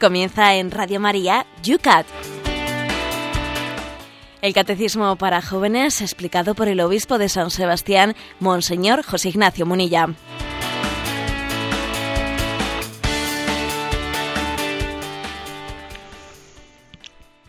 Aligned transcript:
Comienza 0.00 0.54
en 0.54 0.70
Radio 0.70 1.00
María, 1.00 1.44
Yucat. 1.62 2.06
El 4.40 4.54
Catecismo 4.54 5.16
para 5.16 5.42
Jóvenes, 5.42 6.00
explicado 6.00 6.54
por 6.54 6.68
el 6.68 6.80
Obispo 6.80 7.18
de 7.18 7.28
San 7.28 7.50
Sebastián, 7.50 8.14
Monseñor 8.38 9.02
José 9.04 9.30
Ignacio 9.30 9.66
Munilla. 9.66 10.10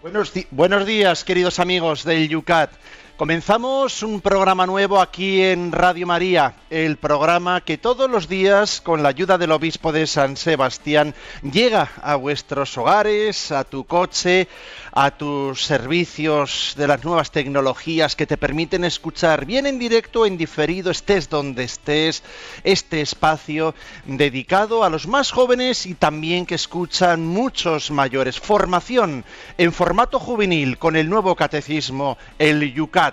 Buenos, 0.01 0.33
buenos, 0.49 0.85
días, 0.87 1.23
queridos 1.23 1.59
amigos 1.59 2.03
del 2.03 2.29
Yucat. 2.29 2.71
Comenzamos 3.19 4.01
un 4.01 4.21
programa 4.21 4.65
nuevo 4.65 5.01
aquí 5.01 5.41
en 5.41 5.73
Radio 5.73 6.07
María, 6.07 6.53
el 6.69 6.95
programa 6.95 7.59
que 7.59 7.77
todos 7.77 8.09
los 8.09 8.29
días, 8.29 8.79
con 8.79 9.03
la 9.03 9.09
ayuda 9.09 9.37
del 9.37 9.51
obispo 9.51 9.91
de 9.91 10.07
San 10.07 10.37
Sebastián, 10.37 11.13
llega 11.43 11.91
a 12.01 12.15
vuestros 12.15 12.77
hogares, 12.77 13.51
a 13.51 13.65
tu 13.65 13.83
coche, 13.83 14.47
a 14.93 15.11
tus 15.11 15.65
servicios 15.65 16.75
de 16.77 16.87
las 16.87 17.03
nuevas 17.03 17.29
tecnologías 17.29 18.15
que 18.15 18.25
te 18.25 18.37
permiten 18.37 18.85
escuchar 18.85 19.45
bien 19.45 19.65
en 19.65 19.79
directo 19.79 20.25
en 20.25 20.37
diferido, 20.37 20.89
estés 20.89 21.29
donde 21.29 21.65
estés, 21.65 22.23
este 22.63 23.01
espacio 23.01 23.75
dedicado 24.05 24.85
a 24.85 24.89
los 24.89 25.07
más 25.07 25.31
jóvenes 25.31 25.85
y 25.85 25.93
también 25.93 26.45
que 26.45 26.55
escuchan 26.55 27.27
muchos 27.27 27.91
mayores. 27.91 28.39
Formación 28.39 29.25
en 29.57 29.73
formato 29.73 30.21
juvenil 30.21 30.77
con 30.77 30.95
el 30.95 31.09
nuevo 31.09 31.35
catecismo, 31.35 32.17
el 32.37 32.73
Yucat. 32.73 33.08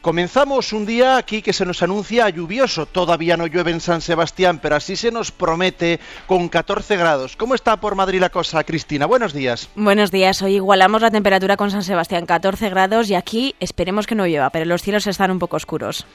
Comenzamos 0.00 0.72
un 0.72 0.86
día 0.86 1.16
aquí 1.16 1.42
que 1.42 1.52
se 1.52 1.66
nos 1.66 1.82
anuncia 1.82 2.28
lluvioso. 2.28 2.86
Todavía 2.86 3.36
no 3.36 3.48
llueve 3.48 3.72
en 3.72 3.80
San 3.80 4.00
Sebastián, 4.00 4.60
pero 4.62 4.76
así 4.76 4.94
se 4.94 5.10
nos 5.10 5.32
promete 5.32 5.98
con 6.28 6.48
14 6.48 6.96
grados. 6.96 7.34
¿Cómo 7.36 7.56
está 7.56 7.80
por 7.80 7.96
Madrid 7.96 8.20
la 8.20 8.30
cosa, 8.30 8.62
Cristina? 8.62 9.06
Buenos 9.06 9.32
días. 9.32 9.68
Buenos 9.74 10.12
días. 10.12 10.40
Hoy 10.40 10.54
igualamos 10.54 11.02
la 11.02 11.10
temperatura 11.10 11.56
con 11.56 11.72
San 11.72 11.82
Sebastián, 11.82 12.26
14 12.26 12.70
grados, 12.70 13.10
y 13.10 13.16
aquí 13.16 13.56
esperemos 13.58 14.06
que 14.06 14.14
no 14.14 14.24
llueva, 14.24 14.50
pero 14.50 14.66
los 14.66 14.82
cielos 14.82 15.06
están 15.08 15.32
un 15.32 15.40
poco 15.40 15.56
oscuros. 15.56 16.06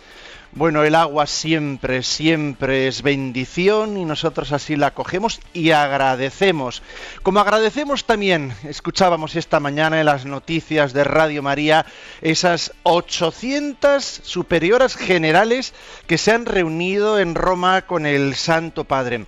Bueno, 0.56 0.84
el 0.84 0.94
agua 0.94 1.26
siempre, 1.26 2.04
siempre 2.04 2.88
es 2.88 3.02
bendición 3.02 3.98
y 3.98 4.06
nosotros 4.06 4.52
así 4.52 4.76
la 4.76 4.94
cogemos 4.94 5.40
y 5.52 5.72
agradecemos. 5.72 6.84
Como 7.24 7.40
agradecemos 7.40 8.06
también, 8.06 8.54
escuchábamos 8.64 9.36
esta 9.36 9.60
mañana 9.60 10.00
en 10.00 10.06
las 10.06 10.28
noticias 10.28 10.94
de 10.94 11.06
Radio 11.06 11.42
María, 11.42 11.88
esas 12.22 12.72
800 12.84 14.04
superioras 14.04 14.96
generales 14.96 15.74
que 16.06 16.20
se 16.20 16.32
han 16.32 16.46
reunido 16.46 17.18
en 17.18 17.34
Roma 17.34 17.88
con 17.88 18.06
el 18.06 18.36
Santo 18.36 18.84
Padre. 18.84 19.26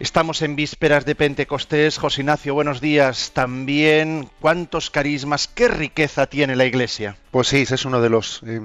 Estamos 0.00 0.40
en 0.40 0.56
vísperas 0.56 1.04
de 1.04 1.14
Pentecostés. 1.14 1.98
José 1.98 2.22
Ignacio, 2.22 2.54
buenos 2.54 2.80
días. 2.80 3.32
También, 3.34 4.28
¿cuántos 4.40 4.90
carismas, 4.90 5.46
qué 5.46 5.68
riqueza 5.68 6.26
tiene 6.26 6.56
la 6.56 6.64
Iglesia? 6.64 7.16
Pues 7.30 7.48
sí, 7.48 7.58
ese 7.58 7.76
es 7.76 7.84
uno 7.84 8.00
de 8.00 8.10
los... 8.10 8.42
Eh 8.44 8.60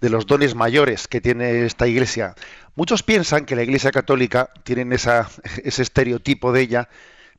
de 0.00 0.10
los 0.10 0.26
dones 0.26 0.54
mayores 0.54 1.08
que 1.08 1.20
tiene 1.20 1.66
esta 1.66 1.88
iglesia. 1.88 2.34
Muchos 2.76 3.02
piensan 3.02 3.44
que 3.44 3.56
la 3.56 3.64
iglesia 3.64 3.90
católica, 3.90 4.50
tienen 4.62 4.92
ese 4.92 5.26
estereotipo 5.64 6.52
de 6.52 6.60
ella, 6.60 6.88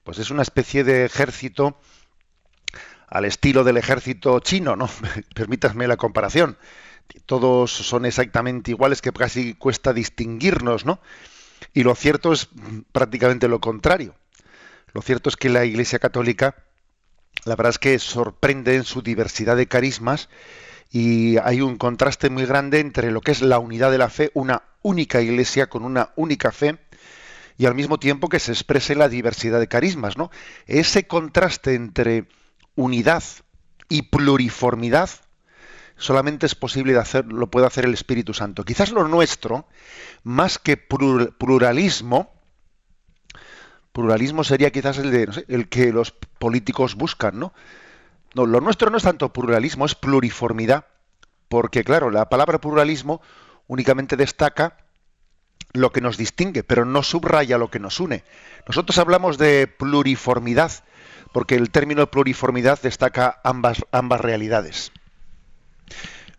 pues 0.04 0.20
es 0.20 0.30
una 0.30 0.42
especie 0.42 0.84
de 0.84 1.06
ejército 1.06 1.80
al 3.08 3.23
estilo 3.23 3.64
del 3.64 3.78
ejército 3.78 4.40
chino, 4.42 4.76
¿no? 4.76 4.90
Permítanme 5.36 5.88
la 5.88 5.98
comparación. 5.98 6.58
Todos 7.26 7.72
son 7.72 8.06
exactamente 8.06 8.72
iguales, 8.72 9.02
que 9.02 9.11
casi 9.11 9.54
cuesta 9.54 9.94
distinguirnos, 9.94 10.86
¿no? 10.86 10.99
Y 11.73 11.83
lo 11.83 11.95
cierto 11.95 12.33
es 12.33 12.49
prácticamente 12.91 13.47
lo 13.47 13.59
contrario. 13.59 14.15
Lo 14.93 15.02
cierto 15.02 15.30
es 15.30 15.35
que 15.35 15.49
la 15.49 15.65
Iglesia 15.65 15.99
Católica, 15.99 16.55
la 17.45 17.55
verdad 17.55 17.71
es 17.71 17.80
que 17.80 17.99
sorprende 17.99 18.75
en 18.75 18.83
su 18.83 19.02
diversidad 19.02 19.55
de 19.55 19.67
carismas 19.67 20.30
y 20.91 21.37
hay 21.37 21.61
un 21.61 21.77
contraste 21.77 22.30
muy 22.30 22.45
grande 22.45 22.80
entre 22.80 23.11
lo 23.11 23.21
que 23.21 23.31
es 23.31 23.41
la 23.41 23.59
unidad 23.59 23.91
de 23.91 23.99
la 23.99 24.09
fe, 24.09 24.31
una 24.33 24.63
única 24.81 25.21
iglesia 25.21 25.67
con 25.67 25.83
una 25.83 26.11
única 26.15 26.52
fe, 26.52 26.80
y 27.57 27.65
al 27.65 27.75
mismo 27.75 27.99
tiempo 27.99 28.30
que 28.30 28.39
se 28.39 28.51
exprese 28.51 28.95
la 28.95 29.09
diversidad 29.09 29.59
de 29.59 29.67
carismas, 29.67 30.17
¿no? 30.17 30.31
Ese 30.65 31.05
contraste 31.07 31.75
entre 31.75 32.25
unidad 32.75 33.23
y 33.89 34.03
pluriformidad 34.03 35.09
solamente 35.99 36.45
es 36.45 36.55
posible 36.55 36.93
de 36.93 36.99
hacer, 36.99 37.26
lo 37.26 37.48
puede 37.48 37.67
hacer 37.67 37.86
el 37.86 37.93
Espíritu 37.93 38.33
Santo. 38.33 38.64
Quizás 38.64 38.92
lo 38.92 39.08
nuestro, 39.08 39.67
más 40.23 40.58
que 40.58 40.77
pluralismo, 40.77 42.32
pluralismo 43.92 44.43
sería 44.43 44.71
quizás 44.71 44.98
el 44.98 45.11
de 45.11 45.45
el 45.49 45.70
que 45.70 45.92
los 45.92 46.11
políticos 46.11 46.95
buscan, 46.95 47.37
¿no? 47.39 47.54
No, 48.33 48.45
lo 48.45 48.61
nuestro 48.61 48.89
no 48.89 48.98
es 48.98 49.04
tanto 49.04 49.33
pluralismo, 49.33 49.86
es 49.86 49.95
pluriformidad, 49.95 50.86
porque 51.49 51.83
claro, 51.83 52.11
la 52.11 52.30
palabra 52.30 52.60
pluralismo 52.60 53.21
únicamente 53.67 54.16
destaca 54.16 54.77
lo 55.73 55.92
que 55.92 56.02
nos 56.02 56.17
distingue, 56.17 56.64
pero 56.64 56.86
no 56.86 57.04
subraya 57.04 57.58
lo 57.58 57.70
que 57.70 57.80
nos 57.80 57.99
une. 57.99 58.23
Nosotros 58.67 58.98
hablamos 58.98 59.37
de 59.37 59.67
pluriformidad, 59.67 60.71
porque 61.33 61.55
el 61.55 61.70
término 61.70 62.10
pluriformidad 62.10 62.80
destaca 62.81 63.39
ambas, 63.43 63.83
ambas 63.92 64.21
realidades. 64.21 64.92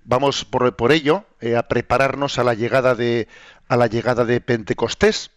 Vamos 0.04 0.44
por, 0.44 0.92
ello 0.92 1.24
eh, 1.40 1.56
a 1.56 1.68
prepararnos 1.68 2.38
a 2.38 2.44
la 2.44 2.54
llegada 2.54 2.94
de 2.94 3.28
a 3.68 3.76
la 3.76 3.86
llegada 3.86 4.24
de 4.24 4.40
Pentecostés. 4.40 5.30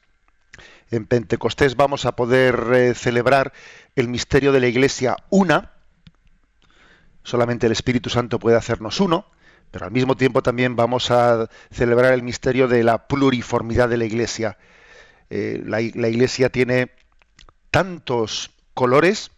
En 0.89 1.05
Pentecostés 1.05 1.75
vamos 1.75 2.05
a 2.05 2.15
poder 2.15 2.55
eh, 2.73 2.93
celebrar 2.95 3.53
el 3.95 4.07
misterio 4.07 4.51
de 4.51 4.59
la 4.59 4.67
Iglesia 4.67 5.17
una, 5.29 5.71
solamente 7.23 7.67
el 7.67 7.71
Espíritu 7.71 8.09
Santo 8.09 8.39
puede 8.39 8.57
hacernos 8.57 8.99
uno, 8.99 9.27
pero 9.71 9.85
al 9.85 9.91
mismo 9.91 10.15
tiempo 10.15 10.43
también 10.43 10.75
vamos 10.75 11.09
a 11.09 11.49
celebrar 11.71 12.13
el 12.13 12.21
misterio 12.21 12.67
de 12.67 12.83
la 12.83 13.07
pluriformidad 13.07 13.89
de 13.89 13.97
la 13.97 14.05
Iglesia. 14.05 14.57
Eh, 15.29 15.61
la, 15.65 15.81
Iglesia 15.81 16.49
tiene 16.49 16.91
tantos 17.71 18.51
colores 18.73 19.31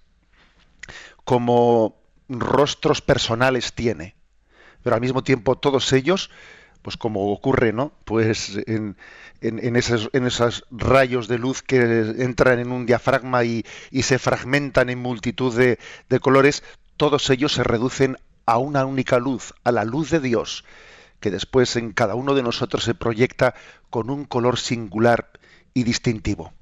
como 1.24 1.96
rostros 2.28 3.02
personales 3.02 3.74
tiene, 3.74 4.15
pero 4.85 4.97
al 4.97 5.01
mismo 5.01 5.23
tiempo 5.23 5.56
todos 5.56 5.91
ellos, 5.94 6.29
pues 6.84 6.96
como 6.96 7.31
ocurre, 7.31 7.73
¿no? 7.73 7.91
Pues 8.06 8.56
en, 8.68 8.96
esos, 9.41 10.12
rayos 10.69 11.28
de 11.28 11.40
luz 11.40 11.63
que 11.63 12.13
entran 12.19 12.59
en 12.59 12.72
un 12.72 12.85
diafragma 12.85 13.44
y, 13.46 13.66
se 14.03 14.19
fragmentan 14.19 14.91
en 14.91 15.00
multitud 15.00 15.57
de, 15.57 15.79
de 16.07 16.19
colores, 16.19 16.62
todos 16.97 17.28
ellos 17.31 17.53
se 17.53 17.63
reducen 17.63 18.18
a 18.46 18.59
una 18.59 18.85
única 18.85 19.18
luz, 19.18 19.56
a 19.63 19.72
la 19.72 19.85
luz 19.85 20.12
de 20.12 20.19
Dios, 20.19 20.66
que 21.19 21.31
después 21.31 21.75
en 21.78 21.91
cada 21.91 22.13
uno 22.13 22.35
de 22.35 22.44
nosotros 22.44 22.84
se 22.84 22.94
proyecta 22.94 23.56
con 23.90 24.12
un 24.12 24.23
color 24.23 24.59
singular 24.59 25.31
y 25.73 25.81
distintivo. 25.81 26.53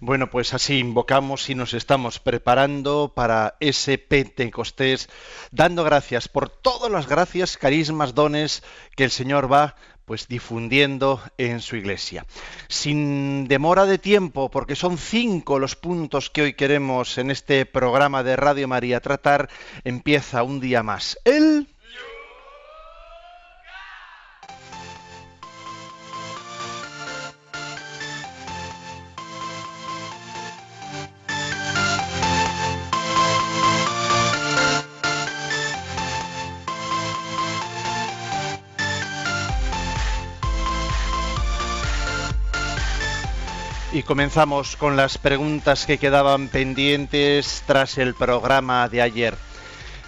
Bueno, 0.00 0.28
pues 0.30 0.54
así 0.54 0.78
invocamos 0.78 1.48
y 1.50 1.54
nos 1.54 1.72
estamos 1.72 2.18
preparando 2.18 3.12
para 3.14 3.56
ese 3.60 3.98
Pentecostés, 3.98 5.08
dando 5.50 5.84
gracias 5.84 6.28
por 6.28 6.48
todas 6.48 6.90
las 6.90 7.06
gracias, 7.08 7.56
carismas, 7.56 8.14
dones 8.14 8.62
que 8.96 9.04
el 9.04 9.10
Señor 9.10 9.50
va 9.50 9.76
pues 10.04 10.28
difundiendo 10.28 11.22
en 11.38 11.60
su 11.60 11.76
iglesia. 11.76 12.26
Sin 12.68 13.48
demora 13.48 13.86
de 13.86 13.98
tiempo, 13.98 14.50
porque 14.50 14.76
son 14.76 14.98
cinco 14.98 15.58
los 15.58 15.76
puntos 15.76 16.28
que 16.28 16.42
hoy 16.42 16.54
queremos 16.54 17.16
en 17.16 17.30
este 17.30 17.64
programa 17.64 18.22
de 18.22 18.36
Radio 18.36 18.68
María 18.68 19.00
tratar, 19.00 19.48
empieza 19.84 20.42
un 20.42 20.60
día 20.60 20.82
más. 20.82 21.18
El 21.24 21.73
comenzamos 44.04 44.76
con 44.76 44.96
las 44.96 45.18
preguntas 45.18 45.86
que 45.86 45.98
quedaban 45.98 46.48
pendientes 46.48 47.62
tras 47.66 47.98
el 47.98 48.14
programa 48.14 48.88
de 48.88 49.02
ayer. 49.02 49.34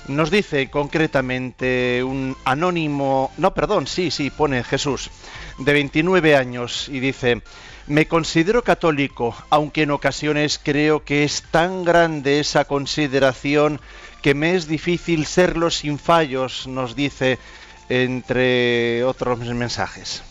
Nos 0.08 0.30
dice 0.30 0.70
concretamente 0.70 2.04
un 2.04 2.36
anónimo, 2.44 3.32
no, 3.38 3.54
perdón, 3.54 3.86
sí, 3.86 4.10
sí, 4.10 4.30
pone 4.30 4.62
Jesús, 4.62 5.10
de 5.58 5.72
29 5.72 6.36
años 6.36 6.88
y 6.88 7.00
dice, 7.00 7.42
me 7.86 8.06
considero 8.06 8.62
católico, 8.62 9.34
aunque 9.50 9.82
en 9.82 9.90
ocasiones 9.90 10.60
creo 10.62 11.04
que 11.04 11.24
es 11.24 11.42
tan 11.50 11.84
grande 11.84 12.40
esa 12.40 12.66
consideración 12.66 13.80
que 14.22 14.34
me 14.34 14.54
es 14.54 14.68
difícil 14.68 15.26
serlo 15.26 15.70
sin 15.70 15.98
fallos, 15.98 16.66
nos 16.66 16.94
dice 16.94 17.38
entre 17.88 19.04
otros 19.04 19.40
mensajes 19.40 20.22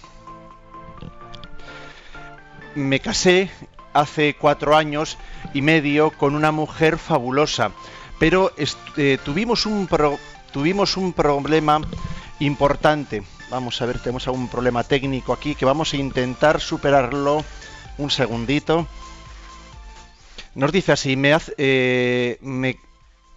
me 2.76 3.00
casé 3.00 3.50
hace 3.94 4.36
cuatro 4.36 4.76
años 4.76 5.18
y 5.54 5.62
medio 5.62 6.12
con 6.12 6.36
una 6.36 6.52
mujer 6.52 6.98
fabulosa, 6.98 7.72
pero 8.20 8.52
eh, 8.98 9.18
tuvimos, 9.24 9.66
un 9.66 9.90
tuvimos 10.52 10.98
un 10.98 11.14
problema 11.14 11.82
importante. 12.40 13.24
Vamos 13.50 13.82
a 13.82 13.86
ver, 13.86 14.00
tenemos 14.00 14.28
algún 14.28 14.50
problema 14.50 14.84
técnico 14.84 15.32
aquí 15.32 15.56
que 15.56 15.66
vamos 15.66 15.94
a 15.94 15.98
intentar 15.98 16.60
superarlo. 16.60 17.44
Un 17.98 18.12
segundito. 18.12 18.86
Nos 20.56 20.72
dice 20.72 20.92
así, 20.92 21.16
me, 21.16 21.34
hace, 21.34 21.54
eh, 21.58 22.38
me 22.42 22.78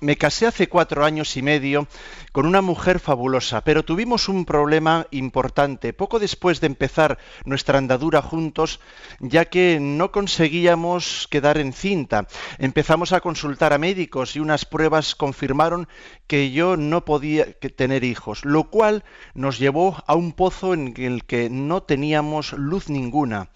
me 0.01 0.17
casé 0.17 0.47
hace 0.47 0.69
cuatro 0.69 1.05
años 1.05 1.37
y 1.37 1.43
medio 1.43 1.89
con 2.33 2.47
una 2.47 2.61
mujer 2.61 3.01
fabulosa, 3.01 3.63
pero 3.63 3.85
tuvimos 3.85 4.29
un 4.29 4.45
problema 4.45 5.07
importante 5.11 5.93
poco 5.93 6.19
después 6.19 6.61
de 6.61 6.69
empezar 6.69 7.19
nuestra 7.45 7.79
andadura 7.79 8.23
juntos, 8.23 8.81
ya 9.19 9.47
que 9.47 9.79
no 9.81 10.13
conseguíamos 10.13 11.27
quedar 11.31 11.59
en 11.59 11.73
cinta. 11.73 12.29
Empezamos 12.59 13.13
a 13.13 13.21
consultar 13.21 13.73
a 13.73 13.79
médicos 13.79 14.37
y 14.37 14.41
unas 14.41 14.65
pruebas 14.65 15.15
confirmaron 15.15 15.89
que 16.27 16.51
yo 16.53 16.77
no 16.77 17.05
podía 17.05 17.53
tener 17.55 18.05
hijos, 18.05 18.45
lo 18.45 18.65
cual 18.71 19.05
nos 19.35 19.59
llevó 19.59 20.03
a 20.07 20.15
un 20.15 20.33
pozo 20.33 20.75
en 20.75 20.95
el 20.97 21.25
que 21.25 21.51
no 21.51 21.83
teníamos 21.83 22.53
luz 22.53 22.89
ninguna. 22.89 23.49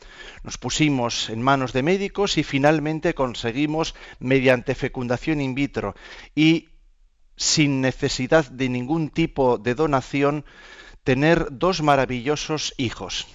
Nos 0.42 0.58
pusimos 0.58 1.30
en 1.30 1.42
manos 1.42 1.72
de 1.72 1.82
médicos 1.82 2.38
y 2.38 2.42
finalmente 2.42 3.14
conseguimos, 3.14 3.94
mediante 4.18 4.74
fecundación 4.74 5.40
in 5.40 5.54
vitro 5.54 5.94
y 6.34 6.68
sin 7.36 7.80
necesidad 7.80 8.48
de 8.50 8.68
ningún 8.68 9.10
tipo 9.10 9.58
de 9.58 9.74
donación, 9.74 10.44
tener 11.04 11.48
dos 11.50 11.82
maravillosos 11.82 12.74
hijos. 12.76 13.26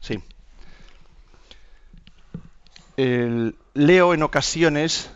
Sí. 0.00 0.22
leo 2.96 4.14
en 4.14 4.22
ocasiones, 4.22 5.10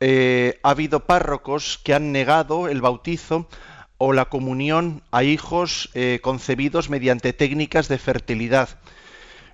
eh, 0.00 0.58
ha 0.62 0.70
habido 0.70 1.06
párrocos 1.06 1.78
que 1.82 1.94
han 1.94 2.12
negado 2.12 2.68
el 2.68 2.80
bautizo 2.80 3.48
o 3.98 4.12
la 4.12 4.26
comunión 4.26 5.02
a 5.12 5.22
hijos 5.22 5.90
eh, 5.94 6.20
concebidos 6.22 6.90
mediante 6.90 7.32
técnicas 7.32 7.88
de 7.88 7.98
fertilidad 7.98 8.80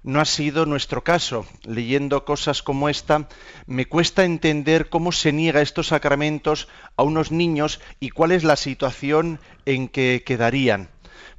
no 0.02 0.20
ha 0.20 0.24
sido 0.24 0.66
nuestro 0.66 1.04
caso. 1.04 1.46
Leyendo 1.64 2.24
cosas 2.24 2.62
como 2.62 2.88
esta, 2.88 3.28
me 3.66 3.86
cuesta 3.86 4.24
entender 4.24 4.88
cómo 4.88 5.12
se 5.12 5.32
niega 5.32 5.62
estos 5.62 5.88
sacramentos 5.88 6.68
a 6.96 7.02
unos 7.02 7.32
niños 7.32 7.80
y 8.00 8.10
cuál 8.10 8.32
es 8.32 8.44
la 8.44 8.56
situación 8.56 9.40
en 9.66 9.88
que 9.88 10.22
quedarían. 10.24 10.88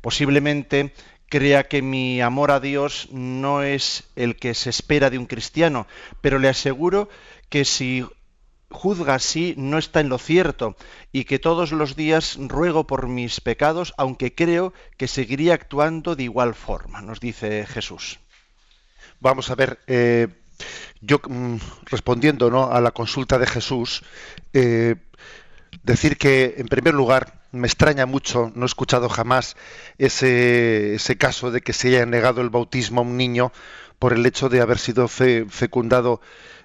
Posiblemente 0.01 0.93
crea 1.29 1.67
que 1.67 1.81
mi 1.81 2.21
amor 2.21 2.51
a 2.51 2.59
Dios 2.59 3.07
no 3.11 3.63
es 3.63 4.03
el 4.15 4.35
que 4.35 4.53
se 4.53 4.69
espera 4.69 5.09
de 5.09 5.17
un 5.17 5.27
cristiano, 5.27 5.87
pero 6.19 6.39
le 6.39 6.49
aseguro 6.49 7.09
que 7.49 7.63
si 7.65 8.05
juzga 8.69 9.15
así 9.15 9.53
no 9.57 9.77
está 9.77 9.99
en 9.99 10.09
lo 10.09 10.17
cierto 10.17 10.75
y 11.11 11.25
que 11.25 11.39
todos 11.39 11.71
los 11.71 11.95
días 11.95 12.37
ruego 12.39 12.87
por 12.87 13.07
mis 13.07 13.41
pecados, 13.41 13.93
aunque 13.97 14.33
creo 14.33 14.73
que 14.97 15.07
seguiría 15.07 15.53
actuando 15.53 16.15
de 16.15 16.23
igual 16.23 16.53
forma, 16.53 17.01
nos 17.01 17.19
dice 17.19 17.65
Jesús. 17.65 18.19
Vamos 19.21 19.51
a 19.51 19.55
ver, 19.55 19.79
eh, 19.85 20.27
yo 20.99 21.21
mm, 21.23 21.57
respondiendo 21.85 22.49
¿no? 22.49 22.71
a 22.71 22.81
la 22.81 22.89
consulta 22.89 23.37
de 23.37 23.45
Jesús, 23.45 24.01
eh, 24.51 24.95
decir 25.83 26.17
que 26.17 26.55
en 26.57 26.67
primer 26.67 26.95
lugar 26.95 27.43
me 27.51 27.67
extraña 27.67 28.07
mucho, 28.07 28.51
no 28.55 28.63
he 28.63 28.65
escuchado 28.65 29.09
jamás 29.09 29.57
ese, 29.99 30.95
ese, 30.95 31.17
caso 31.19 31.51
de 31.51 31.61
que 31.61 31.71
se 31.71 31.89
haya 31.89 32.05
negado 32.07 32.41
el 32.41 32.49
bautismo 32.49 33.01
a 33.01 33.03
un 33.03 33.15
niño 33.15 33.51
por 33.99 34.13
el 34.13 34.25
hecho 34.25 34.49
de 34.49 34.59
haber 34.59 34.79
sido 34.79 35.07
fecundado 35.07 36.19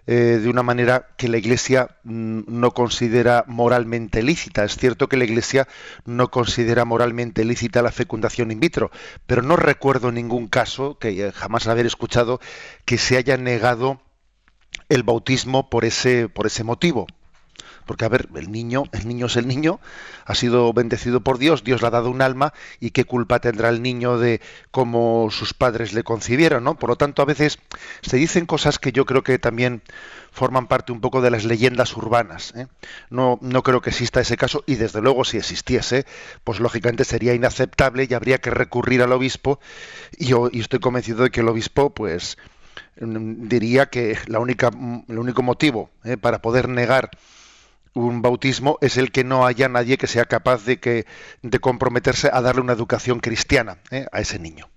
eh, 0.06 0.38
de 0.40 0.48
una 0.48 0.62
manera 0.62 1.08
que 1.16 1.28
la 1.28 1.38
Iglesia 1.38 1.96
mm, 2.04 2.42
no 2.46 2.70
considera 2.72 3.44
moralmente 3.46 4.22
lícita. 4.22 4.64
Es 4.64 4.76
cierto 4.76 5.08
que 5.08 5.16
la 5.16 5.24
Iglesia 5.24 5.66
no 6.04 6.30
considera 6.30 6.84
moralmente 6.84 7.44
lícita 7.44 7.82
la 7.82 7.92
fecundación 7.92 8.50
in 8.50 8.60
vitro, 8.60 8.90
pero 9.26 9.42
no 9.42 9.56
recuerdo 9.56 10.12
ningún 10.12 10.48
caso, 10.48 10.98
que 10.98 11.32
jamás 11.32 11.66
haber 11.66 11.86
escuchado, 11.86 12.40
que 12.84 12.98
se 12.98 13.16
haya 13.16 13.36
negado 13.36 14.00
el 14.88 15.02
bautismo 15.02 15.68
por 15.70 15.84
ese, 15.84 16.28
por 16.28 16.46
ese 16.46 16.64
motivo. 16.64 17.06
Porque, 17.86 18.04
a 18.04 18.08
ver, 18.08 18.28
el 18.34 18.52
niño, 18.52 18.84
el 18.92 19.08
niño 19.08 19.26
es 19.26 19.36
el 19.36 19.46
niño, 19.46 19.80
ha 20.24 20.34
sido 20.34 20.72
bendecido 20.72 21.20
por 21.20 21.38
Dios, 21.38 21.64
Dios 21.64 21.80
le 21.80 21.88
ha 21.88 21.90
dado 21.90 22.10
un 22.10 22.20
alma, 22.20 22.52
y 22.80 22.90
qué 22.90 23.04
culpa 23.04 23.38
tendrá 23.38 23.68
el 23.68 23.80
niño 23.80 24.18
de 24.18 24.40
cómo 24.70 25.28
sus 25.30 25.54
padres 25.54 25.92
le 25.92 26.02
concibieron, 26.02 26.64
¿no? 26.64 26.76
Por 26.76 26.90
lo 26.90 26.96
tanto, 26.96 27.22
a 27.22 27.24
veces 27.24 27.58
se 28.02 28.16
dicen 28.16 28.44
cosas 28.44 28.78
que 28.78 28.92
yo 28.92 29.06
creo 29.06 29.22
que 29.22 29.38
también 29.38 29.82
forman 30.32 30.66
parte 30.66 30.92
un 30.92 31.00
poco 31.00 31.22
de 31.22 31.30
las 31.30 31.44
leyendas 31.44 31.96
urbanas. 31.96 32.52
¿eh? 32.56 32.66
No, 33.08 33.38
no 33.40 33.62
creo 33.62 33.80
que 33.80 33.90
exista 33.90 34.20
ese 34.20 34.36
caso, 34.36 34.64
y 34.66 34.74
desde 34.74 35.00
luego 35.00 35.24
si 35.24 35.38
existiese, 35.38 36.04
pues 36.44 36.60
lógicamente 36.60 37.04
sería 37.04 37.34
inaceptable 37.34 38.06
y 38.08 38.14
habría 38.14 38.38
que 38.38 38.50
recurrir 38.50 39.00
al 39.00 39.12
obispo, 39.12 39.60
y 40.18 40.60
estoy 40.60 40.80
convencido 40.80 41.22
de 41.22 41.30
que 41.30 41.40
el 41.40 41.48
obispo, 41.48 41.90
pues 41.90 42.36
diría 42.98 43.86
que 43.86 44.18
la 44.26 44.38
única, 44.38 44.70
el 45.08 45.18
único 45.18 45.42
motivo 45.42 45.90
¿eh? 46.04 46.16
para 46.16 46.40
poder 46.40 46.68
negar 46.68 47.10
un 47.96 48.20
bautismo 48.20 48.76
es 48.82 48.98
el 48.98 49.10
que 49.10 49.24
no 49.24 49.46
haya 49.46 49.68
nadie 49.70 49.96
que 49.96 50.06
sea 50.06 50.26
capaz 50.26 50.66
de, 50.66 50.78
que, 50.78 51.06
de 51.40 51.58
comprometerse 51.58 52.28
a 52.30 52.42
darle 52.42 52.60
una 52.60 52.74
educación 52.74 53.20
cristiana 53.20 53.78
¿eh? 53.90 54.06
a 54.12 54.20
ese 54.20 54.38
niño. 54.38 54.68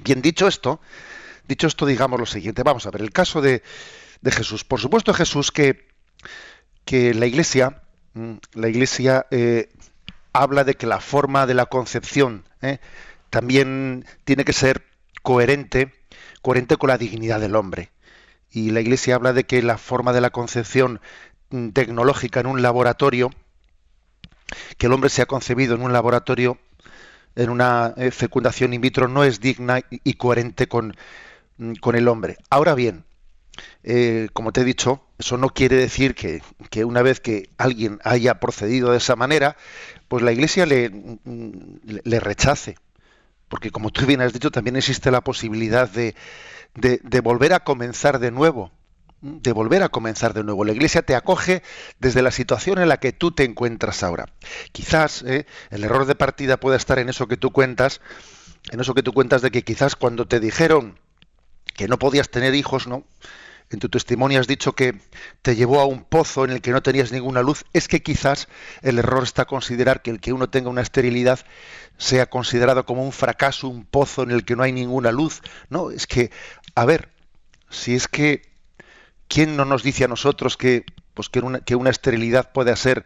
Bien, 0.00 0.22
dicho 0.22 0.48
esto, 0.48 0.80
dicho 1.46 1.66
esto, 1.66 1.84
digamos 1.84 2.18
lo 2.18 2.24
siguiente. 2.24 2.62
Vamos 2.62 2.86
a 2.86 2.90
ver, 2.90 3.02
el 3.02 3.12
caso 3.12 3.42
de, 3.42 3.62
Jesús. 4.24 4.64
Por 4.64 4.80
supuesto, 4.80 5.12
Jesús, 5.12 5.52
que, 5.52 5.88
que 6.86 7.12
la 7.12 7.26
Iglesia, 7.26 7.82
mm, 8.14 8.34
la 8.54 8.68
Iglesia 8.68 9.26
eh, 9.30 9.68
habla 10.32 10.64
de 10.64 10.74
que 10.74 10.86
la 10.86 11.00
forma 11.00 11.46
de 11.46 11.52
la 11.52 11.66
concepción 11.66 12.44
¿eh? 12.62 12.78
también 13.28 14.06
tiene 14.24 14.46
que 14.46 14.54
ser 14.54 14.86
coherente, 15.22 15.92
coherente 16.40 16.78
con 16.78 16.88
la 16.88 16.96
dignidad 16.96 17.40
del 17.40 17.56
hombre. 17.56 17.90
Y 18.50 18.70
la 18.70 18.80
Iglesia 18.80 19.16
habla 19.16 19.34
de 19.34 19.44
que 19.44 19.60
la 19.60 19.76
forma 19.76 20.14
de 20.14 20.22
la 20.22 20.30
concepción 20.30 21.02
tecnológica 21.72 22.40
en 22.40 22.46
un 22.46 22.62
laboratorio, 22.62 23.30
que 24.76 24.86
el 24.86 24.92
hombre 24.92 25.10
sea 25.10 25.26
concebido 25.26 25.74
en 25.74 25.82
un 25.82 25.92
laboratorio, 25.92 26.58
en 27.36 27.50
una 27.50 27.94
eh, 27.96 28.10
fecundación 28.10 28.72
in 28.72 28.80
vitro, 28.80 29.08
no 29.08 29.24
es 29.24 29.40
digna 29.40 29.80
y 29.90 30.14
coherente 30.14 30.68
con, 30.68 30.96
mm, 31.58 31.74
con 31.74 31.96
el 31.96 32.08
hombre. 32.08 32.36
Ahora 32.50 32.74
bien, 32.74 33.04
eh, 33.82 34.28
como 34.32 34.52
te 34.52 34.62
he 34.62 34.64
dicho, 34.64 35.04
eso 35.18 35.36
no 35.36 35.50
quiere 35.50 35.76
decir 35.76 36.14
que, 36.14 36.42
que, 36.70 36.84
una 36.84 37.02
vez 37.02 37.20
que 37.20 37.50
alguien 37.58 37.98
haya 38.04 38.40
procedido 38.40 38.92
de 38.92 38.98
esa 38.98 39.16
manera, 39.16 39.56
pues 40.08 40.22
la 40.22 40.32
Iglesia 40.32 40.66
le, 40.66 40.90
mm, 40.90 41.80
rechace. 42.04 42.76
Porque 43.48 43.70
como 43.70 43.90
tú 43.90 44.04
bien 44.06 44.20
has 44.20 44.32
dicho, 44.32 44.50
también 44.50 44.76
existe 44.76 45.10
la 45.10 45.22
posibilidad 45.22 45.88
de, 45.88 46.14
de 46.74 47.20
volver 47.20 47.54
a 47.54 47.60
comenzar 47.60 48.18
de 48.18 48.30
nuevo 48.30 48.72
de 49.20 49.52
volver 49.52 49.82
a 49.82 49.88
comenzar 49.88 50.34
de 50.34 50.44
nuevo. 50.44 50.64
La 50.64 50.72
Iglesia 50.72 51.02
te 51.02 51.16
acoge 51.16 51.62
desde 51.98 52.22
la 52.22 52.30
situación 52.30 52.78
en 52.78 52.88
la 52.88 52.98
que 52.98 53.12
tú 53.12 53.32
te 53.32 53.44
encuentras 53.44 54.02
ahora. 54.02 54.26
Quizás 54.72 55.22
eh, 55.22 55.46
el 55.70 55.84
error 55.84 56.06
de 56.06 56.14
partida 56.14 56.58
pueda 56.58 56.76
estar 56.76 56.98
en 56.98 57.08
eso 57.08 57.26
que 57.26 57.36
tú 57.36 57.50
cuentas, 57.50 58.00
en 58.70 58.80
eso 58.80 58.94
que 58.94 59.02
tú 59.02 59.12
cuentas 59.12 59.42
de 59.42 59.50
que 59.50 59.62
quizás 59.62 59.96
cuando 59.96 60.26
te 60.26 60.40
dijeron 60.40 60.98
que 61.74 61.88
no 61.88 61.98
podías 61.98 62.28
tener 62.30 62.54
hijos, 62.54 62.86
¿no? 62.86 63.04
En 63.70 63.80
tu 63.80 63.90
testimonio 63.90 64.40
has 64.40 64.46
dicho 64.46 64.72
que 64.72 64.98
te 65.42 65.54
llevó 65.54 65.80
a 65.80 65.84
un 65.84 66.02
pozo 66.02 66.44
en 66.44 66.52
el 66.52 66.62
que 66.62 66.70
no 66.70 66.82
tenías 66.82 67.12
ninguna 67.12 67.42
luz. 67.42 67.64
Es 67.74 67.86
que 67.86 68.02
quizás 68.02 68.48
el 68.80 68.98
error 68.98 69.22
está 69.22 69.44
considerar 69.44 70.00
que 70.00 70.10
el 70.10 70.20
que 70.20 70.32
uno 70.32 70.48
tenga 70.48 70.70
una 70.70 70.80
esterilidad 70.80 71.40
sea 71.98 72.30
considerado 72.30 72.86
como 72.86 73.04
un 73.04 73.12
fracaso, 73.12 73.68
un 73.68 73.84
pozo 73.84 74.22
en 74.22 74.30
el 74.30 74.46
que 74.46 74.56
no 74.56 74.62
hay 74.62 74.72
ninguna 74.72 75.12
luz. 75.12 75.42
No, 75.68 75.90
es 75.90 76.06
que, 76.06 76.30
a 76.74 76.86
ver, 76.86 77.10
si 77.68 77.94
es 77.94 78.08
que 78.08 78.47
¿quién 79.28 79.56
no 79.56 79.64
nos 79.64 79.82
dice 79.82 80.04
a 80.04 80.08
nosotros 80.08 80.56
que, 80.56 80.84
pues, 81.14 81.28
que, 81.28 81.40
una, 81.76 81.90
esterilidad 81.90 82.52
puede 82.52 82.74
ser 82.76 83.04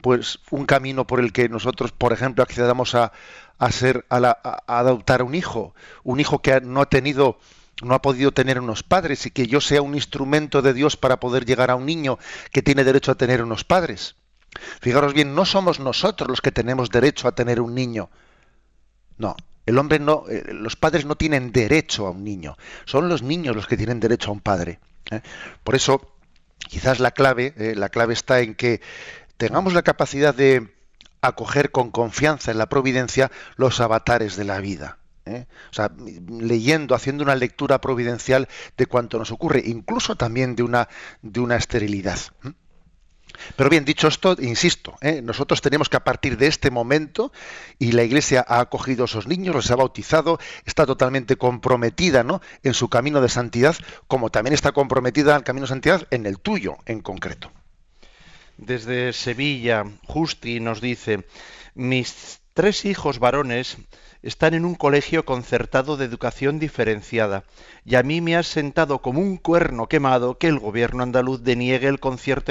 pues 0.00 0.38
un 0.50 0.64
camino 0.64 1.06
por 1.06 1.18
el 1.20 1.32
que 1.32 1.48
nosotros, 1.48 1.92
por 1.92 2.12
ejemplo, 2.12 2.42
accedamos 2.42 2.94
a, 2.94 3.12
a 3.58 3.72
ser 3.72 4.06
a, 4.08 4.20
la, 4.20 4.38
a, 4.42 4.78
adoptar 4.78 5.22
un 5.22 5.34
hijo, 5.34 5.74
un 6.04 6.20
hijo 6.20 6.40
que 6.40 6.60
no 6.60 6.80
ha 6.80 6.86
tenido 6.86 7.38
no 7.82 7.94
ha 7.94 8.02
podido 8.02 8.32
tener 8.32 8.58
unos 8.58 8.82
padres 8.82 9.26
y 9.26 9.30
que 9.30 9.46
yo 9.46 9.60
sea 9.60 9.82
un 9.82 9.94
instrumento 9.94 10.62
de 10.62 10.74
Dios 10.74 10.96
para 10.96 11.20
poder 11.20 11.44
llegar 11.44 11.70
a 11.70 11.76
un 11.76 11.86
niño 11.86 12.18
que 12.50 12.60
tiene 12.60 12.82
derecho 12.82 13.12
a 13.12 13.14
tener 13.14 13.40
unos 13.40 13.62
padres. 13.62 14.16
Fijaros 14.80 15.14
bien, 15.14 15.34
no 15.34 15.44
somos 15.44 15.78
nosotros 15.78 16.28
los 16.28 16.40
que 16.40 16.50
tenemos 16.50 16.90
derecho 16.90 17.28
a 17.28 17.36
tener 17.36 17.60
un 17.60 17.74
niño. 17.74 18.10
No, 19.16 19.36
el 19.66 19.78
hombre 19.78 19.98
no, 19.98 20.24
eh, 20.28 20.44
los 20.52 20.76
padres 20.76 21.04
no 21.04 21.16
tienen 21.16 21.52
derecho 21.52 22.06
a 22.06 22.10
un 22.10 22.24
niño, 22.24 22.56
son 22.84 23.08
los 23.08 23.22
niños 23.22 23.54
los 23.54 23.66
que 23.66 23.76
tienen 23.76 24.00
derecho 24.00 24.30
a 24.30 24.32
un 24.32 24.40
padre. 24.40 24.80
¿Eh? 25.10 25.20
Por 25.64 25.74
eso, 25.74 26.14
quizás 26.58 27.00
la 27.00 27.10
clave, 27.10 27.54
eh, 27.56 27.74
la 27.76 27.88
clave 27.88 28.12
está 28.12 28.40
en 28.40 28.54
que 28.54 28.80
tengamos 29.36 29.72
la 29.72 29.82
capacidad 29.82 30.34
de 30.34 30.74
acoger 31.20 31.70
con 31.70 31.90
confianza 31.90 32.50
en 32.50 32.58
la 32.58 32.68
providencia 32.68 33.30
los 33.56 33.80
avatares 33.80 34.36
de 34.36 34.44
la 34.44 34.60
vida. 34.60 34.98
¿eh? 35.26 35.46
O 35.70 35.74
sea, 35.74 35.90
leyendo, 36.28 36.94
haciendo 36.94 37.24
una 37.24 37.34
lectura 37.34 37.80
providencial 37.80 38.48
de 38.76 38.86
cuanto 38.86 39.18
nos 39.18 39.30
ocurre, 39.30 39.62
incluso 39.64 40.16
también 40.16 40.56
de 40.56 40.62
una, 40.62 40.88
de 41.22 41.40
una 41.40 41.56
esterilidad. 41.56 42.18
Pero 43.56 43.70
bien, 43.70 43.84
dicho 43.84 44.08
esto, 44.08 44.36
insisto, 44.38 44.96
¿eh? 45.00 45.20
nosotros 45.22 45.60
tenemos 45.60 45.88
que 45.88 45.96
a 45.96 46.04
partir 46.04 46.36
de 46.36 46.46
este 46.46 46.70
momento, 46.70 47.32
y 47.78 47.92
la 47.92 48.02
Iglesia 48.02 48.44
ha 48.46 48.60
acogido 48.60 49.04
a 49.04 49.06
esos 49.06 49.26
niños, 49.26 49.54
los 49.54 49.70
ha 49.70 49.76
bautizado, 49.76 50.38
está 50.64 50.86
totalmente 50.86 51.36
comprometida 51.36 52.22
¿no? 52.24 52.40
en 52.62 52.74
su 52.74 52.88
camino 52.88 53.20
de 53.20 53.28
santidad, 53.28 53.76
como 54.06 54.30
también 54.30 54.54
está 54.54 54.72
comprometida 54.72 55.36
al 55.36 55.44
camino 55.44 55.64
de 55.64 55.68
santidad 55.68 56.06
en 56.10 56.26
el 56.26 56.38
tuyo 56.38 56.76
en 56.86 57.00
concreto. 57.00 57.50
Desde 58.56 59.12
Sevilla, 59.12 59.84
Justi 60.06 60.58
nos 60.58 60.80
dice, 60.80 61.24
mis 61.74 62.40
tres 62.58 62.84
hijos 62.84 63.20
varones 63.20 63.76
están 64.20 64.52
en 64.52 64.64
un 64.64 64.74
colegio 64.74 65.24
concertado 65.24 65.96
de 65.96 66.04
educación 66.04 66.58
diferenciada, 66.58 67.44
y 67.84 67.94
a 67.94 68.02
mí 68.02 68.20
me 68.20 68.34
ha 68.34 68.42
sentado 68.42 69.00
como 69.00 69.20
un 69.20 69.36
cuerno 69.36 69.88
quemado 69.88 70.38
que 70.38 70.48
el 70.48 70.58
gobierno 70.58 71.04
andaluz 71.04 71.44
deniegue 71.44 71.86
el 71.86 72.00
concierto 72.00 72.50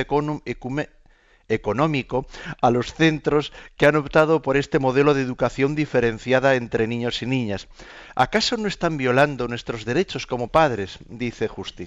económico 1.49 2.25
a 2.61 2.71
los 2.71 2.93
centros 2.93 3.51
que 3.75 3.85
han 3.85 3.97
optado 3.97 4.41
por 4.41 4.55
este 4.55 4.79
modelo 4.79 5.13
de 5.13 5.23
educación 5.23 5.75
diferenciada 5.75 6.55
entre 6.55 6.87
niños 6.87 7.21
y 7.21 7.25
niñas. 7.25 7.67
¿Acaso 8.15 8.55
no 8.55 8.69
están 8.69 8.95
violando 8.95 9.49
nuestros 9.49 9.83
derechos 9.83 10.25
como 10.25 10.47
padres? 10.47 10.99
dice 11.09 11.49
Justi. 11.49 11.85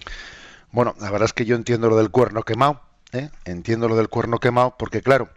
Bueno, 0.72 0.94
la 1.00 1.10
verdad 1.10 1.24
es 1.24 1.32
que 1.32 1.46
yo 1.46 1.56
entiendo 1.56 1.88
lo 1.88 1.96
del 1.96 2.10
cuerno 2.10 2.42
quemado, 2.42 2.82
¿eh? 3.12 3.30
entiendo 3.46 3.88
lo 3.88 3.96
del 3.96 4.10
cuerno 4.10 4.40
quemado, 4.40 4.76
porque 4.78 5.00
claro, 5.00 5.30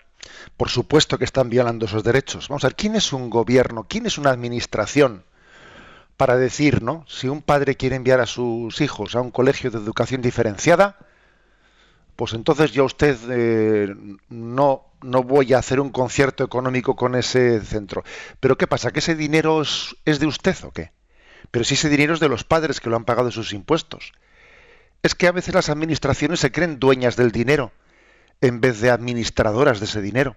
por 0.58 0.70
supuesto 0.70 1.18
que 1.18 1.26
están 1.26 1.50
violando 1.50 1.86
esos 1.86 2.04
derechos. 2.04 2.48
Vamos 2.50 2.64
a 2.64 2.68
ver, 2.68 2.76
¿quién 2.76 2.96
es 2.96 3.14
un 3.14 3.30
gobierno? 3.30 3.86
¿Quién 3.88 4.06
es 4.06 4.18
una 4.18 4.32
administración? 4.32 5.24
Para 6.18 6.38
decir, 6.38 6.84
¿no? 6.84 7.06
Si 7.08 7.28
un 7.28 7.42
padre 7.42 7.76
quiere 7.76 7.96
enviar 7.96 8.20
a 8.20 8.26
sus 8.26 8.82
hijos 8.82 9.16
a 9.16 9.22
un 9.22 9.32
colegio 9.32 9.72
de 9.72 9.80
educación 9.80 10.22
diferenciada, 10.22 10.98
pues 12.16 12.34
entonces 12.34 12.72
yo 12.72 12.84
a 12.84 12.86
usted 12.86 13.18
eh, 13.30 13.96
no, 14.30 14.86
no 15.02 15.24
voy 15.24 15.54
a 15.54 15.58
hacer 15.58 15.80
un 15.80 15.90
concierto 15.90 16.44
económico 16.44 16.96
con 16.96 17.16
ese 17.16 17.60
centro. 17.62 18.04
Pero 18.40 18.58
¿qué 18.58 18.68
pasa? 18.68 18.92
¿Que 18.92 19.00
ese 19.00 19.16
dinero 19.16 19.62
es, 19.62 19.96
es 20.06 20.20
de 20.20 20.28
usted 20.28 20.56
o 20.64 20.72
qué? 20.72 20.92
Pero 21.50 21.66
si 21.66 21.74
ese 21.74 21.90
dinero 21.90 22.14
es 22.14 22.20
de 22.20 22.30
los 22.30 22.44
padres 22.44 22.80
que 22.80 22.90
lo 22.90 22.96
han 22.96 23.06
pagado 23.06 23.32
sus 23.32 23.54
impuestos. 23.54 24.14
Es 25.02 25.16
que 25.16 25.28
a 25.28 25.32
veces 25.32 25.54
las 25.54 25.70
administraciones 25.70 26.40
se 26.40 26.52
creen 26.52 26.80
dueñas 26.80 27.16
del 27.16 27.32
dinero 27.32 27.72
en 28.42 28.62
vez 28.62 28.82
de 28.82 28.90
administradoras 28.90 29.80
de 29.80 29.86
ese 29.86 30.02
dinero. 30.02 30.36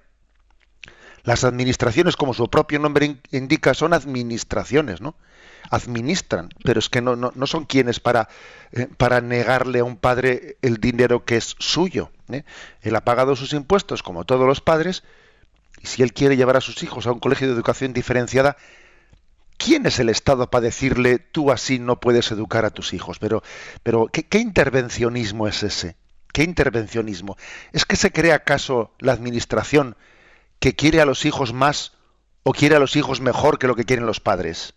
Las 1.27 1.43
administraciones, 1.43 2.15
como 2.15 2.35
su 2.35 2.49
propio 2.49 2.79
nombre 2.79 3.17
indica, 3.33 3.75
son 3.75 3.93
administraciones, 3.93 5.01
¿no? 5.01 5.17
Administran, 5.71 6.51
pero 6.63 6.79
es 6.79 6.89
que 6.89 7.03
no, 7.03 7.17
no, 7.17 7.47
son 7.49 7.65
quienes 7.65 7.99
para, 7.99 8.29
eh, 8.71 8.87
para 8.97 9.21
negarle 9.21 9.81
a 9.81 9.85
un 9.85 9.97
padre 9.97 10.57
el 10.63 10.77
dinero 10.77 11.25
que 11.25 11.37
es 11.37 11.57
suyo. 11.59 12.13
¿eh? 12.31 12.45
Él 12.83 12.95
ha 12.95 13.05
pagado 13.05 13.35
sus 13.35 13.53
impuestos, 13.55 14.05
como 14.05 14.25
todos 14.25 14.47
los 14.47 14.61
padres, 14.61 15.03
y 15.83 15.89
si 15.89 16.05
él 16.05 16.13
quiere 16.13 16.37
llevar 16.37 16.57
a 16.57 16.61
sus 16.61 16.81
hijos 16.85 17.09
a 17.09 17.13
un 17.13 17.19
colegio 17.19 17.49
de 17.49 17.55
educación 17.55 17.93
diferenciada, 17.93 18.57
¿quién 19.57 19.85
es 19.87 19.99
el 19.99 20.11
Estado 20.11 20.49
para 20.49 20.63
decirle 20.63 21.19
tú 21.19 21.51
así 21.51 21.81
no 21.81 21.99
puedes 21.99 22.31
educar 22.31 22.65
a 22.65 22.71
tus 22.71 22.95
hijos? 22.95 23.19
Pero, 23.19 23.43
pero 23.83 24.07
¿qué, 24.07 24.23
qué 24.23 24.39
intervencionismo 24.39 25.49
es 25.49 25.65
ese? 25.65 25.97
¿Qué 26.37 26.43
intervencionismo? 26.43 27.39
¿Es 27.73 27.87
que 27.87 27.97
se 27.97 28.13
cree 28.13 28.35
acaso 28.35 28.93
la 28.99 29.13
administración 29.13 29.97
que 30.59 30.77
quiere 30.77 31.01
a 31.01 31.07
los 31.07 31.25
hijos 31.25 31.55
más 31.55 31.95
o 32.43 32.53
quiere 32.53 32.77
a 32.77 32.79
los 32.79 32.95
hijos 32.95 33.23
mejor 33.23 33.59
que 33.59 33.67
lo 33.67 33.75
que 33.75 33.85
quieren 33.85 34.05
los 34.05 34.21
padres? 34.21 34.75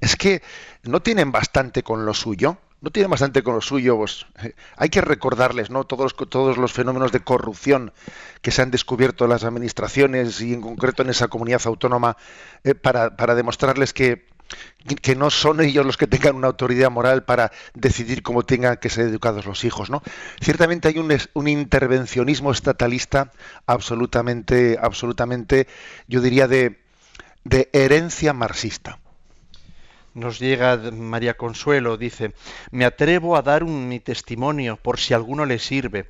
Es 0.00 0.14
que 0.14 0.40
no 0.84 1.02
tienen 1.02 1.32
bastante 1.32 1.82
con 1.82 2.06
lo 2.06 2.14
suyo, 2.14 2.58
no 2.80 2.92
tienen 2.92 3.10
bastante 3.10 3.42
con 3.42 3.56
lo 3.56 3.60
suyo. 3.60 3.96
Pues, 3.96 4.26
eh, 4.44 4.54
hay 4.76 4.88
que 4.88 5.00
recordarles, 5.00 5.68
¿no? 5.68 5.82
Todos, 5.82 6.14
todos 6.14 6.58
los 6.58 6.72
fenómenos 6.72 7.10
de 7.10 7.24
corrupción 7.24 7.92
que 8.42 8.52
se 8.52 8.62
han 8.62 8.70
descubierto 8.70 9.24
en 9.24 9.30
las 9.30 9.42
administraciones 9.42 10.40
y 10.42 10.54
en 10.54 10.60
concreto 10.60 11.02
en 11.02 11.10
esa 11.10 11.26
comunidad 11.26 11.62
autónoma 11.64 12.16
eh, 12.62 12.76
para, 12.76 13.16
para 13.16 13.34
demostrarles 13.34 13.92
que 13.92 14.28
que 15.02 15.16
no 15.16 15.30
son 15.30 15.60
ellos 15.60 15.84
los 15.84 15.96
que 15.96 16.06
tengan 16.06 16.36
una 16.36 16.46
autoridad 16.46 16.90
moral 16.90 17.24
para 17.24 17.50
decidir 17.74 18.22
cómo 18.22 18.44
tengan 18.44 18.76
que 18.76 18.88
ser 18.88 19.06
educados 19.06 19.46
los 19.46 19.64
hijos, 19.64 19.90
¿no? 19.90 20.02
Ciertamente 20.40 20.88
hay 20.88 20.98
un, 20.98 21.48
intervencionismo 21.48 22.52
estatalista 22.52 23.32
absolutamente, 23.66 24.78
absolutamente, 24.80 25.66
yo 26.06 26.20
diría, 26.20 26.46
de, 26.46 26.80
de 27.44 27.68
herencia 27.72 28.32
marxista. 28.32 28.98
Nos 30.14 30.38
llega 30.38 30.76
María 30.92 31.36
Consuelo, 31.36 31.98
dice, 31.98 32.32
me 32.70 32.86
atrevo 32.86 33.36
a 33.36 33.42
dar 33.42 33.64
un, 33.64 33.88
mi 33.88 34.00
testimonio 34.00 34.76
por 34.76 34.98
si 34.98 35.12
alguno 35.12 35.44
le 35.44 35.58
sirve. 35.58 36.06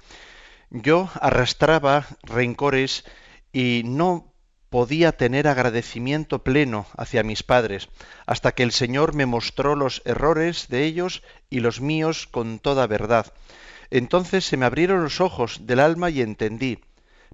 Yo 0.71 1.11
arrastraba 1.21 2.07
rencores 2.23 3.05
y 3.53 3.83
no 3.85 4.33
podía 4.71 5.13
tener 5.13 5.49
agradecimiento 5.49 6.43
pleno 6.43 6.87
hacia 6.97 7.23
mis 7.23 7.43
padres, 7.43 7.89
hasta 8.27 8.53
que 8.53 8.63
el 8.63 8.73
Señor 8.73 9.15
me 9.15 9.27
mostró 9.27 9.77
los 9.77 10.03
errores 10.05 10.69
de 10.69 10.85
ellos 10.85 11.23
y 11.51 11.61
los 11.61 11.81
míos 11.81 12.27
con 12.27 12.59
toda 12.59 12.87
verdad. 12.87 13.33
Entonces 13.91 14.45
se 14.45 14.57
me 14.57 14.67
abrieron 14.67 15.03
los 15.03 15.21
ojos 15.21 15.67
del 15.67 15.81
alma 15.81 16.11
y 16.11 16.21
entendí, 16.21 16.81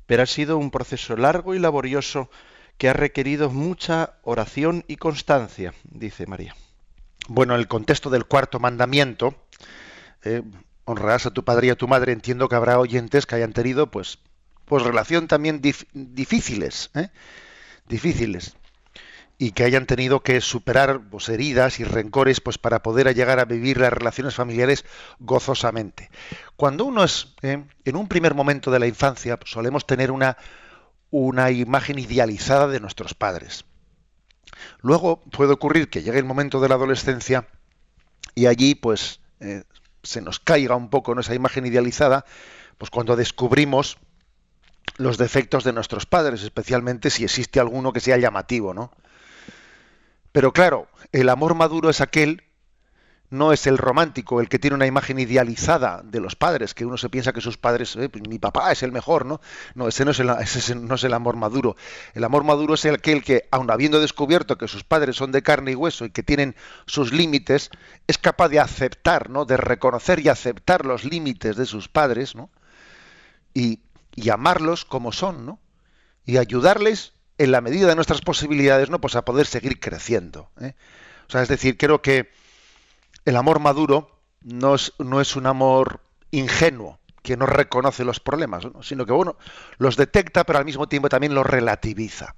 pero 0.06 0.22
ha 0.22 0.26
sido 0.26 0.58
un 0.58 0.70
proceso 0.70 1.16
largo 1.16 1.54
y 1.54 1.58
laborioso 1.58 2.30
que 2.76 2.88
ha 2.88 2.92
requerido 2.92 3.50
mucha 3.50 4.14
oración 4.22 4.84
y 4.88 4.96
constancia, 4.96 5.72
dice 5.84 6.26
María. 6.26 6.54
Bueno, 7.28 7.54
en 7.54 7.60
el 7.60 7.68
contexto 7.68 8.10
del 8.10 8.26
cuarto 8.26 8.58
mandamiento, 8.58 9.34
eh, 10.24 10.42
honrarás 10.84 11.26
a 11.26 11.30
tu 11.30 11.44
padre 11.44 11.68
y 11.68 11.70
a 11.70 11.76
tu 11.76 11.88
madre, 11.88 12.12
entiendo 12.12 12.48
que 12.48 12.56
habrá 12.56 12.78
oyentes 12.78 13.26
que 13.26 13.36
hayan 13.36 13.52
tenido 13.52 13.90
pues 13.90 14.18
pues 14.72 14.84
relación 14.84 15.28
también 15.28 15.60
difíciles, 15.92 16.90
¿eh? 16.94 17.10
difíciles, 17.90 18.56
y 19.36 19.50
que 19.50 19.64
hayan 19.64 19.84
tenido 19.84 20.20
que 20.20 20.40
superar 20.40 21.02
pues, 21.10 21.28
heridas 21.28 21.78
y 21.78 21.84
rencores 21.84 22.40
pues 22.40 22.56
para 22.56 22.82
poder 22.82 23.14
llegar 23.14 23.38
a 23.38 23.44
vivir 23.44 23.76
las 23.78 23.92
relaciones 23.92 24.34
familiares 24.34 24.86
gozosamente. 25.18 26.08
Cuando 26.56 26.86
uno 26.86 27.04
es 27.04 27.34
¿eh? 27.42 27.62
en 27.84 27.96
un 27.96 28.08
primer 28.08 28.34
momento 28.34 28.70
de 28.70 28.78
la 28.78 28.86
infancia, 28.86 29.38
pues, 29.38 29.50
solemos 29.50 29.86
tener 29.86 30.10
una, 30.10 30.38
una 31.10 31.50
imagen 31.50 31.98
idealizada 31.98 32.66
de 32.66 32.80
nuestros 32.80 33.12
padres. 33.12 33.66
Luego 34.80 35.20
puede 35.20 35.52
ocurrir 35.52 35.90
que 35.90 36.02
llegue 36.02 36.18
el 36.18 36.24
momento 36.24 36.60
de 36.60 36.70
la 36.70 36.76
adolescencia 36.76 37.46
y 38.34 38.46
allí 38.46 38.74
pues 38.74 39.20
eh, 39.40 39.64
se 40.02 40.22
nos 40.22 40.40
caiga 40.40 40.76
un 40.76 40.88
poco 40.88 41.20
esa 41.20 41.34
imagen 41.34 41.66
idealizada, 41.66 42.24
pues 42.78 42.90
cuando 42.90 43.16
descubrimos 43.16 43.98
los 44.96 45.18
defectos 45.18 45.64
de 45.64 45.72
nuestros 45.72 46.06
padres, 46.06 46.42
especialmente 46.42 47.10
si 47.10 47.24
existe 47.24 47.60
alguno 47.60 47.92
que 47.92 48.00
sea 48.00 48.18
llamativo, 48.18 48.74
¿no? 48.74 48.92
Pero 50.32 50.52
claro, 50.52 50.88
el 51.12 51.28
amor 51.28 51.54
maduro 51.54 51.90
es 51.90 52.00
aquel, 52.00 52.44
no 53.28 53.52
es 53.52 53.66
el 53.66 53.78
romántico, 53.78 54.40
el 54.40 54.48
que 54.48 54.58
tiene 54.58 54.76
una 54.76 54.86
imagen 54.86 55.18
idealizada 55.18 56.02
de 56.04 56.20
los 56.20 56.36
padres, 56.36 56.74
que 56.74 56.84
uno 56.84 56.98
se 56.98 57.08
piensa 57.08 57.32
que 57.32 57.40
sus 57.40 57.56
padres, 57.56 57.96
eh, 57.96 58.08
pues 58.08 58.26
mi 58.28 58.38
papá 58.38 58.72
es 58.72 58.82
el 58.82 58.92
mejor, 58.92 59.24
¿no? 59.24 59.40
No, 59.74 59.88
ese 59.88 60.04
no 60.04 60.10
es 60.10 60.20
el, 60.20 60.86
no 60.86 60.94
es 60.94 61.04
el 61.04 61.14
amor 61.14 61.36
maduro. 61.36 61.76
El 62.14 62.24
amor 62.24 62.44
maduro 62.44 62.74
es 62.74 62.84
aquel 62.86 63.22
que, 63.22 63.48
aun 63.50 63.70
habiendo 63.70 64.00
descubierto 64.00 64.58
que 64.58 64.68
sus 64.68 64.84
padres 64.84 65.16
son 65.16 65.32
de 65.32 65.42
carne 65.42 65.72
y 65.72 65.74
hueso 65.74 66.04
y 66.04 66.10
que 66.10 66.22
tienen 66.22 66.56
sus 66.86 67.12
límites, 67.12 67.70
es 68.06 68.18
capaz 68.18 68.48
de 68.48 68.60
aceptar, 68.60 69.30
¿no? 69.30 69.44
De 69.46 69.56
reconocer 69.56 70.20
y 70.20 70.28
aceptar 70.28 70.84
los 70.84 71.04
límites 71.04 71.56
de 71.56 71.66
sus 71.66 71.88
padres, 71.88 72.34
¿no? 72.34 72.50
Y 73.54 73.80
y 74.14 74.30
amarlos 74.30 74.84
como 74.84 75.12
son, 75.12 75.46
¿no? 75.46 75.60
Y 76.24 76.36
ayudarles 76.36 77.14
en 77.38 77.52
la 77.52 77.60
medida 77.60 77.88
de 77.88 77.94
nuestras 77.94 78.20
posibilidades, 78.20 78.90
¿no? 78.90 79.00
Pues 79.00 79.16
a 79.16 79.24
poder 79.24 79.46
seguir 79.46 79.80
creciendo. 79.80 80.50
¿eh? 80.60 80.74
O 81.28 81.30
sea, 81.30 81.42
es 81.42 81.48
decir, 81.48 81.76
creo 81.76 82.02
que 82.02 82.30
el 83.24 83.36
amor 83.36 83.58
maduro 83.58 84.20
no 84.42 84.74
es, 84.74 84.92
no 84.98 85.20
es 85.20 85.36
un 85.36 85.46
amor 85.46 86.00
ingenuo, 86.30 86.98
que 87.22 87.36
no 87.36 87.46
reconoce 87.46 88.04
los 88.04 88.20
problemas, 88.20 88.66
sino 88.82 89.06
que, 89.06 89.12
bueno, 89.12 89.36
los 89.78 89.96
detecta, 89.96 90.44
pero 90.44 90.58
al 90.58 90.64
mismo 90.64 90.88
tiempo 90.88 91.08
también 91.08 91.34
los 91.34 91.46
relativiza. 91.46 92.34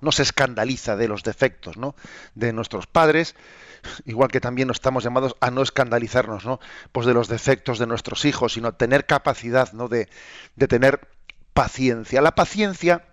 No 0.00 0.12
se 0.12 0.22
escandaliza 0.22 0.96
de 0.96 1.08
los 1.08 1.22
defectos 1.22 1.76
¿no? 1.76 1.94
de 2.34 2.52
nuestros 2.52 2.86
padres, 2.86 3.34
igual 4.06 4.30
que 4.30 4.40
también 4.40 4.70
estamos 4.70 5.04
llamados 5.04 5.36
a 5.40 5.50
no 5.50 5.62
escandalizarnos, 5.62 6.44
¿no? 6.44 6.60
Pues 6.92 7.06
de 7.06 7.14
los 7.14 7.28
defectos 7.28 7.78
de 7.78 7.86
nuestros 7.86 8.24
hijos, 8.24 8.54
sino 8.54 8.74
tener 8.74 9.06
capacidad, 9.06 9.72
¿no? 9.72 9.88
De, 9.88 10.08
de 10.56 10.68
tener 10.68 11.08
paciencia. 11.52 12.20
La 12.20 12.34
paciencia, 12.34 13.04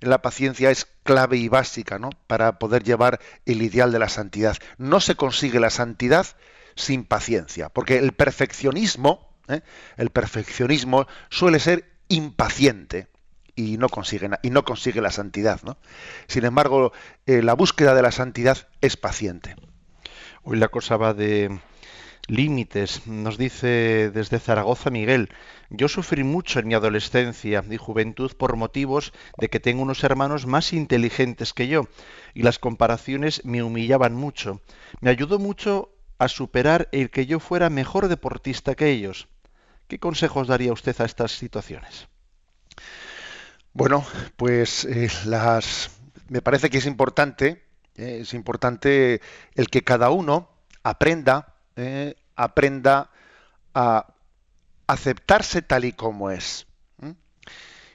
la 0.00 0.22
paciencia 0.22 0.70
es 0.70 0.86
clave 1.04 1.36
y 1.36 1.48
básica, 1.48 1.98
¿no? 1.98 2.10
Para 2.26 2.58
poder 2.58 2.82
llevar 2.82 3.20
el 3.46 3.62
ideal 3.62 3.92
de 3.92 3.98
la 3.98 4.08
santidad. 4.08 4.56
No 4.78 5.00
se 5.00 5.14
consigue 5.14 5.60
la 5.60 5.70
santidad 5.70 6.26
sin 6.74 7.04
paciencia, 7.04 7.68
porque 7.68 7.98
el 7.98 8.12
perfeccionismo, 8.12 9.36
¿eh? 9.48 9.60
el 9.96 10.10
perfeccionismo 10.10 11.06
suele 11.28 11.60
ser 11.60 11.84
impaciente 12.08 13.08
y 13.54 13.76
no 13.78 13.88
consigue, 13.88 14.30
y 14.42 14.50
no 14.50 14.64
consigue 14.64 15.00
la 15.00 15.10
santidad. 15.10 15.60
¿no? 15.62 15.76
Sin 16.26 16.44
embargo, 16.44 16.92
eh, 17.26 17.42
la 17.42 17.54
búsqueda 17.54 17.94
de 17.94 18.02
la 18.02 18.12
santidad 18.12 18.68
es 18.80 18.96
paciente. 18.96 19.56
Hoy 20.42 20.58
la 20.58 20.68
cosa 20.68 20.96
va 20.96 21.14
de 21.14 21.60
límites. 22.26 23.06
Nos 23.06 23.38
dice 23.38 24.10
desde 24.10 24.38
Zaragoza 24.38 24.90
Miguel, 24.90 25.30
yo 25.70 25.88
sufrí 25.88 26.24
mucho 26.24 26.58
en 26.58 26.68
mi 26.68 26.74
adolescencia 26.74 27.64
y 27.68 27.76
juventud 27.76 28.32
por 28.36 28.56
motivos 28.56 29.12
de 29.38 29.48
que 29.48 29.60
tengo 29.60 29.82
unos 29.82 30.04
hermanos 30.04 30.46
más 30.46 30.72
inteligentes 30.72 31.52
que 31.52 31.68
yo 31.68 31.88
y 32.34 32.42
las 32.42 32.58
comparaciones 32.58 33.44
me 33.44 33.62
humillaban 33.62 34.14
mucho. 34.14 34.60
Me 35.00 35.10
ayudó 35.10 35.38
mucho 35.38 35.90
a 36.18 36.28
superar 36.28 36.88
el 36.92 37.10
que 37.10 37.26
yo 37.26 37.40
fuera 37.40 37.70
mejor 37.70 38.08
deportista 38.08 38.74
que 38.74 38.90
ellos. 38.90 39.28
¿Qué 39.88 39.98
consejos 39.98 40.48
daría 40.48 40.72
usted 40.72 40.98
a 41.00 41.04
estas 41.04 41.32
situaciones? 41.32 42.08
Bueno, 43.74 44.04
pues 44.36 44.84
eh, 44.84 45.08
las 45.24 45.90
me 46.28 46.42
parece 46.42 46.68
que 46.68 46.78
es 46.78 46.86
importante, 46.86 47.62
eh, 47.96 48.18
es 48.20 48.34
importante 48.34 49.22
el 49.54 49.68
que 49.68 49.82
cada 49.82 50.10
uno 50.10 50.50
aprenda, 50.82 51.54
eh, 51.76 52.14
aprenda 52.36 53.10
a 53.74 54.14
aceptarse 54.86 55.62
tal 55.62 55.86
y 55.86 55.92
como 55.92 56.30
es. 56.30 56.66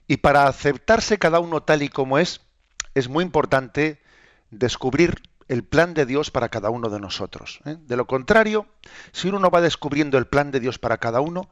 Y 0.07 0.17
para 0.17 0.47
aceptarse 0.47 1.19
cada 1.19 1.39
uno 1.39 1.61
tal 1.61 1.83
y 1.83 1.89
como 1.89 2.17
es, 2.17 2.41
es 2.95 3.09
muy 3.09 3.23
importante 3.23 4.01
descubrir 4.49 5.21
el 5.47 5.63
plan 5.63 5.93
de 5.93 6.05
Dios 6.05 6.31
para 6.31 6.49
cada 6.49 6.69
uno 6.69 6.89
de 6.89 6.99
nosotros. 6.99 7.59
De 7.65 7.97
lo 7.97 8.07
contrario, 8.07 8.67
si 9.11 9.27
uno 9.27 9.39
no 9.39 9.51
va 9.51 9.61
descubriendo 9.61 10.17
el 10.17 10.25
plan 10.25 10.49
de 10.49 10.61
Dios 10.61 10.79
para 10.79 10.97
cada 10.97 11.19
uno, 11.19 11.49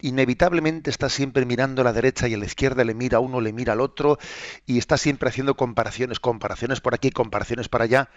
inevitablemente 0.00 0.90
está 0.90 1.08
siempre 1.08 1.46
mirando 1.46 1.82
a 1.82 1.84
la 1.84 1.92
derecha 1.92 2.28
y 2.28 2.34
a 2.34 2.38
la 2.38 2.44
izquierda, 2.44 2.84
le 2.84 2.94
mira 2.94 3.18
a 3.18 3.20
uno, 3.20 3.40
le 3.40 3.52
mira 3.52 3.72
al 3.72 3.80
otro, 3.80 4.18
y 4.66 4.78
está 4.78 4.96
siempre 4.96 5.28
haciendo 5.28 5.56
comparaciones, 5.56 6.20
comparaciones 6.20 6.80
por 6.80 6.94
aquí, 6.94 7.10
comparaciones 7.10 7.68
para 7.68 7.84
allá. 7.84 8.10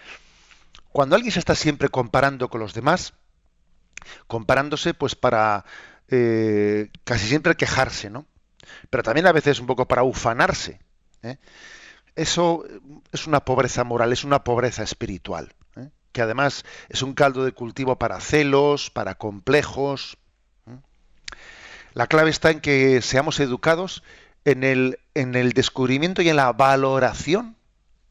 Cuando 0.92 1.16
alguien 1.16 1.32
se 1.32 1.40
está 1.40 1.56
siempre 1.56 1.90
comparando 1.90 2.50
con 2.50 2.60
los 2.60 2.74
demás, 2.74 3.14
comparándose 4.28 4.94
pues 4.94 5.16
para 5.16 5.66
eh, 6.10 6.90
casi 7.04 7.28
siempre 7.28 7.56
quejarse, 7.56 8.10
¿no? 8.10 8.26
Pero 8.90 9.04
también 9.04 9.28
a 9.28 9.32
veces 9.32 9.60
un 9.60 9.68
poco 9.68 9.88
para 9.88 10.04
ufanarse. 10.04 10.80
¿eh? 11.24 11.38
Eso 12.16 12.66
es 13.12 13.28
una 13.28 13.46
pobreza 13.46 13.84
moral, 13.84 14.12
es 14.12 14.24
una 14.24 14.44
pobreza 14.44 14.84
espiritual, 14.84 15.54
¿eh? 15.76 15.90
que 16.12 16.22
además 16.22 16.66
es 16.90 17.02
un 17.02 17.14
caldo 17.14 17.46
de 17.46 17.52
cultivo 17.52 17.98
para 17.98 18.20
celos, 18.20 18.90
para 18.90 19.16
complejos, 19.16 20.18
la 21.98 22.06
clave 22.06 22.30
está 22.30 22.52
en 22.52 22.60
que 22.60 23.02
seamos 23.02 23.40
educados 23.40 24.04
en 24.46 24.64
el, 24.64 25.00
en 25.16 25.34
el 25.34 25.54
descubrimiento 25.54 26.22
y 26.22 26.30
en 26.30 26.36
la 26.36 26.54
valoración 26.54 27.56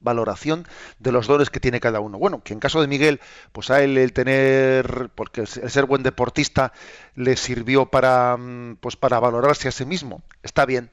valoración 0.01 0.67
de 0.99 1.13
los 1.13 1.29
dones 1.29 1.51
que 1.51 1.61
tiene 1.61 1.79
cada 1.79 2.01
uno. 2.01 2.19
Bueno, 2.19 2.43
que 2.43 2.53
en 2.53 2.59
caso 2.59 2.81
de 2.81 2.89
Miguel, 2.89 3.21
pues 3.53 3.71
a 3.71 3.85
él 3.85 3.97
el 3.97 4.13
tener, 4.13 5.11
porque 5.15 5.43
el 5.43 5.47
ser 5.47 5.85
buen 5.85 6.03
deportista 6.03 6.73
le 7.15 7.37
sirvió 7.37 7.87
para, 7.87 8.37
mm, 8.37 8.79
pues 8.81 8.97
para 8.97 9.21
valorarse 9.21 9.69
a 9.69 9.73
sí 9.73 9.85
mismo. 9.85 10.21
Está 10.43 10.67
bien, 10.67 10.91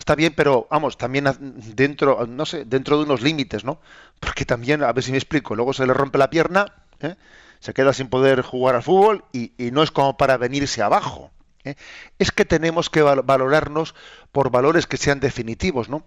está 0.00 0.16
bien, 0.16 0.32
pero 0.36 0.66
vamos, 0.68 0.98
también 0.98 1.26
dentro, 1.76 2.26
no 2.26 2.44
sé, 2.44 2.64
dentro 2.64 2.98
de 2.98 3.04
unos 3.04 3.22
límites, 3.22 3.62
¿no? 3.64 3.78
Porque 4.18 4.44
también, 4.44 4.82
a 4.82 4.92
ver 4.92 5.04
si 5.04 5.12
me 5.12 5.18
explico, 5.18 5.54
luego 5.54 5.72
se 5.72 5.86
le 5.86 5.94
rompe 5.94 6.18
la 6.18 6.28
pierna, 6.28 6.74
¿eh? 6.98 7.14
se 7.60 7.72
queda 7.72 7.92
sin 7.92 8.08
poder 8.08 8.42
jugar 8.42 8.74
al 8.74 8.82
fútbol 8.82 9.24
y, 9.32 9.52
y 9.58 9.70
no 9.70 9.84
es 9.84 9.92
como 9.92 10.16
para 10.16 10.36
venirse 10.38 10.82
abajo. 10.82 11.30
¿Eh? 11.64 11.74
es 12.18 12.30
que 12.32 12.44
tenemos 12.44 12.90
que 12.90 13.02
valorarnos 13.02 13.94
por 14.32 14.50
valores 14.50 14.86
que 14.86 14.96
sean 14.96 15.20
definitivos, 15.20 15.88
¿no? 15.88 16.04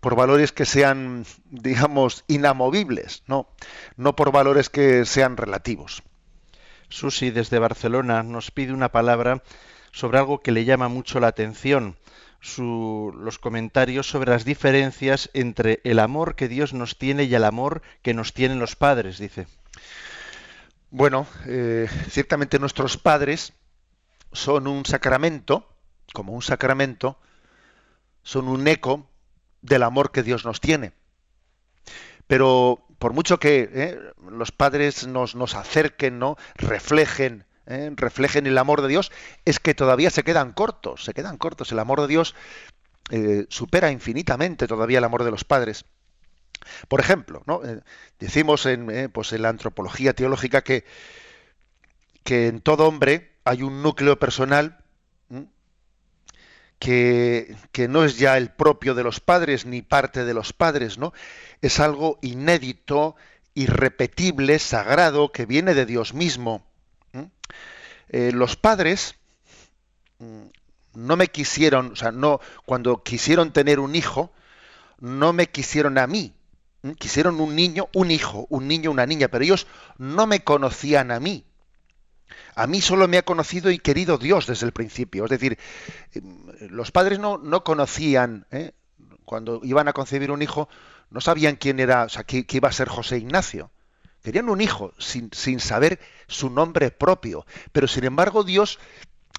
Por 0.00 0.14
valores 0.14 0.52
que 0.52 0.66
sean, 0.66 1.24
digamos, 1.50 2.24
inamovibles, 2.28 3.22
¿no? 3.26 3.48
No 3.96 4.14
por 4.14 4.32
valores 4.32 4.68
que 4.68 5.04
sean 5.04 5.36
relativos. 5.36 6.02
Susi 6.88 7.30
desde 7.30 7.58
Barcelona 7.58 8.22
nos 8.22 8.50
pide 8.50 8.72
una 8.72 8.92
palabra 8.92 9.42
sobre 9.92 10.18
algo 10.18 10.40
que 10.40 10.52
le 10.52 10.64
llama 10.64 10.88
mucho 10.88 11.20
la 11.20 11.28
atención. 11.28 11.96
los 12.58 13.38
comentarios 13.38 14.08
sobre 14.08 14.30
las 14.30 14.44
diferencias 14.44 15.30
entre 15.32 15.80
el 15.84 15.98
amor 15.98 16.36
que 16.36 16.48
Dios 16.48 16.74
nos 16.74 16.96
tiene 16.96 17.24
y 17.24 17.34
el 17.34 17.44
amor 17.44 17.82
que 18.02 18.14
nos 18.14 18.34
tienen 18.34 18.60
los 18.60 18.76
padres, 18.76 19.18
dice. 19.18 19.46
Bueno, 20.90 21.26
eh, 21.46 21.88
ciertamente 22.08 22.58
nuestros 22.58 22.98
padres 22.98 23.52
son 24.32 24.66
un 24.66 24.84
sacramento, 24.84 25.68
como 26.12 26.32
un 26.32 26.42
sacramento, 26.42 27.18
son 28.22 28.48
un 28.48 28.66
eco 28.66 29.08
del 29.62 29.82
amor 29.82 30.12
que 30.12 30.22
Dios 30.22 30.44
nos 30.44 30.60
tiene. 30.60 30.92
Pero 32.26 32.86
por 32.98 33.12
mucho 33.12 33.38
que 33.38 33.70
eh, 33.72 34.00
los 34.30 34.52
padres 34.52 35.06
nos, 35.06 35.34
nos, 35.34 35.54
acerquen, 35.54 36.18
¿no? 36.18 36.36
reflejen, 36.54 37.44
eh, 37.66 37.90
reflejen 37.94 38.46
el 38.46 38.58
amor 38.58 38.82
de 38.82 38.88
Dios, 38.88 39.12
es 39.44 39.60
que 39.60 39.74
todavía 39.74 40.10
se 40.10 40.22
quedan 40.22 40.52
cortos, 40.52 41.04
se 41.04 41.14
quedan 41.14 41.36
cortos. 41.36 41.72
El 41.72 41.78
amor 41.78 42.00
de 42.00 42.08
Dios 42.08 42.34
eh, 43.10 43.46
supera 43.48 43.90
infinitamente 43.90 44.66
todavía 44.66 44.98
el 44.98 45.04
amor 45.04 45.24
de 45.24 45.30
los 45.30 45.44
padres. 45.44 45.84
Por 46.88 47.00
ejemplo, 47.00 47.44
decimos 48.18 48.66
en, 48.66 49.10
pues 49.12 49.32
en 49.32 49.42
la 49.42 49.50
antropología 49.50 50.14
teológica 50.14 50.62
que, 50.62 50.84
que 52.24 52.48
en 52.48 52.60
todo 52.60 52.88
hombre 52.88 53.35
hay 53.46 53.62
un 53.62 53.80
núcleo 53.80 54.18
personal 54.18 54.76
que, 56.80 57.56
que, 57.70 57.86
no 57.86 58.04
es 58.04 58.18
ya 58.18 58.36
el 58.36 58.50
propio 58.50 58.94
de 58.96 59.04
los 59.04 59.20
padres 59.20 59.64
ni 59.64 59.82
parte 59.82 60.24
de 60.24 60.34
los 60.34 60.52
padres, 60.52 60.98
¿no? 60.98 61.12
Es 61.62 61.78
algo 61.78 62.18
inédito, 62.22 63.14
irrepetible, 63.54 64.58
sagrado, 64.58 65.30
que 65.30 65.46
viene 65.46 65.74
de 65.74 65.86
Dios 65.86 66.12
mismo. 66.12 66.66
Eh, 68.08 68.32
los 68.32 68.56
padres 68.56 69.14
no 70.94 71.16
me 71.16 71.28
quisieron, 71.28 71.92
o 71.92 71.96
sea, 71.96 72.10
no, 72.10 72.40
cuando 72.64 73.04
quisieron 73.04 73.52
tener 73.52 73.78
un 73.78 73.94
hijo, 73.94 74.32
no 74.98 75.32
me 75.32 75.46
quisieron 75.46 75.98
a 75.98 76.08
mí. 76.08 76.34
Quisieron 76.98 77.40
un 77.40 77.54
niño, 77.54 77.88
un 77.94 78.10
hijo, 78.10 78.46
un 78.50 78.66
niño, 78.66 78.90
una 78.90 79.06
niña, 79.06 79.28
pero 79.28 79.44
ellos 79.44 79.68
no 79.98 80.26
me 80.26 80.42
conocían 80.42 81.12
a 81.12 81.20
mí. 81.20 81.44
A 82.54 82.66
mí 82.66 82.80
solo 82.80 83.08
me 83.08 83.18
ha 83.18 83.22
conocido 83.22 83.70
y 83.70 83.78
querido 83.78 84.18
Dios 84.18 84.46
desde 84.46 84.66
el 84.66 84.72
principio. 84.72 85.24
Es 85.24 85.30
decir, 85.30 85.58
los 86.68 86.90
padres 86.90 87.18
no, 87.18 87.38
no 87.38 87.64
conocían, 87.64 88.46
¿eh? 88.50 88.72
cuando 89.24 89.60
iban 89.62 89.88
a 89.88 89.92
concebir 89.92 90.30
un 90.30 90.42
hijo, 90.42 90.68
no 91.10 91.20
sabían 91.20 91.56
quién 91.56 91.80
era, 91.80 92.04
o 92.04 92.08
sea, 92.08 92.24
que, 92.24 92.46
iba 92.48 92.68
a 92.68 92.72
ser 92.72 92.88
José 92.88 93.18
Ignacio. 93.18 93.70
Querían 94.22 94.48
un 94.48 94.60
hijo 94.60 94.92
sin, 94.98 95.30
sin 95.32 95.60
saber 95.60 96.00
su 96.26 96.50
nombre 96.50 96.90
propio. 96.90 97.46
Pero 97.72 97.86
sin 97.86 98.04
embargo, 98.04 98.42
Dios 98.42 98.78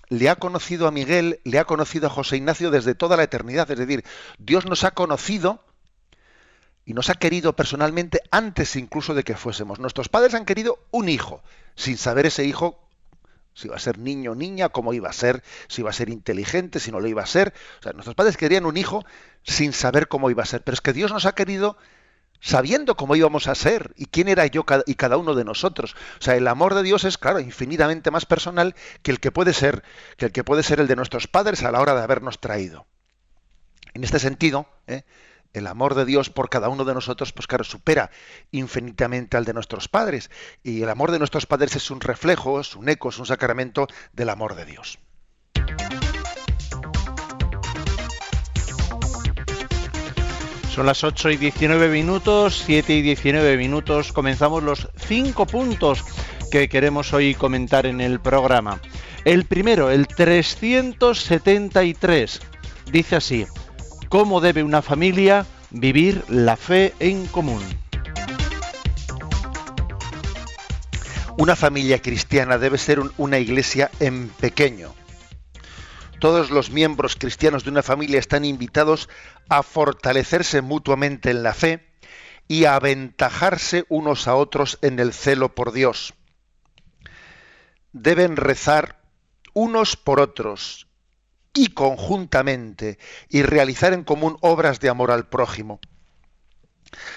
le 0.10 0.30
ha 0.30 0.36
conocido 0.38 0.88
a 0.88 0.92
Miguel, 0.92 1.42
le 1.44 1.60
ha 1.60 1.66
conocido 1.66 2.08
a 2.08 2.10
José 2.10 2.38
Ignacio 2.38 2.72
desde 2.72 2.96
toda 2.96 3.18
la 3.18 3.24
eternidad. 3.24 3.70
Es 3.70 3.78
decir, 3.78 4.06
Dios 4.38 4.66
nos 4.66 4.84
ha 4.86 4.92
conocido 4.92 5.64
y 6.88 6.94
nos 6.94 7.10
ha 7.10 7.16
querido 7.16 7.54
personalmente 7.54 8.22
antes 8.32 8.78
incluso 8.78 9.14
de 9.14 9.24
que 9.24 9.36
fuésemos. 9.36 9.78
Nuestros 9.78 10.08
padres 10.08 10.34
han 10.36 10.46
querido 10.46 10.80
un 10.90 11.10
hijo, 11.10 11.44
sin 11.76 11.98
saber 11.98 12.26
ese 12.26 12.46
hijo 12.46 12.80
si 13.54 13.68
iba 13.68 13.76
a 13.76 13.80
ser 13.80 13.98
niño 13.98 14.32
o 14.32 14.36
niña, 14.36 14.70
cómo 14.70 14.94
iba 14.94 15.10
a 15.10 15.14
ser, 15.14 15.44
si 15.68 15.82
iba 15.82 15.90
a 15.90 15.94
ser 15.94 16.08
inteligente, 16.08 16.80
si 16.80 16.92
no 16.92 17.02
lo 17.02 17.08
iba 17.08 17.22
a 17.22 17.26
ser. 17.26 17.54
O 17.80 17.84
sea, 17.84 17.92
nuestros 17.92 18.16
padres 18.16 18.38
querían 18.38 18.66
un 18.66 18.78
hijo 18.78 19.04
sin 19.44 19.74
saber 19.74 20.08
cómo 20.08 20.30
iba 20.30 20.44
a 20.44 20.46
ser, 20.46 20.64
pero 20.64 20.76
es 20.76 20.82
que 20.82 20.94
Dios 20.94 21.12
nos 21.12 21.26
ha 21.26 21.36
querido 21.36 21.76
sabiendo 22.40 22.96
cómo 22.96 23.18
íbamos 23.18 23.48
a 23.48 23.56
ser 23.56 23.94
y 23.98 24.06
quién 24.06 24.30
era 24.30 24.46
yo 24.46 24.64
y 24.86 24.96
cada 24.96 25.18
uno 25.18 25.36
de 25.36 25.44
nosotros. 25.44 25.94
O 26.20 26.24
sea, 26.24 26.38
el 26.38 26.48
amor 26.48 26.74
de 26.74 26.84
Dios 26.84 27.04
es, 27.04 27.18
claro, 27.18 27.42
infinitamente 27.42 28.12
más 28.12 28.26
personal 28.26 28.76
que 29.02 29.12
el 29.12 29.20
que 29.20 29.32
puede 29.34 29.52
ser, 29.52 29.84
que 30.16 30.28
el 30.28 30.32
que 30.32 30.46
puede 30.46 30.64
ser 30.64 30.80
el 30.80 30.88
de 30.88 30.96
nuestros 30.96 31.28
padres 31.28 31.64
a 31.64 31.72
la 31.72 31.82
hora 31.82 31.96
de 31.96 32.04
habernos 32.04 32.40
traído. 32.40 32.86
En 33.94 34.06
este 34.06 34.20
sentido, 34.20 34.68
¿eh? 34.86 35.04
El 35.58 35.68
amor 35.68 35.96
de 35.96 36.06
Dios 36.06 36.30
por 36.30 36.50
cada 36.50 36.70
uno 36.70 36.86
de 36.86 36.94
nosotros, 36.94 37.34
pues 37.34 37.48
claro, 37.48 37.64
supera 37.64 38.12
infinitamente 38.52 39.38
al 39.38 39.46
de 39.46 39.54
nuestros 39.54 39.88
padres. 39.88 40.30
Y 40.64 40.84
el 40.84 40.90
amor 40.90 41.12
de 41.12 41.20
nuestros 41.20 41.46
padres 41.46 41.76
es 41.76 41.92
un 41.92 42.02
reflejo, 42.02 42.60
es 42.60 42.76
un 42.76 42.90
eco, 42.90 43.10
es 43.10 43.20
un 43.20 43.26
sacramento 43.26 43.88
del 44.14 44.30
amor 44.30 44.56
de 44.56 44.66
Dios. 44.66 45.00
Son 50.74 50.86
las 50.86 51.04
8 51.04 51.32
y 51.32 51.38
19 51.38 51.90
minutos, 51.90 52.62
7 52.66 52.94
y 52.94 53.02
19 53.02 53.58
minutos. 53.58 54.14
Comenzamos 54.14 54.62
los 54.62 54.90
cinco 54.96 55.48
puntos 55.48 56.06
que 56.52 56.70
queremos 56.70 57.14
hoy 57.14 57.34
comentar 57.34 57.88
en 57.88 58.00
el 58.00 58.20
programa. 58.20 58.80
El 59.26 59.46
primero, 59.46 59.90
el 59.90 60.06
373, 60.08 62.42
dice 62.92 63.16
así 63.16 63.48
cómo 64.10 64.42
debe 64.42 64.64
una 64.64 64.82
familia 64.82 65.46
vivir 65.70 66.24
la 66.30 66.56
fe 66.56 66.94
en 67.00 67.28
común. 67.28 67.64
Una 71.38 71.56
familia 71.56 72.02
cristiana 72.02 72.58
debe 72.58 72.78
ser 72.78 73.00
una 73.18 73.38
iglesia 73.38 73.92
en 74.00 74.30
pequeño. 74.30 74.94
Todos 76.20 76.50
los 76.50 76.72
miembros 76.72 77.16
cristianos 77.16 77.64
de 77.64 77.70
una 77.70 77.84
familia 77.84 78.18
están 78.18 78.44
invitados 78.44 79.08
a 79.50 79.62
fortalecerse 79.62 80.62
mutuamente 80.62 81.30
en 81.30 81.44
la 81.44 81.54
fe 81.54 81.86
y 82.48 82.66
a 82.66 82.76
aventajarse 82.76 83.86
unos 83.90 84.28
a 84.28 84.36
otros 84.36 84.80
en 84.82 85.00
el 85.00 85.14
celo 85.14 85.54
por 85.54 85.74
Dios. 85.74 86.16
Deben 87.92 88.36
rezar 88.36 89.00
unos 89.54 89.96
por 89.96 90.20
otros 90.20 90.87
y 91.58 91.70
conjuntamente 91.70 93.00
y 93.30 93.42
realizar 93.42 93.92
en 93.92 94.04
común 94.04 94.38
obras 94.42 94.80
de 94.80 94.90
amor 94.90 95.10
al 95.10 95.28
prójimo. 95.28 95.80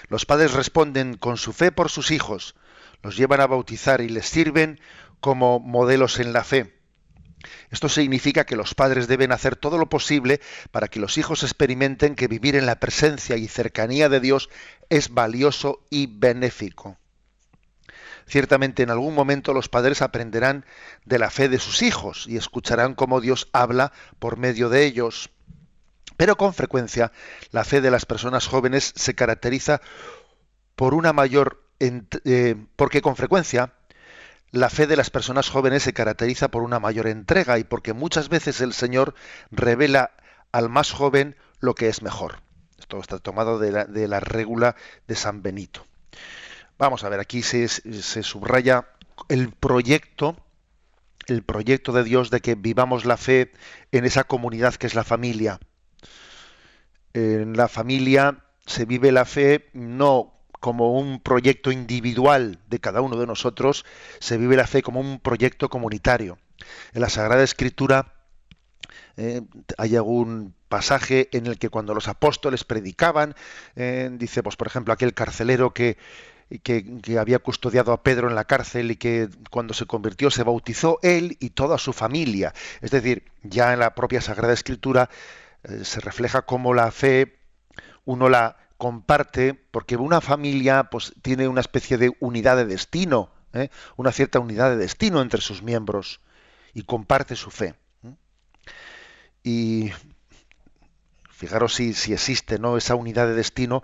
Los 0.09 0.24
padres 0.24 0.55
responden 0.55 1.18
con 1.18 1.37
su 1.37 1.53
fe 1.53 1.70
por 1.70 1.90
sus 1.90 2.11
hijos, 2.11 2.57
los 3.03 3.18
llevan 3.18 3.42
a 3.42 3.46
bautizar 3.46 4.00
y 4.00 4.09
les 4.09 4.26
sirven 4.26 4.81
como 5.20 5.61
modelos 5.61 6.18
en 6.18 6.33
la 6.33 6.42
fe. 6.42 6.74
Esto 7.70 7.90
significa 7.90 8.46
que 8.46 8.57
los 8.57 8.74
padres 8.74 9.09
deben 9.09 9.31
hacer 9.31 9.57
todo 9.57 9.76
lo 9.76 9.90
posible 9.90 10.40
para 10.70 10.88
que 10.88 11.00
los 11.00 11.18
hijos 11.18 11.42
experimenten 11.42 12.14
que 12.14 12.26
vivir 12.26 12.57
en 12.57 12.64
la 12.64 12.81
presencia 12.81 13.37
y 13.37 13.46
cercanía 13.46 14.09
de 14.09 14.20
Dios 14.20 14.48
es 14.88 15.11
valioso 15.11 15.85
y 15.90 16.07
benéfico. 16.07 16.98
Ciertamente 18.31 18.85
en 18.85 18.90
algún 18.90 19.16
momento 19.16 19.53
los 19.53 19.69
padres 19.69 20.03
aprenderán 20.03 20.64
de 21.05 21.19
la 21.19 21.31
fe 21.31 21.49
de 21.49 21.59
sus 21.59 21.83
hijos 21.83 22.27
y 22.29 22.37
escucharán 22.37 22.95
cómo 22.95 23.21
Dios 23.21 23.49
habla 23.53 23.93
por 24.21 24.37
medio 24.37 24.69
de 24.69 24.85
ellos. 24.85 25.31
Pero 26.16 26.37
con 26.37 26.55
frecuencia 26.55 27.11
la 27.51 27.64
fe 27.64 27.81
de 27.81 27.90
las 27.90 28.07
personas 28.07 28.47
jóvenes 28.47 28.93
se 28.95 29.16
caracteriza 29.16 29.81
por 30.77 30.95
una 30.95 31.12
mayor 31.12 31.64
eh, 31.81 32.55
porque 32.77 33.03
con 33.03 33.16
frecuencia 33.16 33.73
la 34.53 34.71
fe 34.71 34.87
de 34.87 34.95
las 34.95 35.11
personas 35.11 35.49
jóvenes 35.49 35.83
se 35.83 35.93
caracteriza 35.93 36.53
por 36.53 36.62
una 36.62 36.79
mayor 36.79 37.09
entrega 37.09 37.59
y 37.59 37.64
porque 37.64 37.95
muchas 37.95 38.29
veces 38.29 38.61
el 38.61 38.75
Señor 38.75 39.16
revela 39.51 40.12
al 40.53 40.69
más 40.69 40.93
joven 40.93 41.35
lo 41.59 41.75
que 41.75 41.88
es 41.88 42.01
mejor. 42.01 42.43
Esto 42.79 43.01
está 43.01 43.19
tomado 43.19 43.59
de 43.59 43.73
la, 43.73 43.87
de 43.87 44.07
la 44.07 44.21
regula 44.21 44.77
de 45.09 45.16
San 45.16 45.43
Benito. 45.43 45.85
Vamos 46.81 47.05
a 47.05 47.11
ver, 47.11 47.21
aquí 47.21 47.43
se, 47.43 47.69
se 47.69 48.23
subraya 48.23 48.88
el 49.29 49.51
proyecto 49.53 50.35
el 51.27 51.43
proyecto 51.43 51.93
de 51.93 52.03
Dios 52.03 52.31
de 52.31 52.40
que 52.40 52.55
vivamos 52.55 53.05
la 53.05 53.19
fe 53.19 53.53
en 53.93 54.07
esa 54.07 54.25
comunidad 54.25 54.75
que 54.77 54.87
es 54.87 54.95
la 54.95 55.05
familia. 55.05 55.61
En 57.12 57.55
la 57.55 57.69
familia 57.69 58.45
se 58.64 58.87
vive 58.87 59.12
la 59.12 59.27
fe 59.27 59.69
no 59.75 60.33
como 60.59 60.99
un 60.99 61.21
proyecto 61.21 61.71
individual 61.71 62.59
de 62.66 62.81
cada 62.81 63.03
uno 63.03 63.16
de 63.19 63.27
nosotros, 63.27 63.85
se 64.19 64.38
vive 64.38 64.57
la 64.57 64.66
fe 64.66 64.83
como 64.83 65.01
un 65.01 65.21
proyecto 65.21 65.69
comunitario. 65.69 66.38
En 66.95 67.03
la 67.03 67.11
Sagrada 67.11 67.45
Escritura 67.45 68.14
eh, 69.19 69.43
hay 69.77 69.97
algún 69.97 70.55
pasaje 70.71 71.29
en 71.37 71.47
el 71.47 71.59
que 71.59 71.69
cuando 71.69 71.93
los 71.93 72.09
apóstoles 72.09 72.64
predicaban, 72.64 73.35
eh, 73.77 74.09
dice, 74.12 74.43
pues 74.43 74.57
por 74.57 74.66
ejemplo, 74.66 74.95
aquel 74.95 75.12
carcelero 75.12 75.75
que, 75.75 75.99
que, 76.59 77.19
había 77.19 77.39
custodiado 77.39 77.93
a 77.93 78.03
Pedro 78.03 78.29
en 78.29 78.35
la 78.35 78.45
cárcel 78.45 78.91
y 78.91 78.97
que 78.97 79.29
cuando 79.51 79.73
se 79.73 79.87
convirtió 79.87 80.31
se 80.31 80.43
bautizó 80.43 80.99
él 81.03 81.37
y 81.41 81.51
toda 81.51 81.79
su 81.79 81.93
familia. 81.93 82.53
Es 82.81 82.91
decir, 82.91 83.25
ya 83.43 83.73
en 83.73 83.79
la 83.79 83.95
propia 83.95 84.21
Sagrada 84.21 84.53
Escritura 84.53 85.09
eh, 85.63 85.85
se 85.85 86.01
refleja 86.01 86.43
cómo 86.43 86.75
la 86.75 86.91
fe 86.91 87.39
uno 88.05 88.29
la 88.29 88.57
comparte, 88.77 89.55
porque 89.55 89.97
una 89.97 90.21
familia 90.21 90.85
pues, 90.85 91.13
tiene 91.23 91.47
una 91.47 91.61
especie 91.61 91.99
de 91.99 92.13
unidad 92.19 92.57
de 92.57 92.65
destino, 92.65 93.31
¿eh? 93.53 93.69
una 93.97 94.11
cierta 94.11 94.41
unidad 94.41 94.71
de 94.71 94.77
destino 94.77 95.21
entre 95.21 95.41
sus 95.41 95.63
miembros 95.63 96.21
y 96.73 96.83
comparte 96.83 97.37
su 97.37 97.51
fe. 97.51 97.75
Y 99.43 99.93
fijaros 101.31 101.75
si, 101.75 101.95
si, 101.95 102.13
existe 102.13 102.59
¿no? 102.59 102.77
esa 102.77 102.95
unidad 102.95 103.27
de 103.27 103.35
destino 103.35 103.83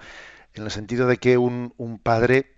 en 0.54 0.64
el 0.64 0.70
sentido 0.70 1.06
de 1.06 1.18
que 1.18 1.38
un, 1.38 1.74
un 1.76 1.98
padre 1.98 2.55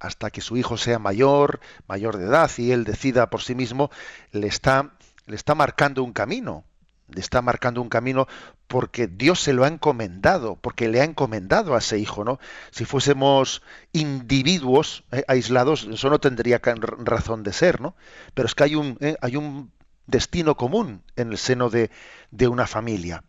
hasta 0.00 0.30
que 0.30 0.40
su 0.40 0.56
hijo 0.56 0.76
sea 0.76 0.98
mayor, 0.98 1.60
mayor 1.86 2.16
de 2.16 2.26
edad 2.26 2.50
y 2.58 2.72
él 2.72 2.84
decida 2.84 3.30
por 3.30 3.42
sí 3.42 3.54
mismo, 3.54 3.90
le 4.32 4.46
está, 4.46 4.92
le 5.26 5.36
está 5.36 5.54
marcando 5.54 6.02
un 6.02 6.12
camino 6.12 6.64
le 7.08 7.20
está 7.20 7.42
marcando 7.42 7.80
un 7.80 7.88
camino 7.88 8.26
porque 8.66 9.06
Dios 9.06 9.40
se 9.40 9.52
lo 9.52 9.64
ha 9.64 9.68
encomendado, 9.68 10.56
porque 10.56 10.88
le 10.88 11.00
ha 11.00 11.04
encomendado 11.04 11.74
a 11.74 11.78
ese 11.78 11.98
hijo, 11.98 12.24
¿no? 12.24 12.40
Si 12.70 12.84
fuésemos 12.84 13.62
individuos 13.92 15.04
eh, 15.12 15.24
aislados, 15.28 15.84
eso 15.84 16.10
no 16.10 16.18
tendría 16.18 16.60
razón 16.60 17.42
de 17.44 17.52
ser, 17.52 17.80
¿no? 17.80 17.94
Pero 18.34 18.46
es 18.46 18.54
que 18.54 18.64
hay 18.64 18.74
un, 18.74 18.96
eh, 19.00 19.16
hay 19.20 19.36
un 19.36 19.70
destino 20.06 20.56
común 20.56 21.02
en 21.14 21.30
el 21.30 21.38
seno 21.38 21.70
de, 21.70 21.90
de 22.30 22.48
una 22.48 22.66
familia. 22.66 23.22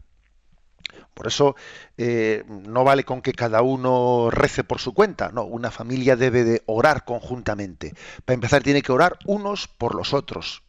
Por 1.13 1.28
eso 1.28 1.56
eh, 1.97 2.43
no 2.47 2.84
vale 2.84 3.04
con 3.04 3.21
que 3.21 3.34
cada 3.34 3.62
uno 3.62 4.30
rece 4.32 4.63
por 4.63 4.80
su 4.80 4.93
cuenta, 4.93 5.32
no, 5.32 5.43
una 5.43 5.71
familia 5.71 6.15
debe 6.15 6.43
de 6.43 6.63
orar 6.65 7.06
conjuntamente. 7.06 7.93
Para 8.26 8.36
empezar, 8.36 8.63
tiene 8.63 8.82
que 8.82 8.91
orar 8.91 9.17
unos 9.26 9.67
por 9.67 9.95
los 9.95 10.13
otros. 10.13 10.63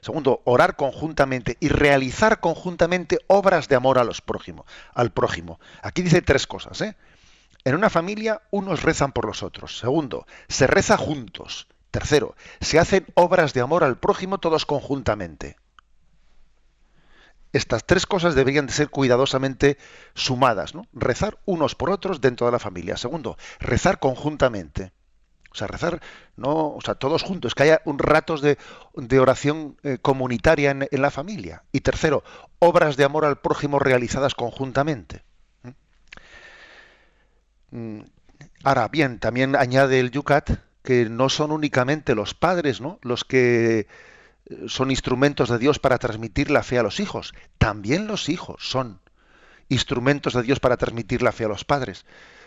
Segundo, 0.00 0.42
orar 0.44 0.76
conjuntamente 0.76 1.56
y 1.60 1.68
realizar 1.68 2.40
conjuntamente 2.40 3.18
obras 3.26 3.68
de 3.68 3.76
amor 3.76 3.98
a 3.98 4.04
los 4.04 4.20
prójimos, 4.20 4.66
al 4.94 5.10
prójimo. 5.10 5.58
Aquí 5.82 6.02
dice 6.02 6.22
tres 6.22 6.46
cosas. 6.46 6.80
¿eh? 6.82 6.96
En 7.64 7.74
una 7.74 7.90
familia 7.90 8.42
unos 8.50 8.82
rezan 8.82 9.12
por 9.12 9.26
los 9.26 9.42
otros. 9.42 9.78
Segundo, 9.78 10.26
se 10.48 10.66
reza 10.66 10.96
juntos. 10.96 11.66
Tercero, 11.90 12.36
se 12.60 12.78
hacen 12.78 13.06
obras 13.14 13.54
de 13.54 13.60
amor 13.60 13.82
al 13.82 13.98
prójimo 13.98 14.38
todos 14.38 14.66
conjuntamente. 14.66 15.56
Estas 17.52 17.84
tres 17.84 18.06
cosas 18.06 18.34
deberían 18.34 18.66
de 18.66 18.72
ser 18.72 18.90
cuidadosamente 18.90 19.78
sumadas, 20.14 20.74
¿no? 20.74 20.86
Rezar 20.92 21.38
unos 21.46 21.74
por 21.74 21.90
otros 21.90 22.20
dentro 22.20 22.46
de 22.46 22.52
la 22.52 22.58
familia. 22.58 22.96
Segundo, 22.96 23.36
rezar 23.58 23.98
conjuntamente. 23.98 24.92
O 25.50 25.54
sea, 25.54 25.66
rezar, 25.66 26.00
no, 26.36 26.74
o 26.74 26.80
sea, 26.84 26.94
todos 26.94 27.22
juntos, 27.22 27.54
que 27.54 27.62
haya 27.64 27.80
un 27.84 27.98
ratos 27.98 28.42
de, 28.42 28.58
oración 29.18 29.76
eh, 29.82 29.98
comunitaria 30.00 30.70
en, 30.70 31.02
la 31.02 31.10
familia. 31.10 31.64
Y 31.72 31.80
tercero, 31.80 32.22
obras 32.58 32.96
de 32.96 33.04
amor 33.04 33.24
al 33.24 33.40
prójimo 33.40 33.78
realizadas 33.78 34.34
conjuntamente. 34.34 35.24
¿Mm? 37.70 38.00
Ahora 38.62 38.88
bien, 38.88 39.18
también 39.18 39.56
añade 39.56 40.00
el 40.00 40.10
Yucat 40.10 40.50
que 40.82 41.08
no 41.08 41.28
son 41.28 41.52
únicamente 41.52 42.14
los 42.14 42.34
padres, 42.34 42.80
¿no? 42.80 42.98
Los 43.02 43.24
que 43.24 43.86
son 44.66 44.90
instrumentos 44.90 45.48
de 45.48 45.58
Dios 45.58 45.78
para 45.78 45.98
transmitir 45.98 46.50
la 46.50 46.62
fe 46.62 46.78
a 46.78 46.82
los 46.82 47.00
hijos. 47.00 47.34
También 47.58 48.06
los 48.06 48.28
hijos 48.28 48.56
son 48.66 49.00
instrumentos 49.68 50.34
de 50.34 50.42
Dios 50.42 50.60
para 50.60 50.76
transmitir 50.76 51.22
la 51.22 51.32
fe 51.32 51.44
a 51.44 51.48
los 51.48 51.64
padres. 51.64 52.06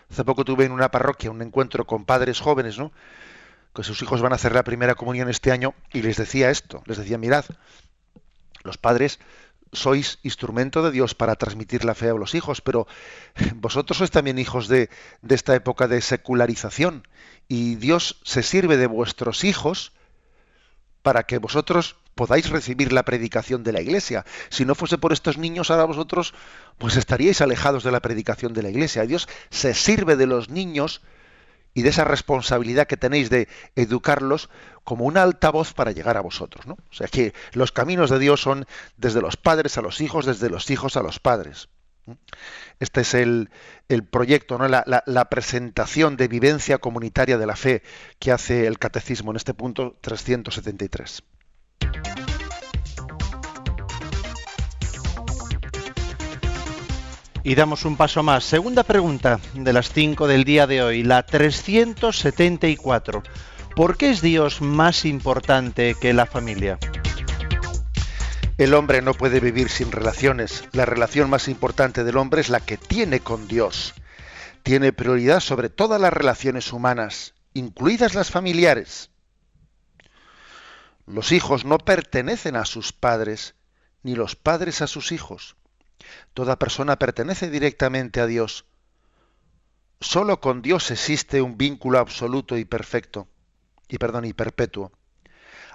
Hace 0.10 0.26
poco 0.26 0.44
tuve 0.44 0.66
en 0.66 0.72
una 0.72 0.92
parroquia 0.92 1.32
un 1.32 1.42
encuentro 1.42 1.86
con 1.86 2.06
padres 2.06 2.40
jóvenes, 2.40 2.78
¿no? 2.78 2.92
Que 3.74 3.84
sus 3.84 4.02
hijos 4.02 4.22
van 4.22 4.34
a 4.34 4.36
hacer 4.36 4.54
la 4.54 4.64
primera 4.64 4.96
comunión 4.96 5.30
este 5.30 5.52
año 5.52 5.74
y 5.94 6.02
les 6.02 6.18
decía 6.18 6.50
esto, 6.50 6.84
les 6.86 6.98
decía, 6.98 7.18
mirad, 7.18 7.46
los 8.64 8.78
padres 8.78 9.20
sois 9.72 10.20
instrumento 10.24 10.84
de 10.84 10.92
Dios 10.92 11.16
para 11.16 11.38
transmitir 11.38 11.86
la 11.86 11.96
fe 11.96 12.10
a 12.10 12.14
los 12.14 12.36
hijos, 12.36 12.60
pero 12.60 12.88
vosotros 13.56 14.00
sois 14.00 14.12
también 14.12 14.40
hijos 14.40 14.68
de, 14.68 14.90
de 15.22 15.36
esta 15.36 15.56
época 15.56 15.88
de 15.88 16.02
secularización 16.02 17.08
y 17.48 17.76
Dios 17.76 18.20
se 18.24 18.44
sirve 18.44 18.76
de 18.76 18.88
vuestros 18.88 19.46
hijos 19.46 19.94
para 21.02 21.24
que 21.24 21.38
vosotros 21.38 21.96
podáis 22.16 22.50
recibir 22.50 22.94
la 22.94 23.04
predicación 23.04 23.64
de 23.64 23.72
la 23.72 23.82
iglesia. 23.82 24.26
Si 24.50 24.66
no 24.66 24.76
fuese 24.76 24.98
por 24.98 25.14
estos 25.14 25.38
niños, 25.38 25.72
ahora 25.72 25.86
vosotros 25.86 26.34
pues 26.78 26.96
estaríais 26.96 27.42
alejados 27.42 27.84
de 27.84 27.92
la 27.92 28.02
predicación 28.02 28.54
de 28.54 28.64
la 28.64 28.70
iglesia. 28.70 29.06
Dios 29.06 29.28
se 29.50 29.74
sirve 29.74 30.16
de 30.16 30.28
los 30.28 30.50
niños 30.50 31.02
y 31.74 31.84
de 31.84 31.90
esa 31.90 32.04
responsabilidad 32.04 32.88
que 32.88 32.98
tenéis 32.98 33.30
de 33.30 33.48
educarlos 33.76 34.50
como 34.84 35.06
una 35.06 35.24
altavoz 35.24 35.74
para 35.74 35.92
llegar 35.92 36.18
a 36.18 36.22
vosotros. 36.22 36.66
¿no? 36.66 36.74
O 36.74 36.94
sea 36.94 37.08
que 37.08 37.34
los 37.54 37.72
caminos 37.72 38.10
de 38.10 38.20
Dios 38.20 38.42
son 38.42 38.66
desde 38.98 39.22
los 39.22 39.38
padres 39.38 39.78
a 39.78 39.82
los 39.82 40.02
hijos, 40.02 40.26
desde 40.26 40.50
los 40.50 40.70
hijos 40.70 40.98
a 40.98 41.04
los 41.04 41.20
padres. 41.20 41.70
Este 42.80 43.02
es 43.02 43.14
el, 43.14 43.50
proyecto, 44.10 44.58
¿no? 44.58 44.68
La, 44.68 44.84
la, 45.06 45.30
presentación 45.30 46.18
de 46.18 46.28
vivencia 46.28 46.80
comunitaria 46.80 47.38
de 47.38 47.46
la 47.46 47.56
fe 47.56 47.84
que 48.20 48.32
hace 48.32 48.68
el 48.68 48.80
catecismo 48.80 49.32
en 49.32 49.38
este 49.38 49.54
punto 49.54 49.98
373. 50.02 51.24
Y 57.44 57.56
damos 57.56 57.86
un 57.86 57.98
paso 57.98 58.22
más. 58.22 58.44
Segunda 58.44 58.84
pregunta 58.84 59.40
de 59.54 59.74
las 59.74 59.92
cinco 59.92 60.28
del 60.28 60.44
día 60.44 60.68
de 60.68 60.84
hoy, 60.84 61.02
la 61.04 61.24
374. 61.24 63.24
¿Por 63.76 63.98
qué 63.98 64.12
es 64.12 64.22
Dios 64.22 64.62
más 64.62 65.06
importante 65.06 65.96
que 66.00 66.14
la 66.14 66.28
familia? 66.28 66.78
El 68.62 68.76
hombre 68.76 69.02
no 69.02 69.16
puede 69.16 69.40
vivir 69.40 69.70
sin 69.70 69.92
relaciones. 69.92 70.66
La 70.72 70.86
relación 70.86 71.32
más 71.32 71.48
importante 71.48 72.04
del 72.04 72.16
hombre 72.16 72.42
es 72.42 72.50
la 72.50 72.60
que 72.60 72.78
tiene 72.78 73.20
con 73.20 73.48
Dios. 73.48 73.96
Tiene 74.62 74.94
prioridad 74.94 75.40
sobre 75.40 75.70
todas 75.70 76.00
las 76.00 76.14
relaciones 76.14 76.72
humanas, 76.72 77.34
incluidas 77.56 78.14
las 78.14 78.30
familiares. 78.30 79.10
Los 81.08 81.32
hijos 81.32 81.66
no 81.66 81.80
pertenecen 81.80 82.56
a 82.56 82.66
sus 82.66 82.94
padres, 82.94 83.56
ni 84.04 84.14
los 84.14 84.36
padres 84.36 84.84
a 84.84 84.86
sus 84.88 85.12
hijos. 85.12 85.56
Toda 86.36 86.60
persona 86.60 87.00
pertenece 87.00 87.50
directamente 87.50 88.22
a 88.22 88.28
Dios. 88.28 88.66
Solo 90.02 90.40
con 90.40 90.62
Dios 90.62 90.92
existe 90.92 91.42
un 91.42 91.58
vínculo 91.58 91.98
absoluto 91.98 92.56
y 92.60 92.66
perfecto, 92.66 93.28
y 93.88 93.98
perdón, 93.98 94.26
y 94.26 94.34
perpetuo. 94.34 94.92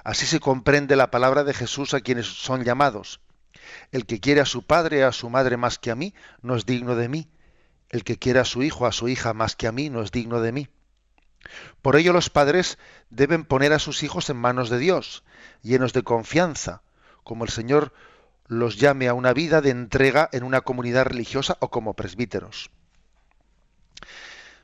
Así 0.06 0.24
se 0.24 0.38
comprende 0.38 0.94
la 0.94 1.10
palabra 1.10 1.42
de 1.42 1.52
Jesús 1.52 1.92
a 1.92 2.00
quienes 2.00 2.26
son 2.26 2.62
llamados. 2.62 3.18
El 3.90 4.06
que 4.06 4.20
quiere 4.20 4.40
a 4.40 4.44
su 4.44 4.62
padre 4.62 5.02
a 5.02 5.10
su 5.10 5.30
madre 5.30 5.56
más 5.56 5.80
que 5.80 5.90
a 5.90 5.96
mí, 5.96 6.14
no 6.42 6.54
es 6.54 6.64
digno 6.64 6.94
de 6.94 7.08
mí. 7.08 7.28
El 7.88 8.04
que 8.04 8.16
quiere 8.16 8.38
a 8.38 8.44
su 8.44 8.62
hijo 8.62 8.84
o 8.84 8.86
a 8.86 8.92
su 8.92 9.08
hija 9.08 9.34
más 9.34 9.56
que 9.56 9.66
a 9.66 9.72
mí, 9.72 9.90
no 9.90 10.02
es 10.02 10.12
digno 10.12 10.40
de 10.40 10.52
mí. 10.52 10.68
Por 11.82 11.96
ello 11.96 12.12
los 12.12 12.30
padres 12.30 12.78
deben 13.10 13.44
poner 13.44 13.72
a 13.72 13.80
sus 13.80 14.04
hijos 14.04 14.30
en 14.30 14.36
manos 14.36 14.70
de 14.70 14.78
Dios, 14.78 15.24
llenos 15.62 15.92
de 15.92 16.04
confianza, 16.04 16.82
como 17.24 17.42
el 17.42 17.50
Señor 17.50 17.92
los 18.46 18.76
llame 18.76 19.08
a 19.08 19.14
una 19.14 19.32
vida 19.32 19.60
de 19.60 19.70
entrega 19.70 20.28
en 20.30 20.44
una 20.44 20.60
comunidad 20.60 21.06
religiosa 21.06 21.56
o 21.58 21.68
como 21.68 21.94
presbíteros. 21.94 22.70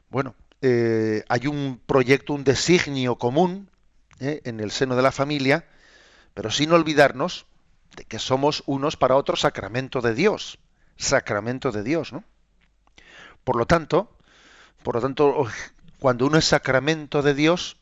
Bueno, 0.09 0.37
eh, 0.61 1.25
hay 1.29 1.49
un 1.49 1.81
proyecto, 1.85 2.33
un 2.33 2.45
designio 2.45 3.17
común 3.17 3.72
eh, 4.23 4.41
en 4.45 4.61
el 4.61 4.71
seno 4.71 4.95
de 4.95 5.03
la 5.03 5.11
familia, 5.11 5.67
pero 6.33 6.53
sin 6.53 6.71
olvidarnos 6.71 7.47
de 7.97 8.05
que 8.05 8.21
somos 8.21 8.63
unos 8.67 8.97
para 8.97 9.17
otros 9.17 9.41
sacramento 9.41 10.01
de 10.01 10.15
Dios, 10.15 10.61
sacramento 10.97 11.73
de 11.73 11.83
Dios, 11.83 12.13
¿no? 12.13 12.23
Por 13.43 13.57
lo 13.57 13.67
tanto, 13.67 14.17
por 14.85 14.95
lo 14.95 15.01
tanto, 15.01 15.47
cuando 15.99 16.27
uno 16.27 16.39
es 16.39 16.45
sacramento 16.45 17.21
de 17.23 17.35
Dios, 17.35 17.79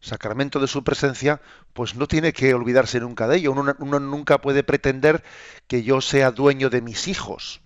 sacramento 0.00 0.58
de 0.58 0.66
su 0.66 0.82
presencia, 0.82 1.40
pues 1.72 1.94
no 1.94 2.08
tiene 2.08 2.32
que 2.32 2.52
olvidarse 2.52 2.98
nunca 2.98 3.28
de 3.28 3.36
ello. 3.36 3.52
Uno, 3.52 4.00
nunca 4.00 4.40
puede 4.40 4.64
pretender 4.64 5.22
que 5.68 5.84
yo 5.84 6.00
sea 6.00 6.32
dueño 6.32 6.68
de 6.68 6.82
mis 6.82 7.06
hijos. 7.06 7.60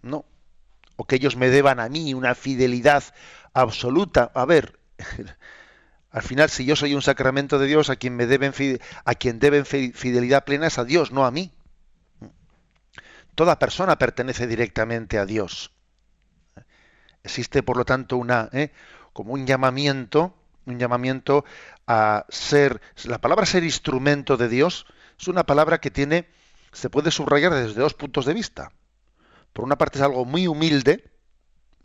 ¿no? 0.00 0.24
O 0.96 1.04
que 1.04 1.16
ellos 1.16 1.36
me 1.36 1.50
deban 1.50 1.78
a 1.78 1.90
mí 1.90 2.14
una 2.14 2.34
fidelidad 2.34 3.04
absoluta. 3.52 4.30
A 4.34 4.46
ver, 4.46 4.78
al 6.16 6.22
final, 6.22 6.48
si 6.48 6.64
yo 6.64 6.76
soy 6.76 6.94
un 6.94 7.02
sacramento 7.02 7.58
de 7.58 7.66
Dios, 7.66 7.90
a 7.90 7.96
quien 7.96 8.16
me 8.16 8.24
deben 8.24 8.54
a 9.04 9.14
quien 9.14 9.38
deben 9.38 9.66
fidelidad 9.66 10.46
plena 10.46 10.68
es 10.68 10.78
a 10.78 10.86
Dios, 10.86 11.12
no 11.12 11.26
a 11.26 11.30
mí. 11.30 11.52
Toda 13.34 13.58
persona 13.58 13.98
pertenece 13.98 14.46
directamente 14.46 15.18
a 15.18 15.26
Dios. 15.26 15.72
Existe, 17.22 17.62
por 17.62 17.76
lo 17.76 17.84
tanto, 17.84 18.16
una 18.16 18.48
¿eh? 18.54 18.72
como 19.12 19.34
un 19.34 19.46
llamamiento 19.46 20.34
un 20.64 20.78
llamamiento 20.78 21.44
a 21.86 22.24
ser, 22.30 22.80
la 23.04 23.20
palabra 23.20 23.44
ser 23.44 23.62
instrumento 23.62 24.38
de 24.38 24.48
Dios 24.48 24.86
es 25.20 25.28
una 25.28 25.44
palabra 25.44 25.82
que 25.82 25.90
tiene, 25.90 26.30
se 26.72 26.88
puede 26.88 27.10
subrayar 27.10 27.52
desde 27.52 27.78
dos 27.78 27.92
puntos 27.92 28.24
de 28.24 28.32
vista. 28.32 28.72
Por 29.52 29.66
una 29.66 29.76
parte 29.76 29.98
es 29.98 30.02
algo 30.02 30.24
muy 30.24 30.46
humilde, 30.46 31.04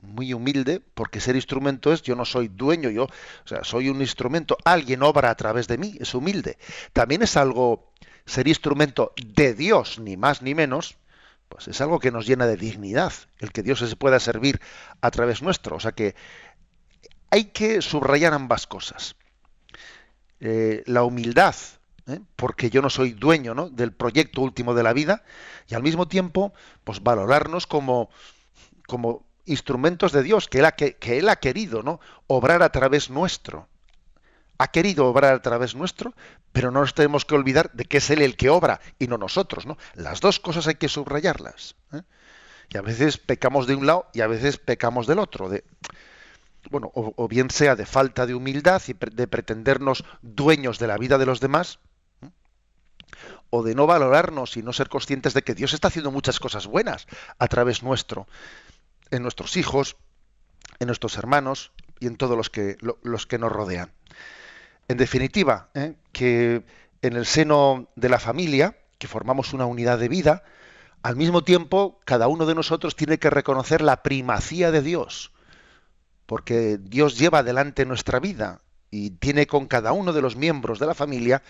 muy 0.02 0.34
humilde, 0.34 0.82
porque 0.94 1.22
ser 1.22 1.36
instrumento 1.36 1.94
es, 1.94 2.02
yo 2.02 2.16
no 2.16 2.26
soy 2.26 2.48
dueño, 2.48 2.90
yo, 2.90 3.04
o 3.06 3.48
sea, 3.48 3.64
soy 3.64 3.90
un 3.90 4.02
instrumento, 4.02 4.58
alguien 4.66 5.04
obra 5.04 5.30
a 5.30 5.36
través 5.36 5.68
de 5.68 5.78
mí, 5.78 5.98
es 6.00 6.14
humilde. 6.14 6.58
También 6.94 7.22
es 7.22 7.38
algo, 7.38 7.92
ser 8.26 8.48
instrumento 8.48 9.14
de 9.24 9.54
Dios, 9.54 10.00
ni 10.00 10.18
más 10.18 10.42
ni 10.42 10.56
menos, 10.56 10.98
pues 11.50 11.68
es 11.68 11.82
algo 11.82 12.00
que 12.00 12.12
nos 12.12 12.26
llena 12.26 12.48
de 12.48 12.58
dignidad, 12.58 13.14
el 13.40 13.52
que 13.52 13.64
Dios 13.64 13.80
se 13.80 13.96
pueda 13.96 14.20
servir 14.20 14.62
a 15.02 15.12
través 15.12 15.42
nuestro. 15.42 15.76
O 15.76 15.80
sea 15.80 15.92
que 15.92 16.16
hay 17.30 17.46
que 17.46 17.82
subrayar 17.82 18.34
ambas 18.34 18.68
cosas. 18.68 19.16
Eh, 20.40 20.84
la 20.88 21.04
humildad, 21.04 21.56
¿eh? 22.08 22.20
porque 22.36 22.70
yo 22.70 22.82
no 22.82 22.90
soy 22.90 23.12
dueño 23.12 23.70
del 23.70 23.94
proyecto 23.94 24.42
último 24.42 24.74
de 24.74 24.84
la 24.84 24.94
vida, 24.94 25.24
y 25.68 25.76
al 25.76 25.84
mismo 25.84 26.08
tiempo, 26.08 26.54
pues 26.84 27.04
valorarnos 27.04 27.68
como, 27.68 28.10
como 28.88 29.26
instrumentos 29.46 30.12
de 30.12 30.24
Dios, 30.24 30.48
que 30.48 30.60
él, 30.60 31.30
ha, 31.30 31.36
querido 31.36 31.84
¿no? 31.84 32.00
obrar 32.28 32.64
a 32.64 32.72
través 32.72 33.10
nuestro. 33.10 33.68
Ha 34.58 34.68
querido 34.68 35.08
obrar 35.08 35.34
a 35.34 35.42
través 35.42 35.76
nuestro, 35.76 36.14
pero 36.52 36.70
no 36.70 36.82
nos 36.82 36.94
tenemos 36.94 37.26
que 37.26 37.34
olvidar 37.34 37.72
de 37.74 37.86
que 37.86 37.98
es 37.98 38.10
Él 38.12 38.22
el 38.22 38.38
que 38.38 38.50
obra 38.50 38.80
y 39.00 39.08
no 39.08 39.18
nosotros. 39.18 39.66
¿no? 39.66 39.78
Las 39.96 40.22
dos 40.22 40.40
cosas 40.40 40.68
hay 40.68 40.76
que 40.76 40.88
subrayarlas. 40.88 41.76
¿eh? 41.94 42.04
Y 42.70 42.78
a 42.78 42.82
veces 42.82 43.18
pecamos 43.18 43.66
de 43.66 43.76
un 43.76 43.88
lado 43.88 44.08
y 44.14 44.22
a 44.22 44.28
veces 44.28 44.58
pecamos 44.58 45.08
del 45.08 45.18
otro. 45.18 45.50
De, 45.50 45.64
bueno, 46.70 46.92
o, 46.94 47.28
bien 47.28 47.50
sea 47.50 47.76
de 47.76 47.86
falta 47.86 48.26
de 48.26 48.36
humildad 48.36 48.82
y 48.88 48.94
de 48.94 49.28
pretendernos 49.28 50.06
dueños 50.22 50.78
de 50.78 50.88
la 50.88 50.98
vida 50.98 51.18
de 51.18 51.26
los 51.26 51.40
demás, 51.40 51.80
o 53.50 53.64
de 53.64 53.76
no 53.76 53.88
valorarnos 53.88 54.58
y 54.58 54.64
no 54.64 54.74
ser 54.74 54.90
conscientes 54.90 55.34
de 55.34 55.44
que 55.44 55.54
Dios 55.54 55.74
está 55.74 55.90
haciendo 55.90 56.12
muchas 56.12 56.40
cosas 56.40 56.68
buenas 56.68 57.08
a 57.38 57.48
través 57.48 57.84
nuestro, 57.84 58.28
en 59.12 59.24
nuestros 59.24 59.58
hijos, 59.58 59.98
en 60.80 60.88
nuestros 60.88 61.18
hermanos 61.18 61.72
y 62.00 62.08
en 62.08 62.18
todos 62.18 62.36
los 62.36 62.50
que, 62.50 62.78
los 63.04 63.28
que 63.28 63.38
nos 63.38 63.52
rodean. 63.52 63.92
En 64.88 64.98
definitiva, 64.98 65.70
¿eh? 65.74 65.96
que 66.12 66.64
en 67.02 67.16
el 67.16 67.26
seno 67.26 67.90
de 67.96 68.10
la 68.10 68.20
familia, 68.20 68.78
que 68.98 69.08
formamos 69.08 69.54
una 69.54 69.66
unidad 69.66 70.00
de 70.00 70.10
vida, 70.10 70.44
al 71.04 71.16
mismo 71.16 71.44
tiempo 71.44 72.00
cada 72.06 72.28
uno 72.28 72.46
de 72.46 72.56
nosotros 72.56 72.96
tiene 72.96 73.20
que 73.20 73.30
reconocer 73.30 73.82
la 73.82 74.04
primacía 74.04 74.72
de 74.72 74.82
Dios 74.82 75.32
porque 76.32 76.78
Dios 76.82 77.20
lleva 77.20 77.40
adelante 77.40 77.86
nuestra 77.86 78.22
vida 78.22 78.62
y 78.90 79.10
tiene 79.10 79.48
con 79.48 79.68
cada 79.68 79.92
uno 79.92 80.14
de 80.14 80.22
los 80.22 80.38
miembros 80.38 80.80
de 80.80 80.86
la 80.86 80.94
familia 80.94 81.44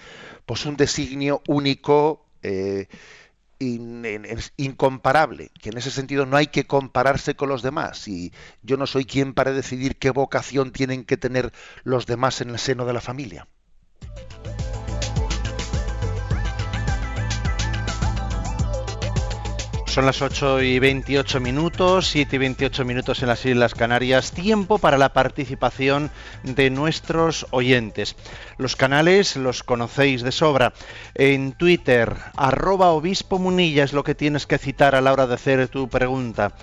pues 0.47 0.65
un 0.65 0.76
designio 0.76 1.43
único 1.47 2.26
eh, 2.41 2.88
incomparable, 4.58 5.52
que 5.62 5.69
en 5.69 5.78
ese 5.78 5.91
sentido 5.91 6.26
no 6.26 6.38
hay 6.38 6.47
que 6.47 6.65
compararse 6.65 7.36
con 7.36 7.50
los 7.50 7.62
demás 7.62 8.08
y 8.08 8.34
yo 8.62 8.78
no 8.78 8.88
soy 8.88 9.06
quien 9.06 9.34
para 9.34 9.52
decidir 9.52 9.97
qué 9.97 10.10
vocación 10.10 10.71
tienen 10.71 11.04
que 11.04 11.17
tener 11.17 11.52
los 11.84 12.06
demás 12.06 12.41
en 12.41 12.50
el 12.50 12.60
seno 12.60 12.86
de 12.86 12.93
la 12.93 13.02
familia. 13.02 13.47
Son 19.91 20.06
las 20.06 20.21
8 20.21 20.62
y 20.62 20.80
28 20.80 21.41
minutos, 21.41 22.08
7 22.08 22.38
y 22.38 22.39
28 22.39 22.86
minutos 22.86 23.21
en 23.21 23.27
las 23.27 23.45
Islas 23.45 23.75
Canarias. 23.75 24.32
Tiempo 24.32 24.77
para 24.77 24.97
la 24.97 25.12
participación 25.12 26.12
de 26.43 26.69
nuestros 26.69 27.45
oyentes. 27.51 28.15
Los 28.58 28.77
canales 28.77 29.36
los 29.36 29.63
conocéis 29.63 30.21
de 30.21 30.32
sobra. 30.32 30.71
En 31.13 31.51
Twitter, 31.51 32.15
arroba 32.38 32.91
obispo 32.91 33.38
munilla 33.38 33.84
es 33.84 33.91
lo 33.91 34.06
que 34.06 34.15
tienes 34.15 34.47
que 34.47 34.60
citar 34.60 34.95
a 34.95 35.01
la 35.01 35.12
hora 35.12 35.27
de 35.27 35.34
hacer 35.34 35.67
tu 35.67 35.89
pregunta 35.89 36.54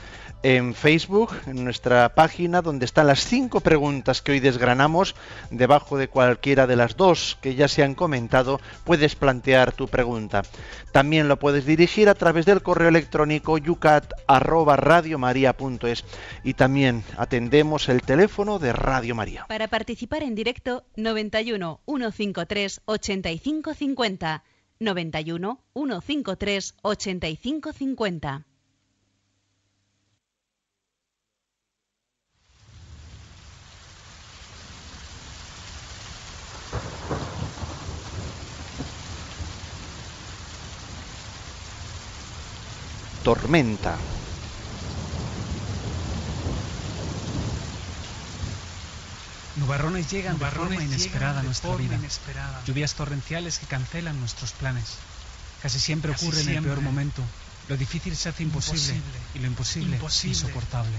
en 0.43 0.75
Facebook, 0.75 1.31
en 1.47 1.65
nuestra 1.65 2.15
página, 2.15 2.61
donde 2.63 2.85
están 2.85 3.07
las 3.07 3.25
cinco 3.25 3.61
preguntas 3.61 4.21
que 4.23 4.33
hoy 4.33 4.41
desgranamos. 4.41 5.15
Debajo 5.51 5.99
de 5.99 6.09
cualquiera 6.09 6.67
de 6.67 6.75
las 6.77 6.97
dos 6.97 7.39
que 7.41 7.55
ya 7.55 7.69
se 7.69 7.83
han 7.83 7.95
comentado, 7.95 8.61
puedes 8.85 9.15
plantear 9.15 9.73
tu 9.73 9.89
pregunta. 9.89 10.43
También 10.93 11.29
lo 11.29 11.39
puedes 11.39 11.65
dirigir 11.67 12.09
a 12.09 12.15
través 12.15 12.47
del 12.47 12.63
correo 12.63 12.89
electrónico 12.89 13.59
yucat@radiomaria.es 13.59 16.05
y 16.45 16.55
también 16.55 17.05
atendemos 17.17 17.89
el 17.89 18.03
teléfono 18.03 18.59
de 18.59 18.73
Radio 18.73 19.15
María. 19.15 19.47
Para 19.49 19.69
participar 19.69 20.23
en 20.23 20.35
directo 20.35 20.85
91 20.97 21.81
153 21.87 22.81
8550 22.87 24.45
91 24.81 25.61
153 25.75 26.75
8550 26.83 28.47
tormenta. 43.23 43.97
Nubarrones 49.57 50.11
llegan 50.11 50.35
Nubarrones 50.35 50.71
de 50.71 50.77
forma 50.77 50.95
inesperada 50.95 51.41
a 51.41 51.43
nuestra 51.43 51.75
vida. 51.77 51.99
Lluvias 52.67 52.95
torrenciales 52.95 53.59
que 53.59 53.67
cancelan 53.67 54.19
nuestros 54.21 54.53
planes. 54.53 54.95
Casi 55.63 55.81
siempre 55.81 56.13
ocurre 56.13 56.43
en 56.43 56.49
el 56.51 56.63
peor 56.63 56.81
momento. 56.81 57.23
Lo 57.69 57.77
difícil 57.77 58.17
se 58.17 58.29
hace 58.29 58.45
imposible, 58.45 59.01
y 59.35 59.41
lo 59.41 59.47
imposible, 59.47 59.99
insoportable. 60.25 60.97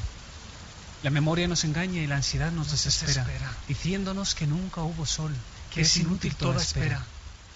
La 1.01 1.09
memoria 1.09 1.47
nos 1.47 1.63
engaña 1.63 2.01
y 2.01 2.07
la 2.07 2.17
ansiedad 2.17 2.51
nos, 2.51 2.71
desespera, 2.71 3.25
diciéndonos 3.67 4.35
que 4.35 4.45
nunca 4.45 4.81
hubo 4.81 5.05
sol, 5.05 5.33
que, 5.73 5.81
es 5.81 5.97
inútil 5.97 6.35
toda 6.35 6.61
espera. 6.61 7.03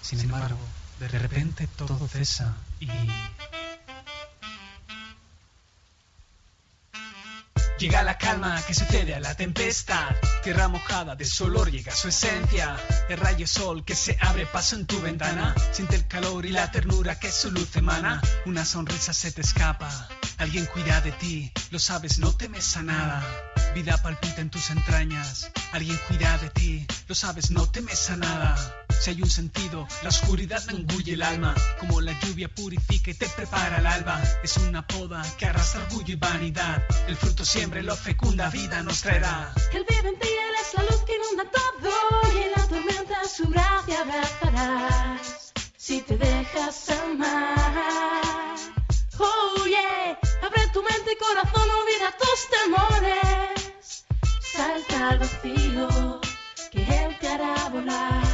Sin, 0.01 0.21
embargo, 0.21 0.59
de 0.99 1.07
repente 1.09 1.67
todo 1.67 2.07
cesa 2.07 2.55
y... 2.79 2.87
Llega 7.83 8.01
la 8.01 8.17
calma 8.17 8.61
que 8.65 8.73
sucede 8.73 9.13
a 9.13 9.19
la 9.19 9.35
tempestad. 9.35 10.15
Tierra 10.41 10.69
mojada 10.69 11.17
de 11.17 11.25
su 11.25 11.43
olor 11.43 11.69
llega 11.69 11.93
su 11.93 12.07
esencia. 12.07 12.77
El 13.09 13.17
rayo 13.17 13.45
sol 13.45 13.83
que 13.83 13.93
se 13.93 14.17
abre 14.21 14.45
paso 14.45 14.77
en 14.77 14.85
tu 14.85 15.01
ventana. 15.01 15.53
Siente 15.73 15.97
el 15.97 16.07
calor 16.07 16.45
y 16.45 16.51
la 16.51 16.71
ternura 16.71 17.19
que 17.19 17.29
su 17.29 17.51
luz 17.51 17.75
emana. 17.75 18.21
Una 18.45 18.63
sonrisa 18.63 19.11
se 19.11 19.33
te 19.33 19.41
escapa. 19.41 20.07
Alguien 20.37 20.65
cuida 20.67 21.01
de 21.01 21.11
ti, 21.11 21.51
lo 21.71 21.79
sabes, 21.79 22.19
no 22.19 22.33
temes 22.33 22.77
a 22.77 22.83
nada. 22.83 23.21
Vida 23.75 24.01
palpita 24.01 24.39
en 24.39 24.49
tus 24.49 24.69
entrañas. 24.69 25.51
Alguien 25.73 25.99
cuida 26.07 26.37
de 26.37 26.51
ti, 26.51 26.87
lo 27.09 27.15
sabes, 27.15 27.51
no 27.51 27.69
temes 27.69 28.09
a 28.09 28.15
nada. 28.15 28.82
Si 29.03 29.09
hay 29.09 29.21
un 29.21 29.29
sentido, 29.29 29.85
la 30.01 30.07
oscuridad 30.07 30.63
me 30.67 30.79
engulle 30.79 31.15
el 31.15 31.23
alma. 31.23 31.53
Como 31.77 31.99
la 31.99 32.17
lluvia 32.21 32.47
purifica 32.47 33.11
y 33.11 33.13
te 33.13 33.27
prepara 33.27 33.79
el 33.79 33.85
alba. 33.85 34.23
Es 34.41 34.55
una 34.55 34.87
poda 34.87 35.21
que 35.37 35.45
arrastra 35.45 35.81
orgullo 35.81 36.13
y 36.13 36.15
vanidad. 36.15 36.81
El 37.09 37.17
fruto 37.17 37.43
siempre 37.43 37.83
lo 37.83 37.97
fecunda, 37.97 38.49
vida 38.49 38.81
nos 38.81 39.01
traerá. 39.01 39.53
Él 39.73 39.85
vive 39.89 40.07
en 40.07 40.19
ti, 40.19 40.29
Él 40.29 40.55
es 40.61 40.73
la 40.75 40.83
luz 40.83 41.01
que 41.05 41.17
inunda 41.17 41.51
todo. 41.51 41.91
Y 42.33 42.43
en 42.43 42.51
la 42.51 42.65
tormenta 42.65 43.27
su 43.27 43.49
gracia 43.49 43.99
abrazarás. 44.03 45.51
Si 45.75 46.01
te 46.01 46.17
dejas 46.17 46.89
amar. 46.91 48.55
Oh 49.19 49.65
yeah, 49.65 50.17
abre 50.43 50.67
tu 50.71 50.81
mente 50.81 51.11
y 51.11 51.17
corazón, 51.17 51.69
olvida 51.69 52.15
tus 52.21 52.47
temores. 52.55 54.05
Salta 54.53 55.09
al 55.09 55.19
vacío, 55.19 56.21
que 56.71 56.83
Él 56.83 57.19
te 57.19 57.27
hará 57.27 57.67
volar. 57.67 58.32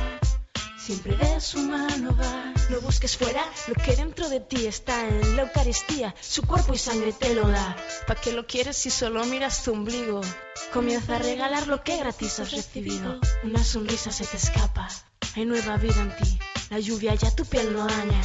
Siempre 0.89 1.15
de 1.17 1.39
su 1.39 1.59
mano 1.59 2.17
va. 2.17 2.51
No 2.71 2.81
busques 2.81 3.15
fuera 3.15 3.43
lo 3.67 3.75
que 3.75 3.95
dentro 3.95 4.27
de 4.27 4.39
ti 4.39 4.65
está 4.65 5.07
en 5.07 5.35
la 5.35 5.43
Eucaristía. 5.43 6.15
Su 6.19 6.41
cuerpo 6.41 6.73
y 6.73 6.79
sangre 6.79 7.13
te 7.13 7.35
lo 7.35 7.47
da. 7.47 7.77
¿Para 8.07 8.19
qué 8.19 8.31
lo 8.33 8.47
quieres 8.47 8.75
si 8.75 8.89
solo 8.89 9.23
miras 9.25 9.61
tu 9.63 9.71
ombligo? 9.71 10.21
Comienza 10.73 11.17
a 11.17 11.19
regalar 11.19 11.67
lo 11.67 11.83
que 11.83 11.97
gratis 11.97 12.39
has 12.39 12.51
recibido. 12.53 13.19
Una 13.43 13.63
sonrisa 13.63 14.11
se 14.11 14.25
te 14.25 14.37
escapa. 14.37 14.87
Hay 15.35 15.45
nueva 15.45 15.77
vida 15.77 16.01
en 16.01 16.15
ti. 16.17 16.39
La 16.71 16.79
lluvia 16.79 17.13
ya 17.13 17.29
tu 17.35 17.45
piel 17.45 17.71
no 17.71 17.85
daña. 17.85 18.21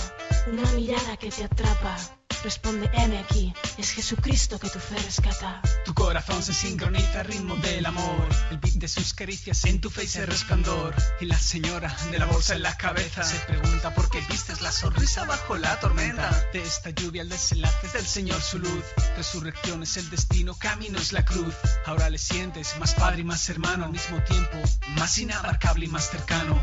Una 0.50 0.62
mirada 0.72 1.18
que 1.18 1.30
te 1.30 1.44
atrapa. 1.44 1.98
Responde, 2.44 2.90
heme 2.92 3.18
aquí, 3.20 3.54
es 3.78 3.92
Jesucristo 3.92 4.60
que 4.60 4.68
tu 4.68 4.78
fe 4.78 4.96
rescata. 4.98 5.62
Tu 5.86 5.94
corazón 5.94 6.42
se 6.42 6.52
sincroniza 6.52 7.20
al 7.20 7.26
ritmo 7.26 7.56
del 7.56 7.86
amor. 7.86 8.28
El 8.50 8.58
beat 8.58 8.74
de 8.74 8.86
sus 8.86 9.14
caricias 9.14 9.64
en 9.64 9.80
tu 9.80 9.88
face 9.88 10.20
el 10.20 10.26
resplandor. 10.26 10.94
Y 11.22 11.24
la 11.24 11.38
señora 11.38 11.96
de 12.10 12.18
la 12.18 12.26
bolsa 12.26 12.54
en 12.54 12.62
la 12.62 12.76
cabeza 12.76 13.22
se 13.22 13.38
pregunta 13.46 13.94
por 13.94 14.10
qué 14.10 14.20
vistes 14.28 14.60
la 14.60 14.72
sonrisa 14.72 15.24
bajo 15.24 15.56
la 15.56 15.80
tormenta. 15.80 16.30
De 16.52 16.62
esta 16.62 16.90
lluvia 16.90 17.22
el 17.22 17.30
desenlace 17.30 17.86
es 17.86 17.92
del 17.94 18.06
Señor 18.06 18.42
su 18.42 18.58
luz. 18.58 18.84
Resurrección 19.16 19.82
es 19.82 19.96
el 19.96 20.10
destino, 20.10 20.54
camino 20.54 20.98
es 20.98 21.12
la 21.12 21.24
cruz. 21.24 21.54
Ahora 21.86 22.10
le 22.10 22.18
sientes 22.18 22.76
más 22.78 22.94
padre 22.94 23.22
y 23.22 23.24
más 23.24 23.48
hermano 23.48 23.86
al 23.86 23.92
mismo 23.92 24.22
tiempo. 24.22 24.58
Más 24.98 25.16
inabarcable 25.16 25.86
y 25.86 25.88
más 25.88 26.10
cercano. 26.10 26.60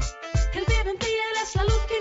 Él 0.54 0.64
vive 0.68 0.92
en 0.92 1.00
ti, 1.00 1.08
Él 1.08 1.38
es 1.44 1.56
la 1.56 1.64
luz 1.64 1.82
que 1.88 2.01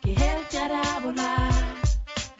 que 0.00 0.12
Él 0.12 0.46
te 0.50 0.58
hará 0.58 1.00
volar. 1.00 1.52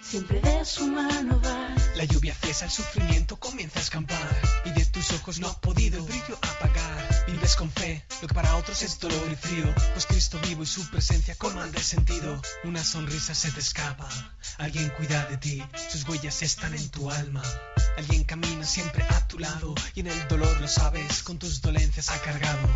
Siempre 0.00 0.40
de 0.40 0.64
su 0.64 0.86
mano 0.86 1.38
vas. 1.42 1.79
La 2.00 2.06
lluvia 2.06 2.34
cesa, 2.34 2.64
el 2.64 2.70
sufrimiento 2.70 3.36
comienza 3.38 3.78
a 3.78 3.82
escampar. 3.82 4.40
Y 4.64 4.70
de 4.70 4.86
tus 4.86 5.10
ojos 5.10 5.38
no 5.38 5.48
ha 5.48 5.60
podido 5.60 5.98
el 5.98 6.04
brillo 6.04 6.38
apagar. 6.40 7.26
Vives 7.26 7.56
con 7.56 7.70
fe, 7.70 8.02
lo 8.22 8.28
que 8.28 8.32
para 8.32 8.56
otros 8.56 8.80
es 8.80 8.98
dolor 8.98 9.28
y 9.30 9.36
frío. 9.36 9.66
Pues 9.92 10.06
Cristo 10.06 10.38
vivo 10.48 10.62
y 10.62 10.66
su 10.66 10.88
presencia 10.88 11.34
colman 11.34 11.70
de 11.72 11.82
sentido. 11.82 12.40
Una 12.64 12.82
sonrisa 12.82 13.34
se 13.34 13.50
te 13.50 13.60
escapa. 13.60 14.08
Alguien 14.56 14.88
cuida 14.96 15.26
de 15.26 15.36
ti, 15.36 15.62
sus 15.90 16.08
huellas 16.08 16.40
están 16.40 16.74
en 16.74 16.88
tu 16.88 17.10
alma. 17.10 17.42
Alguien 17.98 18.24
camina 18.24 18.64
siempre 18.64 19.04
a 19.06 19.26
tu 19.28 19.38
lado. 19.38 19.74
Y 19.94 20.00
en 20.00 20.06
el 20.06 20.28
dolor 20.28 20.58
lo 20.58 20.68
sabes, 20.68 21.22
con 21.22 21.38
tus 21.38 21.60
dolencias 21.60 22.08
ha 22.08 22.18
cargado. 22.22 22.66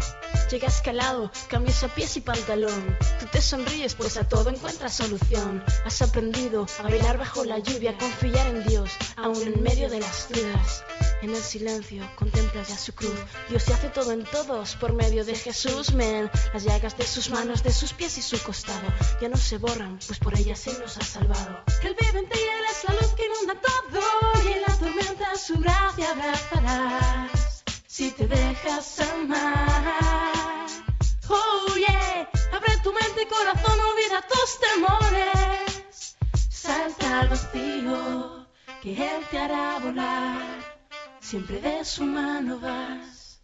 Llega 0.51 0.69
escalado, 0.69 1.33
cambias 1.49 1.83
a 1.83 1.89
pies 1.89 2.17
y 2.19 2.21
pantalón. 2.21 2.99
Tú 3.21 3.27
te 3.33 3.41
sonríes, 3.41 3.95
pues 3.95 4.19
a 4.19 4.29
todo 4.29 4.51
encuentras 4.51 4.93
solución. 4.93 5.65
Has 5.87 6.03
aprendido 6.03 6.67
a 6.79 6.83
bailar 6.83 7.17
bajo 7.17 7.45
la 7.45 7.59
lluvia, 7.59 7.93
a 7.93 7.99
confiar 7.99 8.49
en 8.49 8.67
Dios, 8.67 8.91
aún 9.16 9.42
en 9.42 9.62
medio 9.62 9.88
de 9.88 10.00
las 10.00 10.29
dudas. 10.29 10.85
En 11.22 11.31
el 11.31 11.42
silencio 11.42 12.09
contemplas 12.16 12.68
ya 12.68 12.77
su 12.77 12.92
cruz. 12.94 13.18
Dios 13.48 13.62
se 13.62 13.72
hace 13.72 13.88
todo 13.88 14.12
en 14.12 14.24
todos 14.24 14.74
por 14.77 14.92
medio 14.92 15.24
de 15.24 15.35
Jesús, 15.35 15.92
men. 15.94 16.31
Las 16.53 16.64
llagas 16.64 16.96
de 16.98 17.07
sus 17.07 17.31
manos, 17.31 17.62
de 17.62 17.72
sus 17.72 17.92
pies 17.92 18.18
y 18.18 18.22
su 18.22 18.38
costado 18.42 18.87
ya 19.20 19.29
no 19.29 19.37
se 19.37 19.59
borran, 19.59 19.98
pues 20.07 20.18
por 20.18 20.37
ellas 20.38 20.66
Él 20.66 20.77
nos 20.81 20.96
ha 20.98 21.05
salvado. 21.05 21.62
Él 21.83 21.96
vive 21.98 22.18
en 22.18 22.29
ti, 22.29 22.38
Él 22.38 22.64
es 22.70 22.85
la 22.88 22.94
luz 22.94 23.12
que 23.14 23.27
inunda 23.27 23.61
todo. 23.61 24.00
Y 24.48 24.53
en 24.53 24.62
la 24.62 24.79
tormenta 24.79 25.37
su 25.37 25.59
gracia 25.59 26.11
abrazarás. 26.11 27.64
Si 27.87 28.11
te 28.11 28.27
dejas 28.27 29.00
amar. 29.00 30.66
Oh 31.29 31.74
yeah, 31.77 32.29
abre 32.53 32.77
tu 32.83 32.92
mente 32.92 33.22
y 33.22 33.27
corazón, 33.27 33.79
olvida 33.81 34.20
tus 34.29 34.61
temores. 34.61 36.16
Salta 36.50 37.20
al 37.20 37.29
vacío, 37.29 38.44
que 38.85 38.92
Él 38.92 39.23
te 39.31 39.38
hará 39.38 39.79
volar. 39.79 40.42
Siempre 41.18 41.59
de 41.59 41.83
su 41.87 42.05
mano 42.05 42.61
vas. 42.61 43.40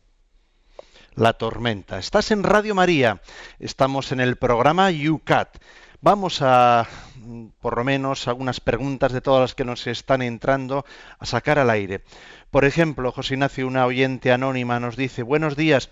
La 1.15 1.33
tormenta. 1.33 1.99
Estás 1.99 2.31
en 2.31 2.43
Radio 2.43 2.75
María. 2.75 3.23
Estamos 3.59 4.13
en 4.13 4.21
el 4.21 4.37
programa 4.37 4.91
UCAT. 4.91 5.57
Vamos 6.03 6.43
a, 6.43 6.87
por 7.59 7.79
lo 7.79 7.85
menos, 7.85 8.29
algunas 8.29 8.61
preguntas 8.61 9.13
de 9.13 9.23
todas 9.23 9.41
las 9.41 9.55
que 9.55 9.65
nos 9.65 9.87
están 9.87 10.21
entrando 10.21 10.85
a 11.19 11.25
sacar 11.25 11.59
al 11.59 11.71
aire. 11.71 12.05
Por 12.51 12.67
ejemplo, 12.67 13.11
José 13.11 13.35
Ignacio, 13.35 13.67
una 13.67 13.87
oyente 13.87 14.33
anónima, 14.33 14.79
nos 14.79 14.95
dice, 14.97 15.23
buenos 15.23 15.57
días, 15.57 15.89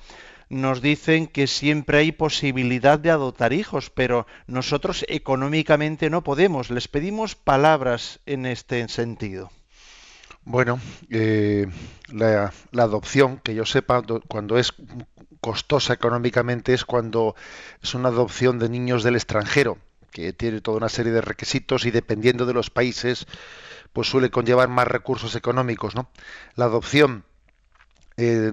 nos 0.48 0.80
dicen 0.80 1.26
que 1.26 1.46
siempre 1.46 1.98
hay 1.98 2.12
posibilidad 2.12 2.98
de 2.98 3.10
adoptar 3.10 3.52
hijos, 3.52 3.90
pero 3.90 4.26
nosotros 4.46 5.04
económicamente 5.08 6.10
no 6.10 6.22
podemos. 6.24 6.70
Les 6.70 6.88
pedimos 6.88 7.34
palabras 7.34 8.20
en 8.26 8.46
este 8.46 8.86
sentido. 8.88 9.50
Bueno, 10.44 10.80
eh, 11.10 11.66
la, 12.10 12.52
la, 12.70 12.82
adopción, 12.84 13.38
que 13.38 13.54
yo 13.54 13.66
sepa, 13.66 14.00
do- 14.00 14.22
cuando 14.26 14.58
es 14.58 14.72
costosa 15.40 15.92
económicamente 15.92 16.72
es 16.72 16.84
cuando 16.84 17.34
es 17.82 17.94
una 17.94 18.08
adopción 18.08 18.58
de 18.58 18.68
niños 18.70 19.02
del 19.02 19.16
extranjero, 19.16 19.78
que 20.10 20.32
tiene 20.32 20.60
toda 20.62 20.78
una 20.78 20.88
serie 20.88 21.12
de 21.12 21.20
requisitos 21.20 21.84
y 21.84 21.90
dependiendo 21.90 22.46
de 22.46 22.54
los 22.54 22.70
países, 22.70 23.26
pues 23.92 24.08
suele 24.08 24.30
conllevar 24.30 24.68
más 24.68 24.88
recursos 24.88 25.34
económicos, 25.36 25.94
¿no? 25.94 26.10
La 26.56 26.64
adopción 26.66 27.24
eh, 28.16 28.52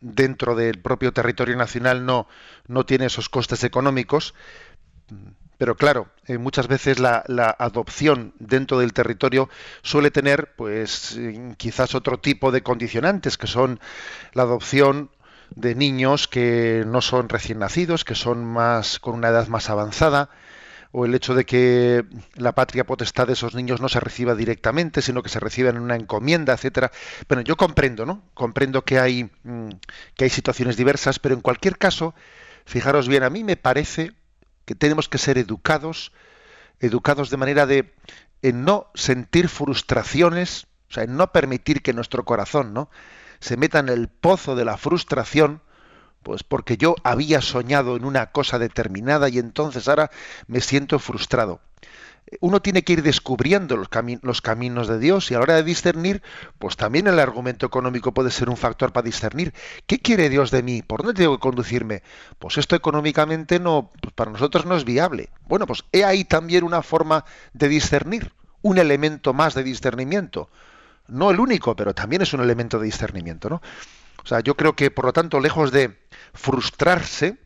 dentro 0.00 0.54
del 0.54 0.80
propio 0.80 1.12
territorio 1.12 1.56
nacional 1.56 2.06
no, 2.06 2.26
no 2.66 2.86
tiene 2.86 3.06
esos 3.06 3.28
costes 3.28 3.64
económicos, 3.64 4.34
pero 5.58 5.76
claro, 5.76 6.08
eh, 6.26 6.38
muchas 6.38 6.68
veces 6.68 6.98
la, 6.98 7.22
la, 7.26 7.54
adopción 7.58 8.32
dentro 8.38 8.78
del 8.78 8.94
territorio 8.94 9.50
suele 9.82 10.10
tener, 10.10 10.54
pues, 10.56 11.16
eh, 11.18 11.54
quizás 11.58 11.94
otro 11.94 12.18
tipo 12.18 12.50
de 12.50 12.62
condicionantes, 12.62 13.36
que 13.36 13.46
son 13.46 13.78
la 14.32 14.44
adopción 14.44 15.10
de 15.54 15.74
niños 15.74 16.28
que 16.28 16.84
no 16.86 17.02
son 17.02 17.28
recién 17.28 17.58
nacidos, 17.58 18.04
que 18.04 18.14
son 18.14 18.44
más 18.44 18.98
con 19.00 19.14
una 19.14 19.28
edad 19.28 19.48
más 19.48 19.68
avanzada, 19.68 20.30
o 20.92 21.04
el 21.04 21.14
hecho 21.14 21.34
de 21.34 21.44
que 21.44 22.04
la 22.34 22.52
patria 22.52 22.84
potestad 22.84 23.26
de 23.26 23.34
esos 23.34 23.54
niños 23.54 23.80
no 23.80 23.88
se 23.88 24.00
reciba 24.00 24.34
directamente, 24.34 25.02
sino 25.02 25.22
que 25.22 25.28
se 25.28 25.40
reciba 25.40 25.70
en 25.70 25.78
una 25.78 25.96
encomienda, 25.96 26.54
etcétera. 26.54 26.90
Bueno, 27.28 27.42
yo 27.42 27.56
comprendo, 27.56 28.06
¿no? 28.06 28.22
Comprendo 28.34 28.84
que 28.84 28.98
hay 28.98 29.30
mmm, 29.44 29.70
que 30.16 30.24
hay 30.24 30.30
situaciones 30.30 30.76
diversas, 30.76 31.18
pero 31.18 31.34
en 31.34 31.40
cualquier 31.40 31.78
caso, 31.78 32.14
fijaros 32.64 33.08
bien, 33.08 33.22
a 33.22 33.30
mí 33.30 33.44
me 33.44 33.56
parece 33.56 34.12
que 34.64 34.74
tenemos 34.74 35.08
que 35.08 35.18
ser 35.18 35.38
educados, 35.38 36.12
educados 36.80 37.30
de 37.30 37.36
manera 37.36 37.66
de 37.66 37.92
en 38.42 38.64
no 38.64 38.90
sentir 38.94 39.48
frustraciones, 39.48 40.66
o 40.88 40.94
sea, 40.94 41.04
en 41.04 41.16
no 41.16 41.30
permitir 41.30 41.82
que 41.82 41.92
nuestro 41.92 42.24
corazón, 42.24 42.72
¿no? 42.72 42.90
se 43.40 43.56
meta 43.56 43.78
en 43.78 43.88
el 43.88 44.08
pozo 44.08 44.54
de 44.54 44.64
la 44.64 44.76
frustración, 44.76 45.62
pues 46.22 46.42
porque 46.42 46.76
yo 46.76 46.94
había 47.02 47.40
soñado 47.40 47.96
en 47.96 48.04
una 48.04 48.26
cosa 48.26 48.58
determinada 48.58 49.28
y 49.28 49.38
entonces 49.38 49.88
ahora 49.88 50.10
me 50.46 50.60
siento 50.60 50.98
frustrado. 50.98 51.60
Uno 52.40 52.62
tiene 52.62 52.84
que 52.84 52.92
ir 52.92 53.02
descubriendo 53.02 53.76
los, 53.76 53.88
los, 54.22 54.40
caminos 54.40 54.86
de 54.86 55.00
Dios 55.00 55.30
y 55.30 55.34
a 55.34 55.38
la 55.38 55.42
hora 55.42 55.54
de 55.56 55.64
discernir, 55.64 56.22
pues 56.58 56.76
también 56.76 57.08
el 57.08 57.18
argumento 57.18 57.66
económico 57.66 58.14
puede 58.14 58.30
ser 58.30 58.48
un 58.48 58.56
factor 58.56 58.92
para 58.92 59.04
discernir. 59.04 59.52
¿Qué 59.86 59.98
quiere 59.98 60.28
Dios 60.28 60.52
de 60.52 60.62
mí? 60.62 60.82
¿Por 60.82 61.02
dónde 61.02 61.20
tengo 61.20 61.36
que 61.36 61.40
conducirme? 61.40 62.02
Pues 62.38 62.56
esto 62.58 62.76
económicamente 62.76 63.58
no, 63.58 63.90
pues 64.00 64.14
para 64.14 64.30
nosotros 64.30 64.64
no 64.64 64.76
es 64.76 64.84
viable. 64.84 65.30
Bueno, 65.48 65.66
pues 65.66 65.84
he 65.90 66.04
ahí 66.04 66.24
también 66.24 66.62
una 66.62 66.82
forma 66.82 67.24
de 67.52 67.68
discernir, 67.68 68.32
un 68.62 68.78
elemento 68.78 69.32
más 69.32 69.54
de 69.54 69.64
discernimiento. 69.64 70.50
no 71.08 71.32
el 71.32 71.40
único, 71.40 71.74
pero 71.74 71.94
también 71.94 72.22
es 72.22 72.32
un 72.32 72.40
elemento 72.40 72.78
de 72.78 72.84
discernimiento, 72.84 73.48
¿no? 73.48 73.60
O 74.22 74.26
sea, 74.26 74.40
yo 74.40 74.54
creo 74.56 74.76
que, 74.76 74.90
por 74.90 75.06
lo 75.06 75.12
tanto, 75.12 75.40
lejos 75.40 75.72
de 75.72 75.98
frustrarse, 76.34 77.36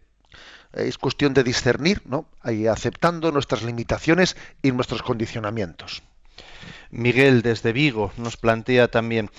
es 0.73 0.99
cuestión 0.99 1.35
de 1.35 1.45
discernir, 1.45 2.03
¿no? 2.05 2.27
Y 2.45 2.67
aceptando 2.67 3.31
nuestras 3.31 3.63
limitaciones 3.63 4.37
y 4.63 4.73
nuestros 4.73 5.03
condicionamientos. 5.03 6.03
Miguel 6.91 7.43
desde 7.43 7.73
Vigo 7.73 8.13
nos 8.17 8.37
plantea 8.37 8.89
también 8.89 9.31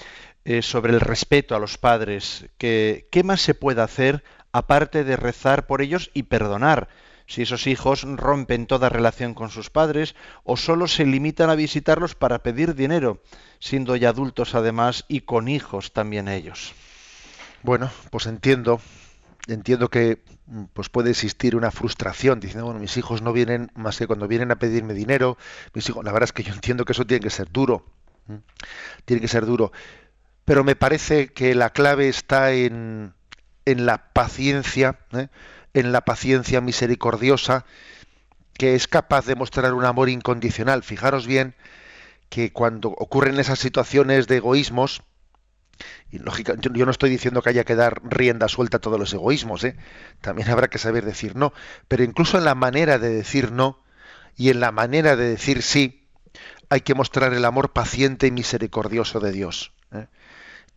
eh, 0.46 0.62
sobre 0.62 0.94
el 0.94 1.02
respeto 1.02 1.56
a 1.56 1.60
los 1.60 1.78
padres, 1.78 2.46
que 2.58 3.08
qué 3.12 3.24
más 3.24 3.42
se 3.42 3.54
puede 3.56 3.82
hacer 3.82 4.24
aparte 4.52 5.04
de 5.04 5.18
rezar 5.18 5.68
por 5.68 5.82
ellos 5.82 6.12
y 6.14 6.24
perdonar, 6.24 6.88
si 7.28 7.42
esos 7.42 7.68
hijos 7.68 8.04
rompen 8.04 8.68
toda 8.68 8.90
relación 8.90 9.34
con 9.34 9.50
sus 9.50 9.70
padres 9.70 10.16
o 10.44 10.58
solo 10.58 10.88
se 10.88 11.06
limitan 11.06 11.50
a 11.50 11.56
visitarlos 11.56 12.16
para 12.16 12.44
pedir 12.44 12.76
dinero, 12.76 13.22
siendo 13.60 13.96
ya 13.96 14.10
adultos 14.10 14.54
además 14.54 15.06
y 15.08 15.22
con 15.22 15.48
hijos 15.48 15.92
también 15.92 16.28
ellos. 16.28 16.74
Bueno, 17.64 17.90
pues 18.12 18.28
entiendo, 18.28 18.80
entiendo 19.48 19.90
que 19.90 20.24
pues 20.74 20.90
puede 20.90 21.12
existir 21.12 21.56
una 21.56 21.72
frustración 21.72 22.40
diciendo, 22.40 22.66
bueno, 22.66 22.80
mis 22.80 22.98
hijos 22.98 23.22
no 23.22 23.34
vienen 23.34 23.72
más 23.76 23.98
que 23.98 24.08
cuando 24.08 24.28
vienen 24.28 24.52
a 24.52 24.60
pedirme 24.60 24.94
dinero, 24.94 25.38
mis 25.74 25.88
hijos, 25.90 26.04
la 26.04 26.12
verdad 26.12 26.30
es 26.30 26.34
que 26.34 26.44
yo 26.44 26.54
entiendo 26.54 26.86
que 26.86 26.94
eso 26.94 27.06
tiene 27.06 27.24
que 27.24 27.30
ser 27.30 27.52
duro, 27.52 27.86
tiene 29.06 29.22
que 29.22 29.28
ser 29.28 29.46
duro, 29.46 29.72
pero 30.46 30.64
me 30.64 30.76
parece 30.76 31.28
que 31.34 31.56
la 31.56 31.72
clave 31.72 32.08
está 32.08 32.52
en, 32.52 33.14
en 33.66 33.86
la 33.86 34.12
paciencia, 34.14 35.00
¿eh? 35.14 35.28
en 35.74 35.92
la 35.92 36.02
paciencia 36.02 36.62
misericordiosa, 36.62 37.66
que 38.54 38.76
es 38.76 38.88
capaz 38.88 39.26
de 39.26 39.36
mostrar 39.36 39.74
un 39.74 39.86
amor 39.86 40.10
incondicional. 40.10 40.84
Fijaros 40.84 41.28
bien 41.28 41.56
que 42.30 42.54
cuando 42.54 42.90
ocurren 42.90 43.40
esas 43.40 43.60
situaciones 43.60 44.28
de 44.28 44.38
egoísmos, 44.38 45.04
y 46.12 46.20
lógica, 46.20 46.56
yo, 46.58 46.86
no 46.86 46.92
estoy 46.92 47.10
diciendo 47.10 47.42
que 47.42 47.50
haya 47.50 47.64
que 47.64 47.76
dar 47.76 48.02
rienda 48.04 48.48
suelta 48.48 48.78
a 48.78 48.82
todos 48.82 49.00
los 49.00 49.14
egoísmos, 49.14 49.64
¿eh? 49.64 49.76
también 50.22 50.50
habrá 50.50 50.70
que 50.70 50.78
saber 50.78 51.06
decir 51.06 51.36
no, 51.36 51.54
pero 51.88 52.04
incluso 52.04 52.38
en 52.38 52.46
la 52.46 52.56
manera 52.56 53.00
de 53.00 53.10
decir 53.10 53.52
no 53.52 53.84
y 54.36 54.50
en 54.50 54.60
la 54.60 54.72
manera 54.72 55.16
de 55.16 55.30
decir 55.30 55.62
sí, 55.62 56.08
hay 56.70 56.82
que 56.82 56.96
mostrar 56.96 57.34
el 57.34 57.46
amor 57.46 57.74
paciente 57.74 58.28
y 58.28 58.32
misericordioso 58.32 59.20
de 59.20 59.32
Dios. 59.32 59.72
¿eh? 59.92 60.08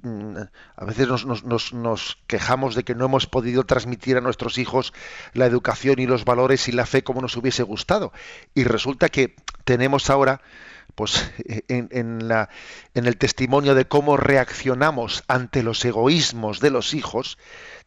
Mm, 0.02 0.36
a 0.76 0.84
veces 0.84 1.08
nos, 1.08 2.18
quejamos 2.28 2.76
de 2.76 2.84
que 2.84 2.94
no 2.94 3.06
hemos 3.06 3.26
podido 3.26 3.64
transmitir 3.64 4.16
a 4.16 4.20
nuestros 4.20 4.58
hijos 4.58 4.92
la 5.32 5.46
educación 5.46 5.98
y 5.98 6.06
los 6.06 6.24
valores 6.24 6.68
y 6.68 6.72
la 6.72 6.86
fe 6.86 7.02
como 7.02 7.20
nos 7.20 7.36
hubiese 7.36 7.64
gustado. 7.64 8.12
Y 8.54 8.64
resulta 8.64 9.08
que 9.08 9.34
tenemos 9.64 10.08
ahora, 10.08 10.40
pues, 10.98 11.30
en, 11.68 12.20
el 12.94 13.16
testimonio 13.18 13.76
de 13.76 13.86
cómo 13.86 14.16
reaccionamos 14.16 15.22
ante 15.28 15.62
los 15.62 15.84
egoísmos 15.84 16.58
de 16.58 16.70
los 16.70 16.92
hijos, 16.92 17.38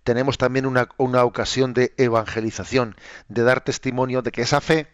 tenemos 0.05 0.37
también 0.37 0.65
una, 0.65 0.87
una 0.95 1.25
ocasión 1.25 1.73
de 1.73 1.93
evangelización, 1.97 2.95
de 3.27 3.43
dar 3.43 3.65
testimonio 3.65 4.21
de 4.21 4.31
que 4.31 4.43
esa 4.43 4.61
fe 4.61 4.87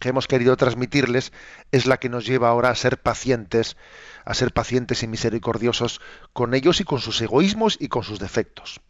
que 0.00 0.08
hemos 0.08 0.26
querido 0.26 0.56
transmitirles 0.56 1.30
es 1.70 1.84
la 1.84 1.98
que 1.98 2.08
nos 2.08 2.24
lleva 2.24 2.48
ahora 2.48 2.70
a 2.70 2.74
ser 2.74 3.02
pacientes 3.02 3.76
a 4.24 4.32
ser 4.32 4.52
pacientes 4.52 5.02
y 5.02 5.06
misericordiosos 5.06 6.00
con 6.32 6.54
ellos 6.54 6.80
y 6.80 6.84
con 6.84 7.00
sus 7.00 7.20
egoísmos 7.20 7.76
y 7.80 7.88
con 7.88 8.02
sus 8.02 8.18
defectos. 8.18 8.80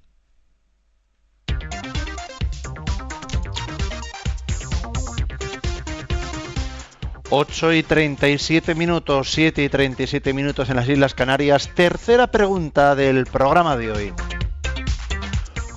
Ocho 7.30 7.74
y 7.74 7.82
treinta 7.82 8.26
y 8.26 8.38
siete 8.38 8.74
minutos, 8.74 9.30
siete 9.30 9.62
y 9.62 9.68
treinta 9.68 10.02
y 10.02 10.06
siete 10.06 10.32
minutos 10.32 10.70
en 10.70 10.76
las 10.76 10.88
Islas 10.88 11.12
Canarias. 11.12 11.68
Tercera 11.74 12.28
pregunta 12.28 12.94
del 12.94 13.26
programa 13.26 13.76
de 13.76 13.92
hoy. 13.92 14.14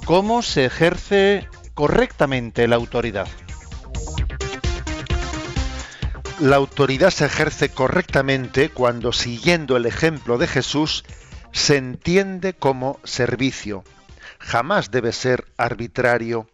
¿Cómo 0.05 0.43
se 0.43 0.63
ejerce 0.63 1.49
correctamente 1.73 2.69
la 2.69 2.77
autoridad? 2.77 3.27
La 6.39 6.55
autoridad 6.55 7.09
se 7.09 7.25
ejerce 7.25 7.67
correctamente 7.67 8.69
cuando, 8.69 9.11
siguiendo 9.11 9.75
el 9.75 9.85
ejemplo 9.85 10.37
de 10.37 10.47
Jesús, 10.47 11.03
se 11.51 11.75
entiende 11.75 12.53
como 12.53 12.97
servicio. 13.03 13.83
Jamás 14.39 14.89
debe 14.89 15.11
ser 15.11 15.43
arbitrario. 15.57 16.47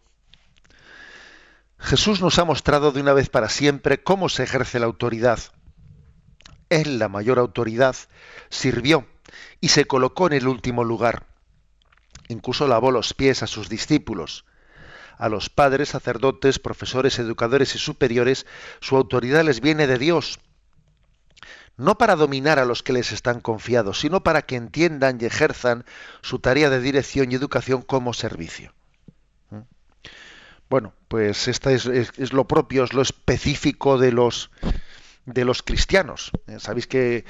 Jesús 1.80 2.21
nos 2.21 2.39
ha 2.39 2.45
mostrado 2.45 2.91
de 2.91 3.01
una 3.01 3.13
vez 3.13 3.30
para 3.30 3.49
siempre 3.49 4.01
cómo 4.03 4.30
se 4.30 4.43
ejerce 4.43 4.80
la 4.80 4.86
autoridad. 4.86 5.39
Él, 6.69 6.99
la 6.99 7.07
mayor 7.07 7.39
autoridad, 7.39 7.95
sirvió 8.49 9.07
y 9.61 9.69
se 9.69 9.86
colocó 9.86 10.28
en 10.28 10.34
el 10.34 10.47
último 10.47 10.84
lugar. 10.84 11.28
Incluso 12.28 12.67
lavó 12.67 12.91
los 12.91 13.13
pies 13.13 13.43
a 13.43 13.47
sus 13.47 13.69
discípulos 13.69 14.45
a 15.17 15.30
los 15.30 15.49
padres, 15.49 15.89
sacerdotes, 15.89 16.59
profesores, 16.59 17.19
educadores 17.19 17.75
y 17.75 17.80
superiores, 17.80 18.45
su 18.80 18.95
autoridad 18.95 19.43
les 19.43 19.61
viene 19.61 19.88
de 19.88 19.97
Dios, 19.97 20.39
no 21.75 21.97
para 21.97 22.15
dominar 22.15 22.59
a 22.59 22.65
los 22.65 22.84
que 22.84 22.93
les 22.93 23.11
están 23.11 23.39
confiados, 23.39 23.99
sino 23.99 24.23
para 24.23 24.43
que 24.43 24.55
entiendan 24.55 25.17
y 25.19 25.25
ejerzan 25.25 25.86
su 26.21 26.39
tarea 26.39 26.69
de 26.69 26.82
dirección 26.82 27.32
y 27.32 27.36
educación 27.36 27.82
como 27.82 28.13
servicio. 28.13 28.73
Bueno, 30.70 30.93
pues 31.07 31.47
esta 31.47 31.72
es, 31.72 31.86
lo 32.34 32.47
propio, 32.47 32.84
es 32.84 32.93
lo 32.93 33.01
específico 33.01 33.97
de 33.97 34.11
los 34.11 34.51
de 35.26 35.43
los 35.43 35.61
cristianos. 35.61 36.32
¿eh? 36.47 36.57
Sabéis 36.59 36.88
que 36.88 37.26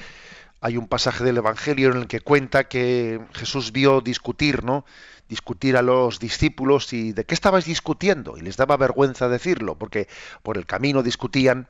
hay 0.60 0.76
un 0.76 0.86
pasaje 0.86 1.24
del 1.24 1.38
Evangelio 1.38 1.90
en 1.90 1.98
el 1.98 2.06
que 2.06 2.20
cuenta 2.20 2.68
que 2.68 3.20
Jesús 3.34 3.72
vio 3.72 4.00
discutir, 4.00 4.64
¿no? 4.64 4.84
discutir 5.28 5.76
a 5.76 5.82
los 5.82 6.18
discípulos 6.18 6.92
y 6.92 7.12
de 7.12 7.24
qué 7.24 7.34
estabais 7.34 7.66
discutiendo 7.66 8.36
y 8.38 8.40
les 8.40 8.56
daba 8.56 8.76
vergüenza 8.76 9.28
decirlo 9.28 9.76
porque 9.76 10.08
por 10.42 10.56
el 10.56 10.64
camino 10.64 11.02
discutían 11.02 11.68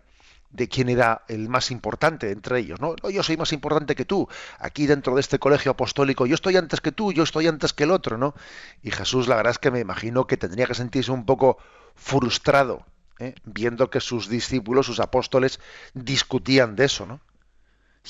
de 0.51 0.69
quién 0.69 0.89
era 0.89 1.25
el 1.29 1.49
más 1.49 1.71
importante 1.71 2.31
entre 2.31 2.61
ellos, 2.61 2.81
¿no? 2.81 2.97
Yo 3.11 3.23
soy 3.23 3.37
más 3.37 3.53
importante 3.53 3.95
que 3.95 4.05
tú. 4.05 4.29
Aquí 4.59 4.87
dentro 4.87 5.15
de 5.15 5.21
este 5.21 5.39
colegio 5.39 5.73
apostólico, 5.73 6.27
yo 6.27 6.35
estoy 6.35 6.57
antes 6.57 6.81
que 6.81 6.93
tú, 6.93 7.13
yo 7.13 7.23
estoy 7.23 7.47
antes 7.47 7.73
que 7.73 7.85
el 7.85 7.91
otro, 7.91 8.17
¿no? 8.17 8.35
Y 8.83 8.91
Jesús, 8.91 9.29
la 9.29 9.37
verdad 9.37 9.53
es 9.53 9.59
que 9.59 9.71
me 9.71 9.81
imagino 9.81 10.27
que 10.27 10.37
tendría 10.37 10.67
que 10.67 10.75
sentirse 10.75 11.13
un 11.13 11.27
poco 11.27 11.59
frustrado, 11.95 12.87
¿eh? 13.19 13.35
viendo 13.45 13.91
que 13.91 14.01
sus 14.01 14.29
discípulos, 14.29 14.87
sus 14.87 15.01
apóstoles, 15.01 15.61
discutían 15.95 16.77
de 16.77 16.87
eso, 16.87 17.07
¿no? 17.07 17.21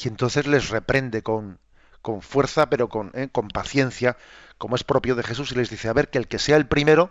Y 0.00 0.08
entonces 0.08 0.46
les 0.46 0.68
reprende 0.68 1.22
con, 1.22 1.58
con 2.02 2.22
fuerza, 2.22 2.70
pero 2.70 2.88
con, 2.88 3.10
¿eh? 3.14 3.28
con 3.32 3.48
paciencia, 3.48 4.16
como 4.58 4.76
es 4.76 4.84
propio 4.84 5.16
de 5.16 5.24
Jesús, 5.24 5.50
y 5.52 5.56
les 5.56 5.70
dice, 5.70 5.88
a 5.88 5.92
ver, 5.92 6.08
que 6.08 6.18
el 6.18 6.28
que 6.28 6.38
sea 6.38 6.56
el 6.56 6.68
primero, 6.68 7.10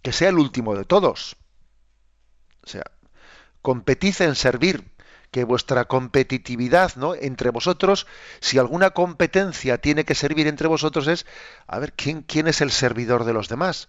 que 0.00 0.12
sea 0.12 0.30
el 0.30 0.38
último 0.38 0.74
de 0.74 0.84
todos. 0.84 1.36
O 2.62 2.66
sea, 2.66 2.84
competid 3.64 4.20
en 4.20 4.34
servir, 4.34 4.84
que 5.30 5.44
vuestra 5.44 5.86
competitividad 5.86 6.96
¿no? 6.96 7.14
entre 7.14 7.48
vosotros, 7.48 8.06
si 8.40 8.58
alguna 8.58 8.90
competencia 8.90 9.78
tiene 9.78 10.04
que 10.04 10.14
servir 10.14 10.46
entre 10.48 10.68
vosotros, 10.68 11.08
es 11.08 11.24
a 11.66 11.78
ver 11.78 11.94
quién, 11.94 12.26
es 12.46 12.60
el 12.60 12.70
servidor 12.70 13.24
de 13.24 13.32
los 13.32 13.48
demás. 13.48 13.88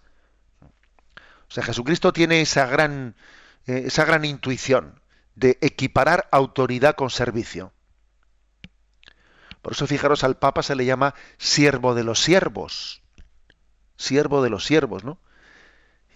O 0.64 1.52
sea, 1.52 1.62
Jesucristo 1.62 2.14
tiene 2.14 2.40
esa 2.40 2.68
gran, 2.68 3.16
eh, 3.68 3.84
esa 3.88 4.06
gran 4.06 4.24
intuición 4.24 5.02
de 5.36 5.58
equiparar 5.60 6.30
autoridad 6.32 6.96
con 6.96 7.10
servicio. 7.10 7.74
Por 9.62 9.74
eso 9.74 9.88
fijaros 9.88 10.24
al 10.24 10.38
Papa 10.38 10.64
se 10.64 10.76
le 10.76 10.86
llama 10.86 11.16
siervo 11.38 11.96
de 11.96 12.06
los 12.06 12.24
siervos. 12.24 13.02
Siervo 13.98 14.42
de 14.42 14.50
los 14.50 14.64
siervos, 14.64 15.04
¿no? 15.04 15.20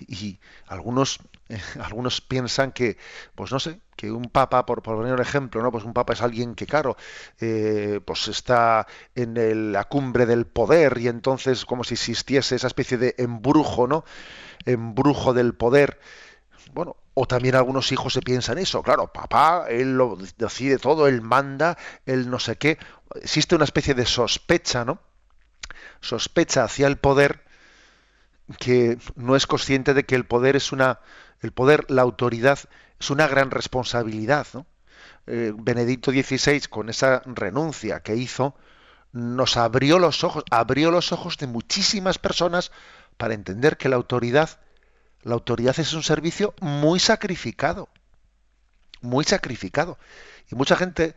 Y 0.08 0.39
algunos, 0.68 1.20
algunos 1.80 2.22
piensan 2.22 2.72
que, 2.72 2.97
pues 3.36 3.52
no 3.52 3.60
sé, 3.60 3.80
que 3.95 4.12
un 4.12 4.30
papa, 4.30 4.66
por, 4.66 4.82
poner 4.82 5.14
un 5.14 5.22
ejemplo, 5.22 5.62
¿no? 5.62 5.72
Pues 5.72 5.84
un 5.84 5.93
papa 5.93 6.14
es 6.14 6.22
alguien 6.22 6.56
que, 6.56 6.66
claro, 6.66 6.95
eh, 7.39 8.00
pues 8.06 8.28
está 8.30 8.88
en 9.16 9.74
la 9.74 9.84
cumbre 9.86 10.26
del 10.26 10.47
poder 10.47 10.97
y 11.00 11.08
entonces 11.08 11.66
como 11.66 11.84
si 11.84 11.95
existiese 11.95 12.56
esa 12.56 12.68
especie 12.68 12.97
de 12.97 13.16
embrujo, 13.18 13.88
¿no? 13.88 14.06
Embrujo 14.66 15.34
del 15.34 15.54
poder. 15.54 16.00
Bueno, 16.74 16.95
o 17.14 17.26
también 17.26 17.56
algunos 17.56 17.91
hijos 17.91 18.14
se 18.14 18.22
piensan 18.22 18.58
eso, 18.58 18.82
claro, 18.82 19.12
papá, 19.12 19.66
él 19.68 19.97
lo 19.97 20.18
decide 20.38 20.78
todo, 20.78 21.08
él 21.08 21.22
manda, 21.22 21.78
él 22.06 22.30
no 22.30 22.39
sé 22.39 22.56
qué. 22.58 22.78
Existe 23.22 23.56
una 23.56 23.66
especie 23.66 23.95
de 23.95 24.06
sospecha, 24.06 24.86
¿no? 24.86 25.02
Sospecha 26.00 26.64
hacia 26.64 26.88
el 26.88 26.97
poder 26.97 27.49
que 28.58 28.97
no 29.16 29.36
es 29.36 29.47
consciente 29.47 29.93
de 29.93 30.06
que 30.06 30.16
el 30.16 30.26
poder 30.26 30.56
es 30.56 30.72
una, 30.72 31.00
el 31.41 31.52
poder, 31.52 31.89
la 31.89 32.02
autoridad 32.02 32.60
es 33.00 33.10
una 33.10 33.28
gran 33.28 33.52
responsabilidad, 33.52 34.47
¿no? 34.54 34.66
Eh, 35.28 35.54
Benedicto 35.56 36.12
XVI 36.12 36.62
con 36.70 36.89
esa 36.89 37.22
renuncia 37.26 38.02
que 38.02 38.16
hizo 38.16 38.56
nos 39.12 39.58
abrió 39.58 40.00
los 40.00 40.24
ojos, 40.24 40.43
abrió 40.50 40.91
los 40.91 41.12
ojos 41.12 41.38
de 41.38 41.47
muchísimas 41.47 42.18
personas 42.18 42.72
para 43.18 43.34
entender 43.34 43.78
que 43.78 43.89
la 43.89 43.95
autoridad 43.95 44.60
la 45.24 45.34
autoridad 45.34 45.78
es 45.80 45.93
un 45.93 46.04
servicio 46.04 46.54
muy 46.62 47.00
sacrificado, 47.00 47.89
muy 49.02 49.26
sacrificado. 49.26 49.97
Y 50.50 50.56
mucha 50.56 50.76
gente 50.76 51.16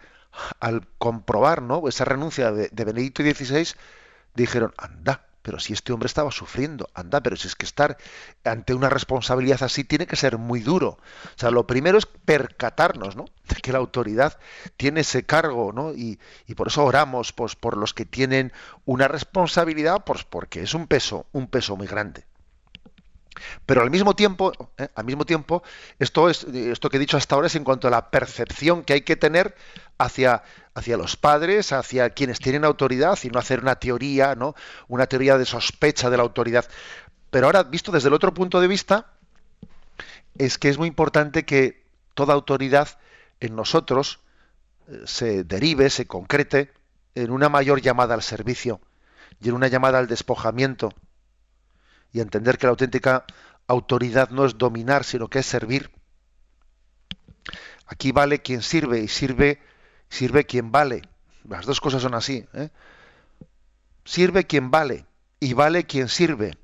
al 0.61 0.89
comprobar 0.99 1.63
¿no? 1.63 1.87
esa 1.89 2.05
renuncia 2.05 2.51
de, 2.51 2.69
de 2.69 2.85
Benedicto 2.85 3.23
XVI, 3.23 3.69
dijeron, 4.35 4.75
anda, 4.77 5.27
pero 5.43 5.59
si 5.59 5.73
este 5.73 5.93
hombre 5.93 6.07
estaba 6.07 6.31
sufriendo, 6.31 6.89
anda, 6.95 7.21
pero 7.21 7.37
si 7.37 7.49
es 7.49 7.57
que 7.57 7.67
estar 7.67 7.99
ante 8.45 8.75
una 8.75 8.89
responsabilidad 8.89 9.63
así 9.63 9.85
tiene 9.85 10.07
que 10.07 10.17
ser 10.17 10.39
muy 10.39 10.61
duro. 10.61 10.99
O 11.25 11.39
sea, 11.39 11.51
lo 11.51 11.67
primero 11.67 11.99
es 11.99 12.07
percatarnos, 12.07 13.17
¿no? 13.17 13.27
De 13.49 13.57
que 13.57 13.73
la 13.73 13.79
autoridad 13.79 14.39
tiene 14.77 15.01
ese 15.01 15.25
cargo, 15.25 15.73
¿no? 15.73 15.93
Y, 15.93 16.19
y 16.47 16.55
por 16.55 16.69
eso 16.69 16.85
oramos 16.85 17.33
pues, 17.33 17.57
por 17.57 17.77
los 17.77 17.93
que 17.93 18.07
tienen 18.07 18.53
una 18.85 19.09
responsabilidad, 19.09 20.05
pues 20.05 20.25
porque 20.25 20.63
es 20.63 20.75
un 20.75 20.87
peso, 20.87 21.27
un 21.33 21.49
peso 21.49 21.77
muy 21.77 21.87
grande. 21.87 22.25
Pero 23.67 23.83
al 23.83 23.91
mismo 23.91 24.15
tiempo, 24.15 24.53
¿eh? 24.79 24.89
al 24.95 25.05
mismo 25.05 25.25
tiempo, 25.25 25.63
esto 25.99 26.29
es 26.29 26.45
esto 26.45 26.89
que 26.91 26.97
he 26.97 27.01
dicho 27.01 27.17
hasta 27.17 27.35
ahora 27.35 27.47
es 27.47 27.57
en 27.57 27.65
cuanto 27.65 27.89
a 27.89 27.91
la 27.91 28.11
percepción 28.11 28.85
que 28.85 28.93
hay 28.95 29.01
que 29.03 29.17
tener 29.17 29.55
hacia, 29.99 30.43
hacia 30.75 30.97
los 30.97 31.17
padres, 31.17 31.73
hacia 31.73 32.11
quienes 32.11 32.39
tienen 32.39 32.65
autoridad 32.65 33.19
y 33.23 33.29
no 33.29 33.39
hacer 33.39 33.61
una 33.61 33.77
teoría, 33.77 34.35
¿no? 34.35 34.55
Una 34.89 35.07
teoría 35.07 35.39
de 35.39 35.45
sospecha 35.45 36.11
de 36.11 36.17
la 36.17 36.23
autoridad. 36.23 36.67
Pero 37.31 37.47
ahora, 37.47 37.63
visto 37.63 37.93
desde 37.93 38.09
el 38.09 38.15
otro 38.15 38.33
punto 38.35 38.61
de 38.61 38.69
vista, 38.69 39.13
es 40.37 40.59
que 40.59 40.69
es 40.69 40.79
muy 40.79 40.89
importante 40.89 41.45
que 41.45 41.85
toda 42.15 42.35
autoridad 42.35 42.99
en 43.41 43.57
nosotros 43.57 44.21
eh, 44.89 45.03
se 45.05 45.45
derive, 45.45 45.91
se 45.91 46.07
concrete 46.07 46.73
en 47.15 47.31
una 47.31 47.49
mayor 47.49 47.81
llamada 47.81 48.15
al 48.15 48.23
servicio 48.23 48.81
y 49.41 49.49
en 49.49 49.55
una 49.55 49.69
llamada 49.69 49.99
al 49.99 50.07
despojamiento 50.07 50.93
y 52.13 52.21
entender 52.21 52.59
que 52.59 52.67
la 52.67 52.71
auténtica 52.71 53.25
autoridad 53.67 54.31
no 54.31 54.45
es 54.45 54.59
dominar, 54.59 55.05
sino 55.05 55.29
que 55.29 55.41
es 55.41 55.47
servir. 55.47 55.91
Aquí 57.87 58.13
vale 58.13 58.41
quien 58.41 58.63
sirve 58.63 59.01
y 59.01 59.09
sirve, 59.09 59.61
sirve 60.13 60.45
quien 60.45 60.71
vale. 60.71 61.03
Las 61.49 61.65
dos 61.65 61.81
cosas 61.81 62.03
son 62.03 62.15
así. 62.15 62.45
¿eh? 62.53 62.69
Sirve 64.05 64.47
quien 64.47 64.71
vale 64.71 65.07
y 65.41 65.55
vale 65.55 65.85
quien 65.85 66.09
sirve. 66.09 66.59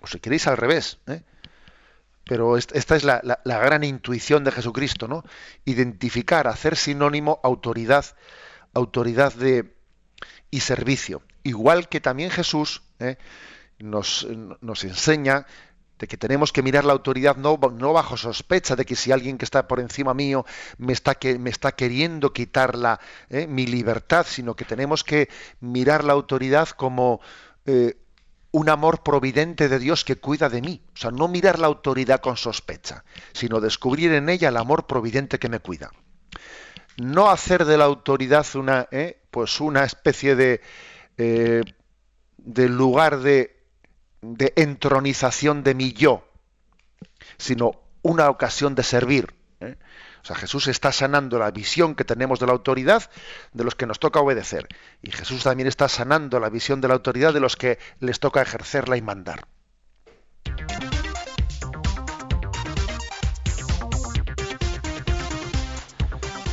O 0.00 0.06
si 0.06 0.20
queréis 0.20 0.46
al 0.46 0.56
revés. 0.56 1.00
¿eh? 1.08 1.22
Pero 2.24 2.56
esta 2.56 2.94
es 2.94 3.02
la, 3.02 3.20
gran 3.44 3.82
intuición 3.82 4.44
de 4.44 4.52
Jesucristo, 4.52 5.08
¿no? 5.08 5.24
Identificar, 5.64 6.46
hacer 6.46 6.76
sinónimo 6.76 7.40
autoridad, 7.42 8.06
autoridad 8.72 9.34
de 9.34 9.74
y 10.50 10.60
servicio. 10.60 11.20
Igual 11.42 11.88
que 11.88 12.00
también 12.00 12.30
Jesús 12.30 12.82
¿eh? 13.00 13.18
nos 13.78 14.24
enseña 14.84 15.46
de 15.98 16.08
que 16.08 16.16
tenemos 16.16 16.52
que 16.52 16.62
mirar 16.62 16.84
la 16.84 16.92
autoridad 16.92 17.36
no, 17.36 17.56
bajo 17.56 18.16
sospecha 18.16 18.74
de 18.76 18.84
que 18.84 18.96
si 18.96 19.12
alguien 19.12 19.38
que 19.38 19.44
está 19.44 19.68
por 19.68 19.80
encima 19.80 20.12
mío 20.12 20.44
me 20.78 20.92
está, 20.92 21.14
que, 21.14 21.38
me 21.38 21.50
está 21.50 21.72
queriendo 21.72 22.32
quitar 22.32 22.76
la, 22.76 23.00
eh, 23.30 23.46
mi 23.46 23.66
libertad, 23.66 24.26
sino 24.28 24.56
que 24.56 24.64
tenemos 24.64 25.04
que 25.04 25.28
mirar 25.60 26.04
la 26.04 26.12
autoridad 26.12 26.68
como 26.70 27.20
eh, 27.66 27.96
un 28.50 28.68
amor 28.68 29.02
providente 29.02 29.68
de 29.68 29.78
Dios 29.78 30.04
que 30.04 30.16
cuida 30.16 30.48
de 30.48 30.62
mí. 30.62 30.82
O 30.94 30.96
sea, 30.96 31.10
no 31.10 31.28
mirar 31.28 31.58
la 31.58 31.68
autoridad 31.68 32.20
con 32.20 32.36
sospecha, 32.36 33.04
sino 33.32 33.60
descubrir 33.60 34.12
en 34.12 34.28
ella 34.28 34.48
el 34.48 34.56
amor 34.56 34.86
providente 34.86 35.38
que 35.38 35.48
me 35.48 35.60
cuida. 35.60 35.90
No 36.96 37.30
hacer 37.30 37.64
de 37.64 37.76
la 37.78 37.84
autoridad 37.84 38.46
una, 38.54 38.88
eh, 38.90 39.20
pues 39.30 39.60
una 39.60 39.84
especie 39.84 40.36
de, 40.36 40.60
de 41.16 42.68
lugar 42.68 43.20
de 43.20 43.53
de 44.32 44.54
entronización 44.56 45.62
de 45.62 45.74
mi 45.74 45.92
yo, 45.92 46.26
sino 47.36 47.72
una 48.02 48.30
ocasión 48.30 48.74
de 48.74 48.82
servir. 48.82 49.34
¿eh? 49.60 49.76
O 50.22 50.26
sea, 50.26 50.36
Jesús 50.36 50.68
está 50.68 50.90
sanando 50.90 51.38
la 51.38 51.50
visión 51.50 51.94
que 51.94 52.04
tenemos 52.04 52.40
de 52.40 52.46
la 52.46 52.52
autoridad 52.52 53.10
de 53.52 53.62
los 53.62 53.74
que 53.74 53.84
nos 53.86 53.98
toca 53.98 54.20
obedecer. 54.20 54.68
Y 55.02 55.10
Jesús 55.10 55.42
también 55.42 55.68
está 55.68 55.86
sanando 55.88 56.40
la 56.40 56.48
visión 56.48 56.80
de 56.80 56.88
la 56.88 56.94
autoridad 56.94 57.34
de 57.34 57.40
los 57.40 57.56
que 57.56 57.78
les 58.00 58.20
toca 58.20 58.40
ejercerla 58.40 58.96
y 58.96 59.02
mandar. 59.02 59.46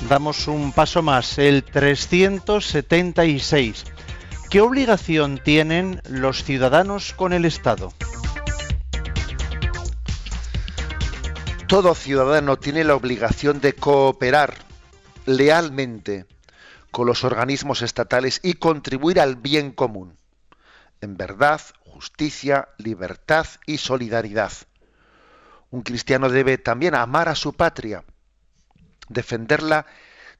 Damos 0.10 0.50
un 0.50 0.74
paso 0.74 1.02
más, 1.02 1.38
el 1.38 1.64
376. 1.64 3.86
¿Qué 4.52 4.60
obligación 4.60 5.40
tienen 5.42 6.02
los 6.10 6.44
ciudadanos 6.44 7.14
con 7.14 7.32
el 7.32 7.46
Estado? 7.46 7.94
Todo 11.70 11.96
ciudadano 11.96 12.60
tiene 12.60 12.84
la 12.84 12.96
obligación 12.96 13.62
de 13.62 13.72
cooperar 13.72 14.56
lealmente 15.26 16.26
con 16.92 17.08
los 17.08 17.24
organismos 17.24 17.82
estatales 17.82 18.42
y 18.44 18.56
contribuir 18.56 19.22
al 19.22 19.38
bien 19.38 19.72
común, 19.72 20.18
en 21.00 21.16
verdad, 21.16 21.62
justicia, 21.86 22.68
libertad 22.78 23.48
y 23.66 23.78
solidaridad. 23.78 24.52
Un 25.70 25.82
cristiano 25.82 26.28
debe 26.28 26.58
también 26.58 26.94
amar 26.96 27.30
a 27.30 27.36
su 27.36 27.54
patria, 27.54 28.04
defenderla 29.08 29.86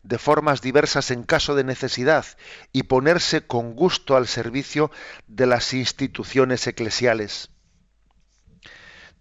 de 0.04 0.18
formas 0.18 0.62
diversas 0.62 1.12
en 1.12 1.24
caso 1.24 1.56
de 1.56 1.64
necesidad 1.64 2.26
y 2.72 2.84
ponerse 2.84 3.46
con 3.46 3.74
gusto 3.76 4.16
al 4.16 4.28
servicio 4.28 4.92
de 5.28 5.46
las 5.46 5.74
instituciones 5.74 6.66
eclesiales. 6.68 7.50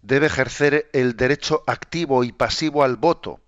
Debe 0.01 0.27
ejercer 0.27 0.89
el 0.93 1.15
derecho 1.15 1.63
activo 1.67 2.23
y 2.23 2.31
pasivo 2.31 2.83
al 2.83 2.95
voto 2.95 3.39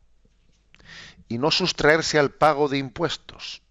y 1.27 1.39
no 1.39 1.49
sustraerse 1.49 2.19
al 2.19 2.31
pago 2.31 2.69
de 2.69 2.77
impuestos. 2.77 3.63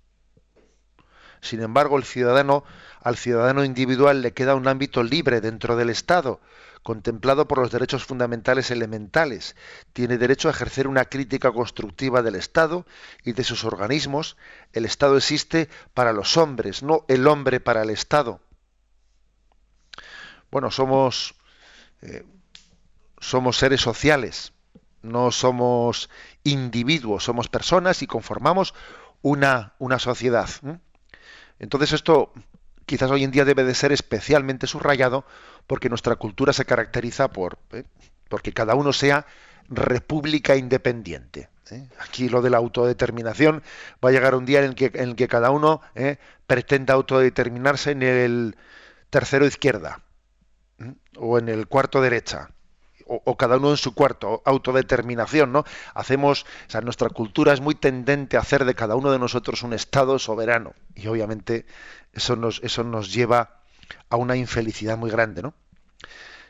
Sin 1.41 1.63
embargo, 1.63 1.97
el 1.99 2.05
ciudadano, 2.05 2.65
al 3.01 3.17
ciudadano 3.17 3.65
individual 3.65 4.23
le 4.23 4.33
queda 4.33 4.55
un 4.55 4.67
ámbito 4.69 5.03
libre 5.03 5.41
dentro 5.41 5.77
del 5.77 5.91
Estado, 5.91 6.41
contemplado 6.83 7.47
por 7.47 7.59
los 7.59 7.71
derechos 7.71 8.05
fundamentales 8.05 8.71
elementales. 8.71 9.57
Tiene 9.93 10.19
derecho 10.19 10.49
a 10.49 10.51
ejercer 10.51 10.89
una 10.89 11.05
crítica 11.05 11.53
constructiva 11.53 12.23
del 12.23 12.35
Estado 12.35 12.87
y 13.25 13.33
de 13.33 13.45
sus 13.45 13.65
organismos. 13.65 14.37
El 14.73 14.85
Estado 14.85 15.17
existe 15.17 15.69
para 15.95 16.13
los 16.13 16.37
hombres, 16.37 16.83
no 16.83 17.05
el 17.09 17.27
hombre 17.27 17.61
para 17.61 17.83
el 17.83 17.91
Estado. 17.91 18.41
Bueno, 20.51 20.71
somos, 20.71 21.35
eh, 22.03 22.25
somos 23.19 23.57
seres 23.57 23.81
sociales, 23.81 24.53
no 25.01 25.31
somos 25.31 26.11
individuos, 26.45 27.25
somos 27.25 27.49
personas 27.49 28.03
y 28.03 28.07
conformamos 28.07 28.75
una, 29.23 29.75
una 29.79 29.99
sociedad. 29.99 30.51
Entonces 31.59 31.93
esto 31.93 32.33
quizás 32.87 33.11
hoy 33.11 33.25
en 33.25 33.31
día 33.31 33.45
debe 33.45 33.65
de 33.65 33.75
ser 33.75 33.93
especialmente 33.93 34.67
subrayado 34.67 35.25
porque 35.67 35.89
nuestra 35.89 36.17
cultura 36.17 36.53
se 36.53 36.65
caracteriza 36.65 37.29
por 37.29 37.59
¿eh? 37.73 37.85
porque 38.29 38.53
cada 38.53 38.75
uno 38.75 38.93
sea 38.93 39.27
república 39.69 40.57
independiente. 40.57 41.51
¿eh? 41.71 41.87
Aquí 41.99 42.29
lo 42.29 42.43
de 42.43 42.51
la 42.51 42.59
autodeterminación 42.59 43.63
va 44.05 44.09
a 44.09 44.13
llegar 44.13 44.35
un 44.35 44.47
día 44.47 44.61
en 44.61 44.65
el 44.67 44.75
que, 44.75 44.87
en 44.95 45.11
el 45.11 45.17
que 45.17 45.29
cada 45.29 45.51
uno 45.51 45.81
¿eh? 45.95 46.17
pretenda 46.47 46.95
autodeterminarse 46.95 47.93
en 47.93 48.03
el 48.03 48.57
tercero 49.11 49.47
izquierda 49.47 50.01
o 51.17 51.39
en 51.39 51.49
el 51.49 51.69
cuarto 51.69 52.01
derecha. 52.01 52.51
O, 53.25 53.37
cada 53.37 53.59
uno 53.59 53.71
en 53.71 53.77
su 53.77 53.95
cuarto, 53.95 54.43
autodeterminación, 54.47 55.53
¿no? 55.53 55.65
Hacemos, 55.93 56.45
o 56.67 56.71
sea, 56.71 56.81
nuestra 56.81 57.11
cultura 57.11 57.53
es 57.53 57.61
muy 57.61 57.75
tendente 57.75 58.39
a 58.39 58.41
hacer 58.41 58.65
de 58.65 58.75
cada 58.75 58.97
uno 58.97 59.13
de 59.13 59.19
nosotros 59.19 59.63
un 59.63 59.75
Estado 59.75 60.19
soberano. 60.19 60.73
Y 60.95 61.09
obviamente 61.09 61.67
eso 62.15 62.37
nos, 62.37 62.61
eso 62.63 62.85
nos 62.85 63.13
lleva 63.13 63.61
a 64.09 64.17
una 64.17 64.37
infelicidad 64.37 64.97
muy 64.97 65.11
grande, 65.11 65.43
¿no? 65.43 65.53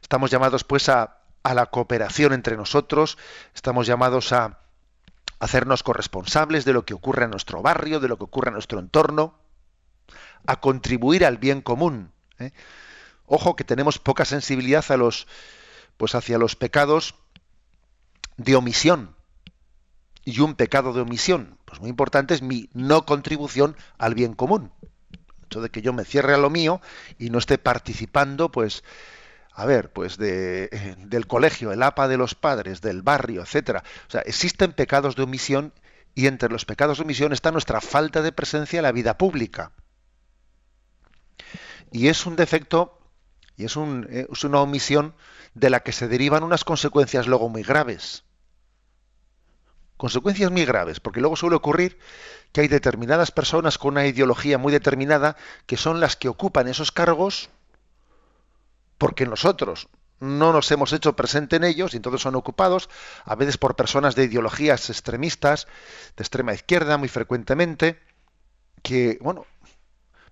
Estamos 0.00 0.30
llamados 0.30 0.62
pues 0.62 0.88
a, 0.88 1.18
a 1.42 1.54
la 1.54 1.66
cooperación 1.66 2.32
entre 2.32 2.56
nosotros, 2.56 3.18
estamos 3.54 3.88
llamados 3.88 4.32
a 4.32 4.58
hacernos 5.40 5.82
corresponsables 5.82 6.64
de 6.64 6.72
lo 6.72 6.84
que 6.84 6.94
ocurre 6.94 7.24
en 7.24 7.30
nuestro 7.30 7.62
barrio, 7.62 7.98
de 7.98 8.06
lo 8.06 8.16
que 8.18 8.24
ocurre 8.24 8.48
en 8.50 8.54
nuestro 8.54 8.78
entorno, 8.78 9.34
a 10.46 10.60
contribuir 10.60 11.24
al 11.24 11.38
bien 11.38 11.60
común. 11.60 12.12
¿eh? 12.38 12.52
Ojo 13.26 13.56
que 13.56 13.64
tenemos 13.64 13.98
poca 13.98 14.24
sensibilidad 14.24 14.84
a 14.90 14.96
los, 14.96 15.26
pues 16.02 16.16
hacia 16.16 16.36
los 16.36 16.56
pecados 16.56 17.14
de 18.36 18.56
omisión. 18.56 19.14
Y 20.24 20.40
un 20.40 20.56
pecado 20.56 20.92
de 20.92 21.00
omisión, 21.00 21.60
pues 21.64 21.78
muy 21.78 21.90
importante 21.90 22.34
es 22.34 22.42
mi 22.42 22.68
no 22.72 23.06
contribución 23.06 23.76
al 23.98 24.16
bien 24.16 24.34
común 24.34 24.72
de 25.60 25.70
que 25.70 25.80
yo 25.80 25.92
me 25.92 26.04
cierre 26.04 26.34
a 26.34 26.38
lo 26.38 26.50
mío 26.50 26.80
y 27.20 27.30
no 27.30 27.38
esté 27.38 27.56
participando, 27.56 28.50
pues, 28.50 28.82
a 29.52 29.64
ver, 29.64 29.92
pues 29.92 30.16
de, 30.16 30.96
del 31.06 31.28
colegio, 31.28 31.70
el 31.70 31.84
APA 31.84 32.08
de 32.08 32.16
los 32.16 32.34
padres, 32.34 32.80
del 32.80 33.02
barrio, 33.02 33.42
etcétera. 33.42 33.84
O 34.08 34.10
sea, 34.10 34.22
existen 34.22 34.72
pecados 34.72 35.14
de 35.14 35.22
omisión 35.22 35.72
y 36.16 36.26
entre 36.26 36.48
los 36.48 36.64
pecados 36.64 36.98
de 36.98 37.04
omisión 37.04 37.32
está 37.32 37.52
nuestra 37.52 37.80
falta 37.80 38.22
de 38.22 38.32
presencia 38.32 38.80
en 38.80 38.82
la 38.82 38.90
vida 38.90 39.16
pública. 39.16 39.70
Y 41.92 42.08
es 42.08 42.26
un 42.26 42.34
defecto 42.34 42.98
y 43.56 43.66
es, 43.66 43.76
un, 43.76 44.08
es 44.10 44.42
una 44.42 44.60
omisión 44.60 45.14
de 45.54 45.70
la 45.70 45.80
que 45.80 45.92
se 45.92 46.08
derivan 46.08 46.44
unas 46.44 46.64
consecuencias 46.64 47.26
luego 47.26 47.48
muy 47.48 47.62
graves. 47.62 48.24
Consecuencias 49.96 50.50
muy 50.50 50.64
graves, 50.64 51.00
porque 51.00 51.20
luego 51.20 51.36
suele 51.36 51.56
ocurrir 51.56 51.98
que 52.52 52.62
hay 52.62 52.68
determinadas 52.68 53.30
personas 53.30 53.78
con 53.78 53.92
una 53.92 54.06
ideología 54.06 54.58
muy 54.58 54.72
determinada 54.72 55.36
que 55.66 55.76
son 55.76 56.00
las 56.00 56.16
que 56.16 56.28
ocupan 56.28 56.68
esos 56.68 56.92
cargos 56.92 57.50
porque 58.98 59.26
nosotros 59.26 59.88
no 60.20 60.52
nos 60.52 60.70
hemos 60.70 60.92
hecho 60.92 61.16
presente 61.16 61.56
en 61.56 61.64
ellos 61.64 61.92
y 61.92 61.96
entonces 61.96 62.22
son 62.22 62.36
ocupados 62.36 62.88
a 63.24 63.34
veces 63.34 63.58
por 63.58 63.74
personas 63.74 64.14
de 64.14 64.24
ideologías 64.24 64.88
extremistas, 64.88 65.66
de 66.16 66.22
extrema 66.22 66.54
izquierda 66.54 66.96
muy 66.96 67.08
frecuentemente, 67.08 67.98
que, 68.82 69.18
bueno, 69.20 69.46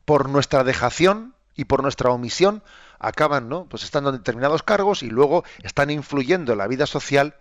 por 0.05 0.29
nuestra 0.29 0.63
dejación 0.63 1.35
y 1.57 1.65
por 1.65 1.83
nuestra 1.83 2.11
omisión 2.11 2.63
acaban, 3.01 3.49
¿no? 3.49 3.65
Pues 3.65 3.83
estando 3.83 4.11
en 4.11 4.17
determinados 4.17 4.63
cargos 4.63 5.03
y 5.03 5.11
luego 5.11 5.45
están 5.63 5.91
influyendo 5.91 6.53
en 6.53 6.59
la 6.59 6.69
vida 6.69 6.87
social 6.87 7.35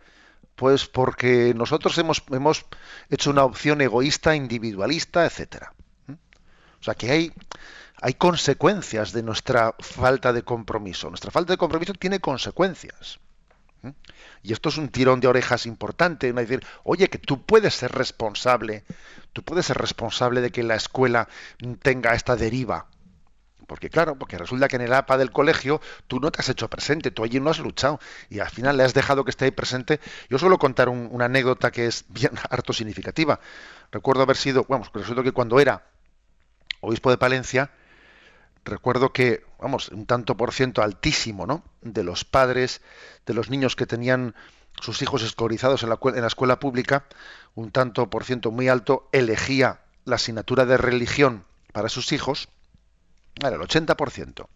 pues 0.55 0.87
porque 0.87 1.53
nosotros 1.55 1.97
hemos, 1.97 2.21
hemos 2.31 2.65
hecho 3.09 3.29
una 3.29 3.45
opción 3.45 3.79
egoísta, 3.79 4.35
individualista, 4.35 5.25
etcétera. 5.25 5.73
O 6.09 6.83
sea 6.83 6.95
que 6.95 7.11
hay, 7.11 7.33
hay 8.01 8.13
consecuencias 8.15 9.13
de 9.13 9.23
nuestra 9.23 9.73
falta 9.79 10.33
de 10.33 10.43
compromiso. 10.43 11.07
Nuestra 11.09 11.31
falta 11.31 11.53
de 11.53 11.57
compromiso 11.57 11.93
tiene 11.93 12.19
consecuencias. 12.19 13.19
Y 14.43 14.51
esto 14.51 14.67
es 14.67 14.77
un 14.77 14.89
tirón 14.89 15.21
de 15.21 15.27
orejas 15.27 15.65
importante, 15.65 16.33
¿no? 16.33 16.41
decir, 16.41 16.65
oye, 16.83 17.07
que 17.07 17.17
tú 17.17 17.41
puedes 17.41 17.73
ser 17.75 17.93
responsable, 17.93 18.83
tú 19.31 19.43
puedes 19.43 19.65
ser 19.65 19.77
responsable 19.77 20.41
de 20.41 20.51
que 20.51 20.63
la 20.63 20.75
escuela 20.75 21.29
tenga 21.81 22.15
esta 22.15 22.35
deriva. 22.35 22.87
Porque 23.69 23.91
claro, 23.91 24.15
porque 24.15 24.35
resulta 24.35 24.67
que 24.67 24.77
en 24.77 24.81
el 24.81 24.93
APA 24.93 25.15
del 25.15 25.31
colegio 25.31 25.79
tú 26.07 26.19
no 26.19 26.31
te 26.31 26.39
has 26.39 26.49
hecho 26.49 26.67
presente, 26.67 27.11
tú 27.11 27.23
allí 27.23 27.39
no 27.39 27.51
has 27.51 27.59
luchado 27.59 27.99
y 28.27 28.39
al 28.39 28.49
final 28.49 28.75
le 28.75 28.83
has 28.83 28.95
dejado 28.95 29.23
que 29.23 29.29
esté 29.29 29.45
ahí 29.45 29.51
presente. 29.51 29.99
Yo 30.27 30.39
suelo 30.39 30.57
contar 30.57 30.89
una 30.89 31.25
anécdota 31.25 31.69
que 31.69 31.85
es 31.85 32.05
bien 32.09 32.31
harto 32.49 32.73
significativa. 32.73 33.39
Recuerdo 33.91 34.23
haber 34.23 34.37
sido, 34.37 34.65
vamos, 34.67 34.89
resulta 34.91 35.21
que 35.21 35.33
cuando 35.33 35.59
era 35.59 35.83
obispo 36.81 37.11
de 37.11 37.19
Palencia, 37.19 37.69
recuerdo 38.65 39.13
que, 39.13 39.45
vamos, 39.59 39.89
un 39.89 40.07
tanto 40.07 40.35
por 40.35 40.51
ciento 40.51 40.81
altísimo, 40.81 41.45
¿no? 41.45 41.63
De 41.83 42.01
los 42.01 42.25
padres, 42.25 42.81
de 43.27 43.35
los 43.35 43.51
niños 43.51 43.75
que 43.75 43.85
tenían 43.85 44.33
sus 44.81 45.03
hijos 45.03 45.21
escolarizados 45.21 45.83
en 45.83 45.89
la, 45.89 45.99
en 46.03 46.21
la 46.21 46.27
escuela 46.27 46.59
pública, 46.59 47.05
un 47.53 47.69
tanto 47.69 48.09
por 48.09 48.23
ciento 48.23 48.49
muy 48.49 48.67
alto 48.67 49.07
elegía 49.11 49.81
la 50.05 50.15
asignatura 50.15 50.65
de 50.65 50.77
religión 50.77 51.45
para 51.71 51.89
sus 51.89 52.11
hijos 52.13 52.49
el 53.47 53.61
80%. 53.61 54.47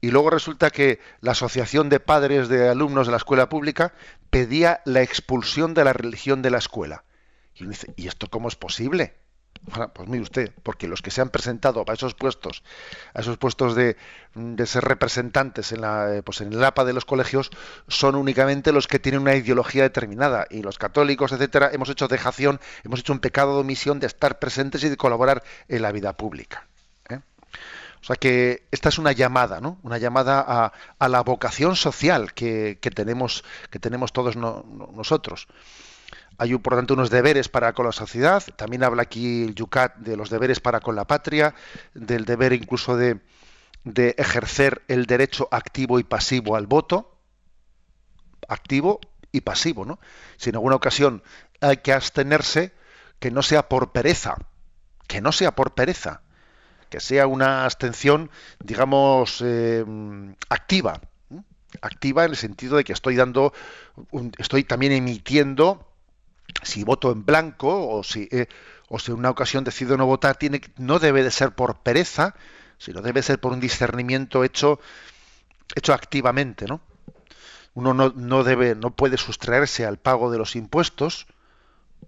Y 0.00 0.10
luego 0.10 0.30
resulta 0.30 0.70
que 0.70 1.00
la 1.20 1.32
Asociación 1.32 1.88
de 1.88 2.00
Padres 2.00 2.48
de 2.48 2.68
Alumnos 2.68 3.06
de 3.06 3.12
la 3.12 3.16
Escuela 3.16 3.48
Pública 3.48 3.94
pedía 4.30 4.82
la 4.84 5.02
expulsión 5.02 5.72
de 5.72 5.84
la 5.84 5.92
religión 5.92 6.42
de 6.42 6.50
la 6.50 6.58
escuela. 6.58 7.04
Y 7.54 7.66
dice, 7.66 7.94
¿y 7.96 8.08
esto 8.08 8.28
cómo 8.28 8.48
es 8.48 8.56
posible? 8.56 9.14
pues 9.94 10.08
mire 10.08 10.22
usted, 10.22 10.52
porque 10.62 10.88
los 10.88 11.00
que 11.00 11.10
se 11.10 11.20
han 11.20 11.30
presentado 11.30 11.84
a 11.86 11.92
esos 11.92 12.14
puestos, 12.14 12.62
a 13.14 13.20
esos 13.20 13.38
puestos 13.38 13.74
de, 13.74 13.96
ser 14.66 14.84
representantes 14.84 15.72
en, 15.72 15.80
la, 15.80 16.20
pues 16.24 16.40
en 16.42 16.52
el 16.52 16.62
APA 16.62 16.84
de 16.84 16.92
los 16.92 17.04
colegios, 17.04 17.50
son 17.88 18.14
únicamente 18.14 18.72
los 18.72 18.86
que 18.86 18.98
tienen 18.98 19.22
una 19.22 19.36
ideología 19.36 19.82
determinada. 19.82 20.46
Y 20.50 20.62
los 20.62 20.76
católicos, 20.78 21.32
etcétera, 21.32 21.70
hemos 21.72 21.88
hecho 21.88 22.08
dejación, 22.08 22.60
hemos 22.84 23.00
hecho 23.00 23.12
un 23.12 23.20
pecado 23.20 23.54
de 23.54 23.60
omisión 23.60 24.00
de 24.00 24.06
estar 24.06 24.38
presentes 24.38 24.84
y 24.84 24.90
de 24.90 24.96
colaborar 24.96 25.42
en 25.68 25.82
la 25.82 25.92
vida 25.92 26.14
pública. 26.14 26.68
O 28.04 28.06
sea 28.06 28.16
que 28.16 28.68
esta 28.70 28.90
es 28.90 28.98
una 28.98 29.12
llamada, 29.12 29.62
¿no? 29.62 29.78
Una 29.82 29.96
llamada 29.96 30.70
a, 30.98 31.08
la 31.08 31.22
vocación 31.22 31.74
social 31.74 32.34
que, 32.34 32.76
tenemos, 32.94 33.44
que 33.70 33.78
tenemos 33.78 34.12
todos 34.12 34.36
nosotros. 34.36 35.48
Hay, 36.36 36.54
por 36.58 36.74
tanto, 36.74 36.92
unos 36.92 37.08
deberes 37.08 37.48
para 37.48 37.72
con 37.72 37.86
la 37.86 37.92
sociedad. 37.92 38.42
También 38.56 38.84
habla 38.84 39.04
aquí 39.04 39.44
el 39.44 39.54
Yucat 39.54 39.96
de 39.96 40.18
los 40.18 40.28
deberes 40.28 40.60
para 40.60 40.80
con 40.80 40.96
la 40.96 41.06
patria, 41.06 41.54
del 41.94 42.26
deber 42.26 42.52
incluso 42.52 42.94
de, 42.94 43.20
de 43.84 44.14
ejercer 44.18 44.82
el 44.88 45.06
derecho 45.06 45.48
activo 45.50 45.98
y 45.98 46.04
pasivo 46.04 46.56
al 46.56 46.66
voto. 46.66 47.16
Activo 48.48 49.00
y 49.32 49.40
pasivo, 49.40 49.86
¿no? 49.86 49.98
Si 50.36 50.50
en 50.50 50.56
alguna 50.56 50.76
ocasión 50.76 51.22
hay 51.62 51.78
que 51.78 51.94
abstenerse, 51.94 52.74
que 53.18 53.30
no 53.30 53.42
sea 53.42 53.70
por 53.70 53.92
pereza, 53.92 54.36
que 55.06 55.22
no 55.22 55.32
sea 55.32 55.54
por 55.54 55.72
pereza, 55.72 56.20
que 56.94 57.00
sea 57.00 57.26
una 57.26 57.64
abstención, 57.64 58.30
digamos, 58.62 59.42
eh, 59.44 59.84
activa, 60.48 61.00
activa 61.80 62.24
en 62.24 62.30
el 62.30 62.36
sentido 62.36 62.76
de 62.76 62.84
que 62.84 62.92
estoy 62.92 63.16
dando, 63.16 63.52
estoy 64.38 64.62
también 64.62 64.92
emitiendo, 64.92 65.88
si 66.62 66.84
voto 66.84 67.10
en 67.10 67.24
blanco 67.24 67.88
o 67.88 68.04
si, 68.04 68.28
eh, 68.30 68.46
o 68.88 69.00
si 69.00 69.10
en 69.10 69.18
una 69.18 69.30
ocasión 69.30 69.64
decido 69.64 69.96
no 69.96 70.06
votar, 70.06 70.36
tiene, 70.36 70.60
no 70.76 71.00
debe 71.00 71.24
de 71.24 71.32
ser 71.32 71.50
por 71.50 71.80
pereza, 71.80 72.36
sino 72.78 73.02
debe 73.02 73.24
ser 73.24 73.40
por 73.40 73.52
un 73.52 73.58
discernimiento 73.58 74.44
hecho, 74.44 74.78
hecho 75.74 75.94
activamente, 75.94 76.66
¿no? 76.66 76.80
Uno 77.74 77.92
no, 77.92 78.12
no 78.14 78.44
debe, 78.44 78.76
no 78.76 78.94
puede 78.94 79.16
sustraerse 79.16 79.84
al 79.84 79.98
pago 79.98 80.30
de 80.30 80.38
los 80.38 80.54
impuestos, 80.54 81.26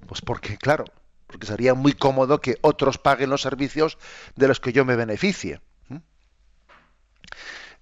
pues 0.06 0.20
porque, 0.20 0.56
claro, 0.56 0.84
porque 1.26 1.46
sería 1.46 1.74
muy 1.74 1.92
cómodo 1.92 2.40
que 2.40 2.58
otros 2.60 2.98
paguen 2.98 3.30
los 3.30 3.42
servicios 3.42 3.98
de 4.36 4.48
los 4.48 4.60
que 4.60 4.72
yo 4.72 4.84
me 4.84 4.96
beneficie. 4.96 5.60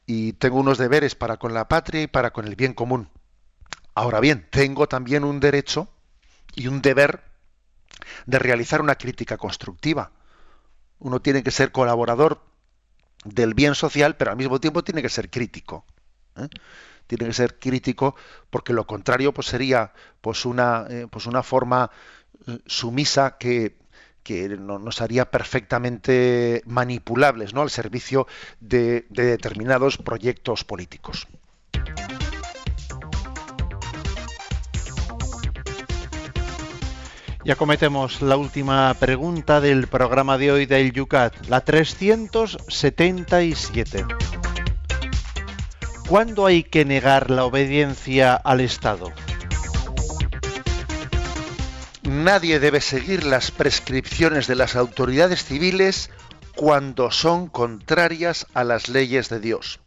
Y 0.07 0.34
tengo 0.34 0.59
unos 0.59 0.76
deberes 0.76 1.14
para 1.14 1.38
con 1.38 1.55
la 1.55 1.68
patria 1.68 2.03
y 2.03 2.07
para 2.07 2.32
con 2.32 2.47
el 2.47 2.57
bien 2.57 2.74
común. 2.74 3.09
Ahora 3.95 4.20
bien, 4.20 4.47
tengo 4.51 4.86
también 4.86 5.24
un 5.24 5.40
derecho 5.40 5.88
y 6.55 6.66
un 6.66 6.82
deber 6.82 7.22
de 8.26 8.38
realizar 8.38 8.80
una 8.80 8.97
crítica 8.97 9.38
constructiva. 9.38 10.12
Uno 10.99 11.20
tiene 11.20 11.42
que 11.42 11.51
ser 11.51 11.72
colaborador 11.72 12.42
del 13.24 13.55
bien 13.55 13.74
social, 13.74 14.16
pero 14.16 14.30
al 14.30 14.36
mismo 14.36 14.61
tiempo 14.61 14.84
tiene 14.84 15.03
que 15.03 15.09
ser 15.09 15.30
crítico. 15.30 15.86
¿eh? 16.36 16.49
Tiene 17.07 17.26
que 17.26 17.32
ser 17.32 17.59
crítico 17.59 18.14
porque 18.51 18.72
lo 18.72 18.86
contrario 18.86 19.32
pues 19.32 19.47
sería 19.47 19.92
pues 20.20 20.45
una, 20.45 20.86
eh, 20.88 21.07
pues 21.11 21.26
una 21.26 21.42
forma 21.42 21.90
sumisa 22.66 23.36
que, 23.38 23.76
nos 24.59 25.03
haría 25.03 25.30
perfectamente 25.30 26.62
manipulables 26.64 27.53
¿no? 27.53 27.61
al 27.61 27.70
servicio 27.70 28.26
de, 28.61 29.05
de 29.11 29.24
determinados 29.24 29.99
proyectos 29.99 30.64
políticos. 30.64 31.28
Ya 37.45 37.57
cometemos 37.57 38.22
la 38.22 38.38
última 38.38 38.95
pregunta 38.95 39.61
del 39.61 39.86
programa 39.86 40.38
de 40.38 40.51
hoy 40.51 40.64
del 40.64 40.92
Yucat, 40.92 41.47
la 41.49 41.61
377. 41.61 44.07
¿Cuándo 46.09 46.47
hay 46.47 46.62
que 46.62 46.86
negar 46.86 47.30
la 47.30 47.45
obediencia 47.45 48.34
al 48.34 48.61
Estado? 48.61 49.12
Nadie 52.05 52.61
debe 52.61 52.83
seguir 52.83 53.25
las 53.25 53.51
prescripciones 53.51 54.47
de 54.47 54.55
las 54.55 54.77
autoridades 54.77 55.43
civiles 55.43 56.11
cuando 56.55 57.11
son 57.11 57.49
contrarias 57.49 58.47
a 58.53 58.63
las 58.63 58.89
leyes 58.89 59.31
de 59.31 59.41
Dios. 59.41 59.81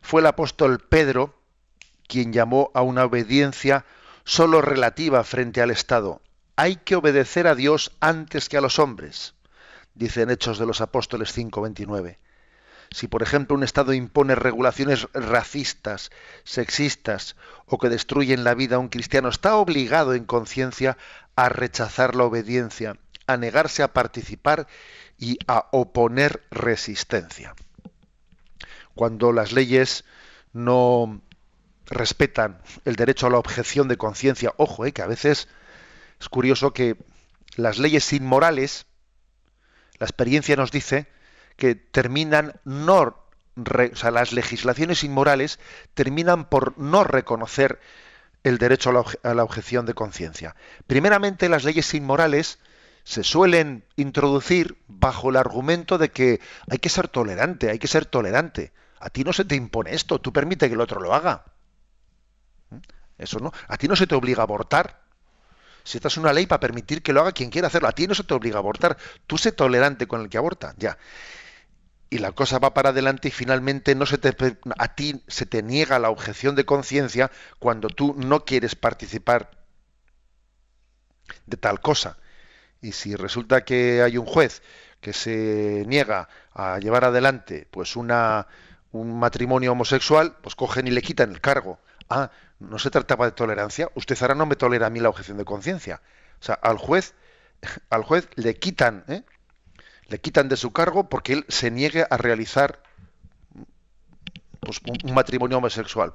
Fue 0.00 0.22
el 0.22 0.26
apóstol 0.26 0.80
Pedro 0.80 1.34
quien 2.08 2.32
llamó 2.32 2.70
a 2.72 2.80
una 2.80 3.04
obediencia 3.04 3.84
solo 4.24 4.62
relativa 4.62 5.22
frente 5.22 5.60
al 5.60 5.70
Estado. 5.70 6.22
Hay 6.56 6.76
que 6.76 6.96
obedecer 6.96 7.46
a 7.46 7.54
Dios 7.54 7.92
antes 8.00 8.48
que 8.48 8.56
a 8.56 8.62
los 8.62 8.78
hombres, 8.78 9.34
dice 9.94 10.22
en 10.22 10.30
Hechos 10.30 10.58
de 10.58 10.64
los 10.64 10.80
Apóstoles 10.80 11.36
5:29 11.36 12.18
si 12.90 13.06
por 13.06 13.22
ejemplo 13.22 13.56
un 13.56 13.62
Estado 13.62 13.92
impone 13.92 14.34
regulaciones 14.34 15.06
racistas, 15.12 16.10
sexistas 16.44 17.36
o 17.66 17.78
que 17.78 17.88
destruyen 17.88 18.42
la 18.42 18.54
vida 18.54 18.76
a 18.76 18.80
un 18.80 18.88
cristiano, 18.88 19.28
está 19.28 19.56
obligado 19.56 20.14
en 20.14 20.24
conciencia 20.24 20.98
a 21.36 21.48
rechazar 21.48 22.16
la 22.16 22.24
obediencia, 22.24 22.96
a 23.26 23.36
negarse 23.36 23.82
a 23.82 23.92
participar 23.92 24.66
y 25.18 25.38
a 25.46 25.68
oponer 25.70 26.42
resistencia. 26.50 27.54
Cuando 28.94 29.32
las 29.32 29.52
leyes 29.52 30.04
no 30.52 31.22
respetan 31.86 32.60
el 32.84 32.96
derecho 32.96 33.28
a 33.28 33.30
la 33.30 33.38
objeción 33.38 33.86
de 33.86 33.96
conciencia, 33.96 34.52
ojo, 34.56 34.84
eh, 34.84 34.92
que 34.92 35.02
a 35.02 35.06
veces 35.06 35.48
es 36.20 36.28
curioso 36.28 36.72
que 36.72 36.96
las 37.54 37.78
leyes 37.78 38.12
inmorales, 38.12 38.86
la 39.98 40.06
experiencia 40.06 40.56
nos 40.56 40.72
dice 40.72 41.06
que 41.60 41.74
terminan 41.74 42.58
no, 42.64 43.22
o 43.54 43.96
sea, 43.96 44.10
las 44.10 44.32
legislaciones 44.32 45.04
inmorales 45.04 45.60
terminan 45.94 46.48
por 46.48 46.76
no 46.78 47.04
reconocer 47.04 47.78
el 48.42 48.56
derecho 48.56 48.90
a 49.22 49.34
la, 49.34 49.44
objeción 49.44 49.84
de 49.84 49.92
conciencia. 49.92 50.56
Primeramente, 50.86 51.50
las 51.50 51.64
leyes 51.64 51.92
inmorales 51.92 52.58
se 53.04 53.22
suelen 53.22 53.84
introducir 53.96 54.78
bajo 54.88 55.28
el 55.28 55.36
argumento 55.36 55.98
de 55.98 56.10
que 56.10 56.40
hay 56.70 56.78
que 56.78 56.88
ser 56.88 57.08
tolerante, 57.08 57.70
hay 57.70 57.78
que 57.78 57.86
ser 57.86 58.06
tolerante. 58.06 58.72
A 58.98 59.10
ti 59.10 59.22
no 59.22 59.34
se 59.34 59.44
te 59.44 59.54
impone 59.54 59.94
esto, 59.94 60.18
tú 60.18 60.32
permite 60.32 60.68
que 60.68 60.74
el 60.74 60.80
otro 60.80 61.00
lo 61.00 61.14
haga. 61.14 61.44
¿Mm? 62.70 62.78
Eso 63.18 63.38
no. 63.38 63.52
A 63.68 63.76
ti 63.76 63.86
no 63.86 63.96
se 63.96 64.06
te 64.06 64.14
obliga 64.14 64.40
a 64.40 64.44
abortar. 64.44 65.02
Si 65.84 65.98
esta 65.98 66.08
es 66.08 66.16
una 66.16 66.32
ley 66.32 66.46
para 66.46 66.60
permitir 66.60 67.02
que 67.02 67.12
lo 67.12 67.20
haga 67.20 67.32
quien 67.32 67.50
quiera 67.50 67.68
hacerlo, 67.68 67.88
a 67.88 67.92
ti 67.92 68.06
no 68.06 68.14
se 68.14 68.24
te 68.24 68.32
obliga 68.32 68.56
a 68.56 68.60
abortar. 68.60 68.96
Tú 69.26 69.36
sé 69.36 69.52
tolerante 69.52 70.06
con 70.06 70.22
el 70.22 70.30
que 70.30 70.38
aborta, 70.38 70.74
ya. 70.78 70.96
Y 72.10 72.18
la 72.18 72.32
cosa 72.32 72.58
va 72.58 72.74
para 72.74 72.90
adelante 72.90 73.28
y 73.28 73.30
finalmente 73.30 73.94
no 73.94 74.04
se 74.04 74.18
te, 74.18 74.34
a 74.78 74.94
ti 74.94 75.22
se 75.28 75.46
te 75.46 75.62
niega 75.62 75.98
la 76.00 76.10
objeción 76.10 76.56
de 76.56 76.64
conciencia 76.64 77.30
cuando 77.60 77.88
tú 77.88 78.14
no 78.18 78.44
quieres 78.44 78.74
participar 78.74 79.50
de 81.46 81.56
tal 81.56 81.80
cosa. 81.80 82.18
Y 82.82 82.92
si 82.92 83.14
resulta 83.14 83.64
que 83.64 84.02
hay 84.02 84.18
un 84.18 84.26
juez 84.26 84.62
que 85.00 85.12
se 85.12 85.84
niega 85.86 86.28
a 86.52 86.78
llevar 86.78 87.04
adelante 87.04 87.68
pues 87.70 87.96
una, 87.96 88.48
un 88.92 89.18
matrimonio 89.18 89.72
homosexual, 89.72 90.36
pues 90.42 90.56
cogen 90.56 90.86
y 90.88 90.90
le 90.90 91.02
quitan 91.02 91.30
el 91.30 91.40
cargo. 91.40 91.78
Ah, 92.08 92.30
no 92.58 92.78
se 92.78 92.90
trataba 92.90 93.26
de 93.26 93.32
tolerancia. 93.32 93.88
Usted 93.94 94.16
ahora 94.20 94.34
no 94.34 94.46
me 94.46 94.56
tolera 94.56 94.86
a 94.86 94.90
mí 94.90 95.00
la 95.00 95.08
objeción 95.08 95.38
de 95.38 95.44
conciencia. 95.44 96.02
O 96.40 96.44
sea, 96.44 96.54
al 96.56 96.76
juez, 96.78 97.14
al 97.90 98.02
juez 98.02 98.28
le 98.34 98.56
quitan, 98.56 99.04
¿eh? 99.08 99.22
Le 100.10 100.18
quitan 100.18 100.48
de 100.48 100.56
su 100.56 100.72
cargo 100.72 101.08
porque 101.08 101.32
él 101.32 101.44
se 101.48 101.70
niegue 101.70 102.04
a 102.08 102.16
realizar 102.16 102.82
pues, 104.58 104.80
un, 105.04 105.14
matrimonio 105.14 105.58
homosexual, 105.58 106.14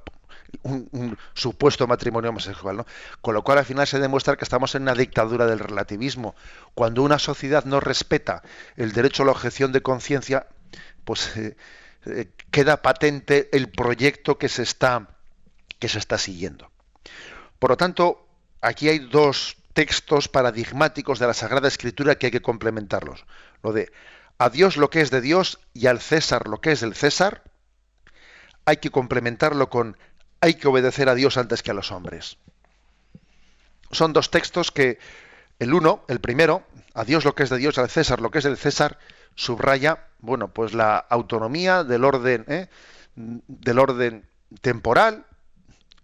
un, 0.63 1.17
supuesto 1.33 1.87
matrimonio 1.87 2.29
homosexual. 2.29 2.85
Con 3.21 3.33
lo 3.33 3.43
cual 3.43 3.59
al 3.59 3.65
final 3.65 3.87
se 3.87 3.99
demuestra 3.99 4.35
que 4.35 4.43
estamos 4.43 4.75
en 4.75 4.83
una 4.83 4.93
dictadura 4.93 5.45
del 5.45 5.59
relativismo. 5.59 6.35
Cuando 6.73 7.03
una 7.03 7.19
sociedad 7.19 7.63
no 7.63 7.79
respeta 7.79 8.43
el 8.75 8.91
derecho 8.91 9.23
a 9.23 9.27
la 9.27 9.31
objeción 9.31 9.71
de 9.71 9.81
conciencia, 9.81 10.47
pues 11.05 11.35
eh, 11.37 11.55
eh, 12.05 12.29
queda 12.51 12.81
patente 12.81 13.49
el 13.53 13.69
proyecto 13.69 14.37
que 14.37 14.49
se 14.49 14.63
está 14.63 15.07
que 15.79 15.89
se 15.89 15.99
está 15.99 16.17
siguiendo. 16.17 16.71
Por 17.59 17.71
lo 17.71 17.77
tanto, 17.77 18.27
aquí 18.61 18.89
hay 18.89 18.99
dos 18.99 19.57
textos 19.75 20.29
paradigmáticos 20.29 21.19
de 21.19 21.27
la 21.27 21.33
Sagrada 21.33 21.67
Escritura 21.67 22.15
que 22.15 22.27
hay 22.27 22.31
que 22.31 22.41
complementarlos. 22.41 23.25
Lo 23.65 23.73
de 23.73 23.91
a 24.37 24.51
Dios 24.51 24.77
lo 24.77 24.91
que 24.91 25.01
es 25.01 25.09
de 25.09 25.21
Dios 25.21 25.59
y 25.73 25.87
al 25.87 25.99
César 25.99 26.47
lo 26.47 26.61
que 26.61 26.71
es 26.71 26.81
del 26.81 26.93
César, 26.93 27.41
hay 28.63 28.77
que 28.77 28.91
complementarlo 28.91 29.71
con 29.71 29.97
hay 30.39 30.53
que 30.53 30.67
obedecer 30.67 31.09
a 31.09 31.15
Dios 31.15 31.35
antes 31.37 31.63
que 31.63 31.71
a 31.71 31.73
los 31.73 31.91
hombres. 31.91 32.37
Son 33.89 34.13
dos 34.13 34.29
textos 34.29 34.69
que 34.69 34.99
el 35.57 35.73
uno, 35.73 36.05
el 36.09 36.19
primero, 36.19 36.63
a 36.93 37.05
Dios 37.05 37.25
lo 37.25 37.33
que 37.33 37.41
es 37.41 37.49
de 37.49 37.57
Dios, 37.57 37.79
al 37.79 37.89
César 37.89 38.21
lo 38.21 38.29
que 38.29 38.37
es 38.37 38.43
del 38.43 38.57
César, 38.57 38.99
subraya, 39.33 40.09
bueno, 40.19 40.49
pues 40.49 40.75
la 40.75 40.97
autonomía 40.97 41.83
del 41.83 42.03
orden, 42.03 42.45
¿eh? 42.47 42.69
del 43.15 43.79
orden 43.79 44.29
temporal 44.61 45.25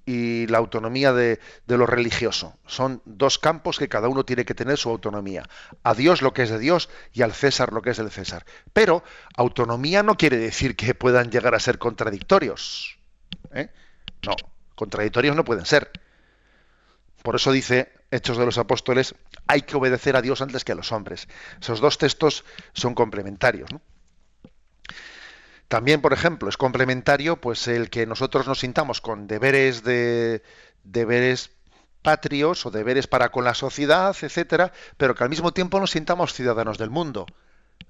y 0.05 0.47
la 0.47 0.57
autonomía 0.57 1.13
de, 1.13 1.39
lo 1.67 1.85
religioso. 1.85 2.57
Son 2.65 3.01
dos 3.05 3.39
campos 3.39 3.77
que 3.77 3.89
cada 3.89 4.07
uno 4.07 4.25
tiene 4.25 4.45
que 4.45 4.55
tener 4.55 4.77
su 4.77 4.89
autonomía. 4.89 5.47
A 5.83 5.93
Dios 5.93 6.21
lo 6.21 6.33
que 6.33 6.43
es 6.43 6.49
de 6.49 6.59
Dios 6.59 6.89
y 7.13 7.21
al 7.21 7.33
César 7.33 7.73
lo 7.73 7.81
que 7.81 7.91
es 7.91 7.97
del 7.97 8.11
César. 8.11 8.45
Pero 8.73 9.03
autonomía 9.35 10.03
no 10.03 10.17
quiere 10.17 10.37
decir 10.37 10.75
que 10.75 10.95
puedan 10.95 11.31
llegar 11.31 11.55
a 11.55 11.59
ser 11.59 11.77
contradictorios. 11.77 12.99
¿eh? 13.53 13.69
No, 14.25 14.35
contradictorios 14.75 15.35
no 15.35 15.45
pueden 15.45 15.65
ser. 15.65 15.91
Por 17.23 17.35
eso 17.35 17.51
dice 17.51 17.91
Hechos 18.09 18.37
de 18.37 18.45
los 18.45 18.57
Apóstoles, 18.57 19.15
hay 19.47 19.61
que 19.61 19.77
obedecer 19.77 20.15
a 20.15 20.21
Dios 20.21 20.41
antes 20.41 20.65
que 20.65 20.71
a 20.71 20.75
los 20.75 20.91
hombres. 20.91 21.27
Esos 21.61 21.79
dos 21.79 21.97
textos 21.97 22.43
son 22.73 22.95
complementarios. 22.95 23.69
También, 25.72 26.01
por 26.01 26.11
ejemplo, 26.11 26.49
es 26.49 26.57
complementario 26.57 27.39
pues 27.39 27.65
el 27.69 27.89
que 27.89 28.05
nosotros 28.05 28.45
nos 28.45 28.59
sintamos 28.59 28.99
con 28.99 29.26
deberes 29.26 29.86
de 29.86 30.43
deberes 30.84 31.51
patrios 32.01 32.65
o 32.65 32.72
deberes 32.72 33.07
para 33.07 33.32
con 33.32 33.45
la 33.45 33.53
sociedad, 33.53 34.13
etcétera, 34.22 34.74
pero 34.97 35.15
que 35.15 35.24
al 35.24 35.30
mismo 35.30 35.53
tiempo 35.53 35.80
nos 35.80 35.91
sintamos 35.91 36.34
ciudadanos 36.34 36.78
del 36.78 36.89
mundo. 36.89 37.26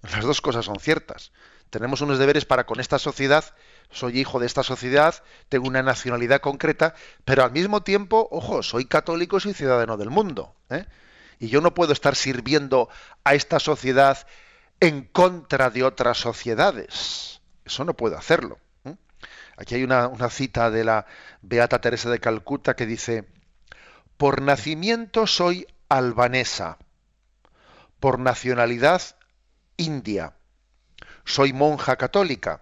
Las 0.03 0.23
dos 0.23 0.41
cosas 0.41 0.65
son 0.65 0.79
ciertas. 0.79 1.31
Tenemos 1.71 2.01
unos 2.01 2.19
deberes 2.19 2.45
para 2.45 2.67
con 2.67 2.79
esta 2.79 2.99
sociedad, 2.99 3.45
soy 3.89 4.19
hijo 4.19 4.39
de 4.39 4.45
esta 4.45 4.61
sociedad, 4.61 5.15
tengo 5.49 5.67
una 5.67 5.81
nacionalidad 5.81 6.39
concreta, 6.39 6.93
pero 7.25 7.43
al 7.43 7.51
mismo 7.51 7.81
tiempo, 7.81 8.27
ojo, 8.29 8.61
soy 8.61 8.85
católico 8.85 9.37
y 9.37 9.41
soy 9.41 9.53
ciudadano 9.55 9.97
del 9.97 10.11
mundo. 10.11 10.53
¿eh? 10.69 10.85
Y 11.39 11.47
yo 11.47 11.61
no 11.61 11.73
puedo 11.73 11.93
estar 11.93 12.15
sirviendo 12.15 12.89
a 13.23 13.33
esta 13.33 13.59
sociedad 13.59 14.27
en 14.79 15.01
contra 15.01 15.71
de 15.71 15.83
otras 15.83 16.19
sociedades. 16.19 17.40
Eso 17.65 17.83
no 17.85 17.95
puedo 17.95 18.17
hacerlo. 18.17 18.59
Aquí 19.57 19.75
hay 19.75 19.83
una, 19.83 20.09
cita 20.29 20.71
de 20.71 20.83
la 20.83 21.05
Beata 21.41 21.81
Teresa 21.81 22.09
de 22.09 22.19
Calcuta 22.19 22.75
que 22.75 22.85
dice, 22.85 23.25
por 24.17 24.41
nacimiento 24.41 25.27
soy 25.27 25.67
albanesa, 25.89 26.77
por 27.99 28.19
nacionalidad 28.19 29.01
india, 29.77 30.33
soy 31.25 31.53
monja 31.53 31.97
católica, 31.97 32.61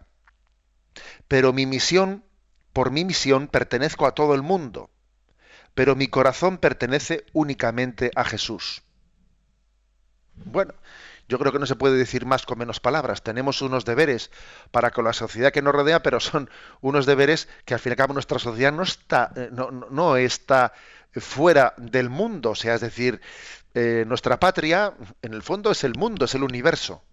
pero 1.28 1.54
mi 1.54 1.66
misión, 1.66 2.26
por 2.74 2.92
mi 2.92 3.06
misión, 3.06 3.48
pertenezco 3.48 4.06
a 4.06 4.14
todo 4.14 4.36
el 4.36 4.42
mundo, 4.42 4.90
pero 5.74 5.96
mi 5.96 6.08
corazón 6.08 6.58
pertenece 6.58 7.26
únicamente 7.34 8.12
a 8.16 8.26
Jesús. 8.26 8.84
Bueno, 10.36 10.74
yo 11.30 11.38
creo 11.38 11.52
que 11.52 11.60
no 11.60 11.68
se 11.68 11.76
puede 11.76 11.96
decir 11.96 12.26
más 12.26 12.46
con 12.46 12.58
menos 12.58 12.80
palabras. 12.80 13.22
Tenemos 13.22 13.62
unos 13.62 13.86
deberes 13.86 14.32
para 14.72 14.90
con 14.90 15.06
la 15.06 15.14
sociedad 15.14 15.54
que 15.54 15.62
nos 15.62 15.76
rodea, 15.76 16.02
pero 16.02 16.20
son 16.20 16.50
unos 16.82 17.06
deberes 17.06 17.48
que 17.66 17.76
al 17.76 17.80
fin 17.80 17.92
y 17.92 17.94
al 17.94 17.98
cabo 17.98 18.14
nuestra 18.14 18.40
sociedad 18.40 18.74
no 18.74 18.82
está, 18.82 19.32
eh, 19.36 19.50
no, 19.52 20.18
está 20.18 20.74
fuera 21.14 21.76
del 21.78 22.10
mundo. 22.10 22.50
O 22.50 22.56
sea, 22.56 22.74
es 22.74 22.82
decir, 22.82 23.22
eh, 23.76 24.06
nuestra 24.08 24.40
patria, 24.40 24.96
en 25.22 25.36
el 25.36 25.44
fondo, 25.44 25.70
es 25.70 25.84
el 25.84 25.94
mundo, 25.94 26.26
es 26.26 26.34
el 26.34 26.42
universo. 26.42 27.04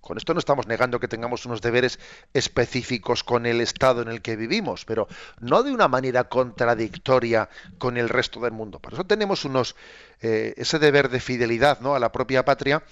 Con 0.00 0.16
esto 0.16 0.32
no 0.32 0.40
estamos 0.40 0.66
negando 0.66 0.98
que 0.98 1.06
tengamos 1.06 1.44
unos 1.44 1.60
deberes 1.60 2.00
específicos 2.32 3.22
con 3.24 3.44
el 3.44 3.60
estado 3.60 4.00
en 4.00 4.08
el 4.08 4.22
que 4.22 4.36
vivimos, 4.36 4.86
pero 4.86 5.06
no 5.40 5.62
de 5.62 5.70
una 5.70 5.86
manera 5.86 6.30
contradictoria 6.30 7.50
con 7.76 7.98
el 7.98 8.08
resto 8.08 8.40
del 8.40 8.52
mundo. 8.52 8.78
Por 8.78 8.94
eso 8.94 9.04
tenemos 9.04 9.44
unos 9.44 9.76
eh, 10.22 10.54
ese 10.56 10.78
deber 10.78 11.10
de 11.10 11.20
fidelidad 11.20 11.80
¿no? 11.80 11.94
a 11.94 11.98
la 11.98 12.10
propia 12.10 12.42
patria 12.46 12.82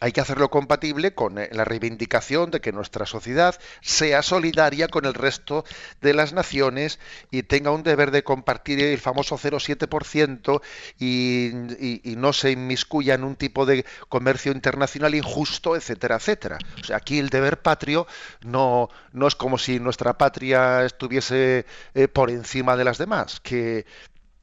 hay 0.00 0.12
que 0.12 0.20
hacerlo 0.20 0.50
compatible 0.50 1.14
con 1.14 1.38
eh, 1.38 1.48
la 1.52 1.64
reivindicación 1.64 2.50
de 2.50 2.60
que 2.60 2.72
nuestra 2.72 3.06
sociedad 3.06 3.58
sea 3.80 4.22
solidaria 4.22 4.88
con 4.88 5.04
el 5.04 5.14
resto 5.14 5.64
de 6.00 6.14
las 6.14 6.32
naciones 6.32 6.98
y 7.30 7.42
tenga 7.42 7.70
un 7.70 7.82
deber 7.82 8.10
de 8.10 8.24
compartir 8.24 8.80
el 8.80 8.98
famoso 8.98 9.36
0,7% 9.36 10.60
y, 10.98 11.48
y, 11.78 12.00
y, 12.04 12.16
no 12.16 12.32
se 12.32 12.50
inmiscuya 12.50 13.14
en 13.14 13.24
un 13.24 13.36
tipo 13.36 13.66
de 13.66 13.84
comercio 14.08 14.52
internacional 14.52 15.14
injusto, 15.14 15.76
etcétera, 15.76 16.16
etcétera. 16.16 16.58
O 16.80 16.84
sea, 16.84 16.96
aquí 16.96 17.18
el 17.18 17.30
deber 17.30 17.60
patrio 17.62 18.06
no, 18.42 18.88
no 19.12 19.26
es 19.26 19.34
como 19.34 19.58
si 19.58 19.80
nuestra 19.80 20.18
patria 20.18 20.84
estuviese 20.84 21.66
eh, 21.94 22.08
por 22.08 22.30
encima 22.30 22.76
de 22.76 22.84
las 22.84 22.98
demás, 22.98 23.40
que, 23.40 23.86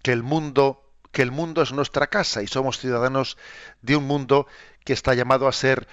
que 0.01 0.11
el 0.11 0.23
mundo 0.23 0.81
que 1.11 1.21
el 1.21 1.31
mundo 1.31 1.61
es 1.61 1.71
nuestra 1.71 2.07
casa 2.07 2.43
y 2.43 2.47
somos 2.47 2.77
ciudadanos 2.77 3.37
de 3.81 3.95
un 3.95 4.03
mundo 4.03 4.47
que 4.85 4.93
está 4.93 5.13
llamado 5.13 5.49
a 5.49 5.51
ser 5.51 5.87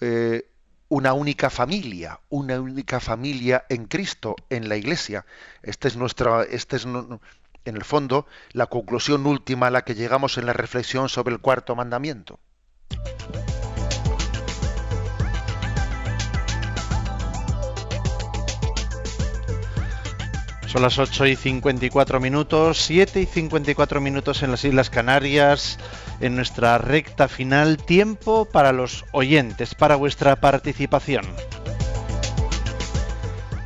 eh, 0.00 0.48
una 0.88 1.12
única 1.12 1.50
familia, 1.50 2.18
una 2.30 2.60
única 2.60 2.98
familia 2.98 3.64
en 3.68 3.84
Cristo, 3.84 4.34
en 4.50 4.68
la 4.68 4.76
Iglesia. 4.76 5.26
Este 5.62 5.86
es 5.86 5.96
nuestra, 5.96 6.42
este 6.42 6.76
es 6.76 6.86
en 6.86 7.76
el 7.76 7.84
fondo 7.84 8.26
la 8.52 8.66
conclusión 8.66 9.26
última 9.26 9.68
a 9.68 9.70
la 9.70 9.82
que 9.82 9.94
llegamos 9.94 10.38
en 10.38 10.46
la 10.46 10.54
reflexión 10.54 11.08
sobre 11.08 11.34
el 11.34 11.40
cuarto 11.40 11.76
mandamiento. 11.76 12.40
Son 20.68 20.82
las 20.82 20.98
8 20.98 21.24
y 21.24 21.34
54 21.34 22.20
minutos, 22.20 22.76
7 22.82 23.22
y 23.22 23.24
54 23.24 24.02
minutos 24.02 24.42
en 24.42 24.50
las 24.50 24.66
Islas 24.66 24.90
Canarias, 24.90 25.78
en 26.20 26.36
nuestra 26.36 26.76
recta 26.76 27.26
final, 27.26 27.78
tiempo 27.78 28.44
para 28.44 28.72
los 28.72 29.06
oyentes, 29.12 29.74
para 29.74 29.96
vuestra 29.96 30.36
participación. 30.36 31.24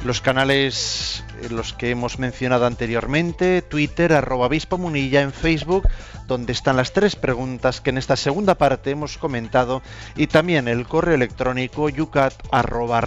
Los 0.05 0.21
canales 0.21 1.25
en 1.43 1.57
los 1.57 1.73
que 1.73 1.91
hemos 1.91 2.21
mencionado 2.21 2.67
anteriormente, 2.67 3.63
Twitter, 3.63 4.13
arroba 4.13 4.47
Obispo 4.47 4.79
Munilla, 4.79 5.23
en 5.23 5.33
Facebook, 5.33 5.89
donde 6.29 6.53
están 6.53 6.77
las 6.77 6.93
tres 6.93 7.17
preguntas 7.17 7.81
que 7.81 7.91
en 7.91 7.99
esta 7.99 8.15
segunda 8.15 8.55
parte 8.55 8.91
hemos 8.91 9.19
comentado, 9.19 9.83
y 10.15 10.29
también 10.29 10.69
el 10.69 10.87
correo 10.87 11.17
electrónico 11.17 11.89
yucat 11.89 12.35
arroba. 12.53 13.01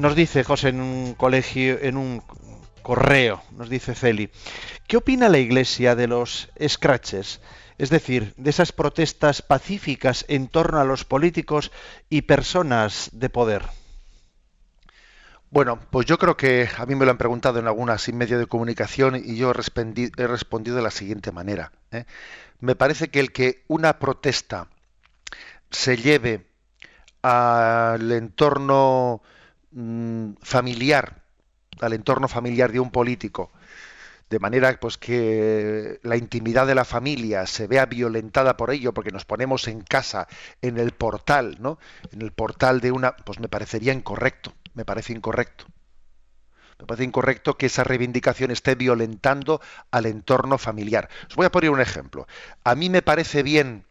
Nos 0.00 0.14
dice 0.14 0.44
José 0.44 0.70
en 0.70 0.80
un 0.80 1.12
colegio, 1.12 1.78
en 1.78 1.98
un 1.98 2.22
correo, 2.80 3.42
nos 3.52 3.68
dice 3.68 3.94
Celi, 3.94 4.30
¿qué 4.88 4.96
opina 4.96 5.28
la 5.28 5.36
Iglesia 5.36 5.94
de 5.94 6.06
los 6.06 6.48
scratches? 6.66 7.42
Es 7.76 7.90
decir, 7.90 8.32
de 8.38 8.48
esas 8.48 8.72
protestas 8.72 9.42
pacíficas 9.42 10.24
en 10.28 10.48
torno 10.48 10.80
a 10.80 10.84
los 10.84 11.04
políticos 11.04 11.70
y 12.08 12.22
personas 12.22 13.10
de 13.12 13.28
poder. 13.28 13.62
Bueno, 15.50 15.78
pues 15.90 16.06
yo 16.06 16.16
creo 16.16 16.34
que 16.34 16.70
a 16.78 16.86
mí 16.86 16.94
me 16.94 17.04
lo 17.04 17.10
han 17.10 17.18
preguntado 17.18 17.58
en 17.58 17.66
algunas 17.66 18.08
medio 18.08 18.38
de 18.38 18.46
comunicación 18.46 19.16
y 19.22 19.36
yo 19.36 19.50
he, 19.50 19.54
respondi- 19.54 20.12
he 20.16 20.26
respondido 20.26 20.76
de 20.76 20.82
la 20.82 20.90
siguiente 20.90 21.30
manera. 21.30 21.72
¿eh? 21.92 22.06
Me 22.58 22.74
parece 22.74 23.08
que 23.08 23.20
el 23.20 23.32
que 23.32 23.64
una 23.68 23.98
protesta 23.98 24.68
se 25.70 25.98
lleve 25.98 26.46
al 27.20 28.10
entorno 28.12 29.20
mm, 29.72 30.32
familiar, 30.42 31.22
al 31.80 31.92
entorno 31.92 32.28
familiar 32.28 32.72
de 32.72 32.80
un 32.80 32.90
político, 32.90 33.50
de 34.28 34.38
manera 34.38 34.78
pues 34.80 34.98
que 34.98 35.98
la 36.02 36.16
intimidad 36.16 36.66
de 36.66 36.74
la 36.74 36.84
familia 36.84 37.46
se 37.46 37.66
vea 37.66 37.86
violentada 37.86 38.56
por 38.56 38.70
ello 38.70 38.94
porque 38.94 39.10
nos 39.10 39.24
ponemos 39.24 39.66
en 39.66 39.80
casa 39.80 40.28
en 40.62 40.78
el 40.78 40.92
portal 40.92 41.56
no 41.60 41.80
en 42.12 42.22
el 42.22 42.30
portal 42.30 42.80
de 42.80 42.92
una 42.92 43.16
pues 43.16 43.40
me 43.40 43.48
parecería 43.48 43.92
incorrecto 43.92 44.52
me 44.74 44.84
parece 44.84 45.12
incorrecto. 45.12 45.66
Me 46.78 46.86
parece 46.86 47.04
incorrecto 47.04 47.58
que 47.58 47.66
esa 47.66 47.84
reivindicación 47.84 48.50
esté 48.50 48.74
violentando 48.74 49.60
al 49.90 50.06
entorno 50.06 50.56
familiar. 50.56 51.10
Os 51.28 51.36
voy 51.36 51.46
a 51.46 51.52
poner 51.52 51.70
un 51.70 51.80
ejemplo. 51.80 52.26
A 52.64 52.74
mí 52.74 52.88
me 52.88 53.02
parece 53.02 53.42
bien 53.42 53.84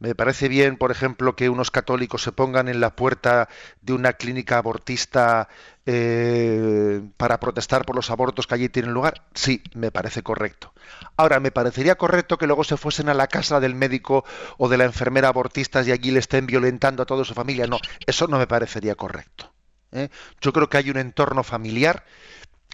me 0.00 0.14
parece 0.14 0.48
bien, 0.48 0.78
por 0.78 0.90
ejemplo, 0.90 1.36
que 1.36 1.50
unos 1.50 1.70
católicos 1.70 2.22
se 2.22 2.32
pongan 2.32 2.68
en 2.68 2.80
la 2.80 2.96
puerta 2.96 3.50
de 3.82 3.92
una 3.92 4.14
clínica 4.14 4.56
abortista 4.56 5.48
eh, 5.84 7.02
para 7.18 7.38
protestar 7.38 7.84
por 7.84 7.94
los 7.94 8.10
abortos 8.10 8.46
que 8.46 8.54
allí 8.54 8.68
tienen 8.70 8.94
lugar. 8.94 9.26
Sí, 9.34 9.62
me 9.74 9.90
parece 9.90 10.22
correcto. 10.22 10.72
Ahora, 11.18 11.38
me 11.38 11.50
parecería 11.50 11.96
correcto 11.96 12.38
que 12.38 12.46
luego 12.46 12.64
se 12.64 12.78
fuesen 12.78 13.10
a 13.10 13.14
la 13.14 13.26
casa 13.26 13.60
del 13.60 13.74
médico 13.74 14.24
o 14.56 14.70
de 14.70 14.78
la 14.78 14.84
enfermera 14.84 15.28
abortistas 15.28 15.86
y 15.86 15.92
allí 15.92 16.10
le 16.10 16.20
estén 16.20 16.46
violentando 16.46 17.02
a 17.02 17.06
toda 17.06 17.24
su 17.26 17.34
familia. 17.34 17.66
No, 17.66 17.78
eso 18.06 18.26
no 18.26 18.38
me 18.38 18.46
parecería 18.46 18.94
correcto. 18.94 19.52
¿eh? 19.92 20.08
Yo 20.40 20.54
creo 20.54 20.70
que 20.70 20.78
hay 20.78 20.88
un 20.88 20.96
entorno 20.96 21.42
familiar 21.44 22.06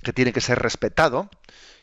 que 0.00 0.12
tiene 0.12 0.32
que 0.32 0.40
ser 0.40 0.60
respetado 0.60 1.28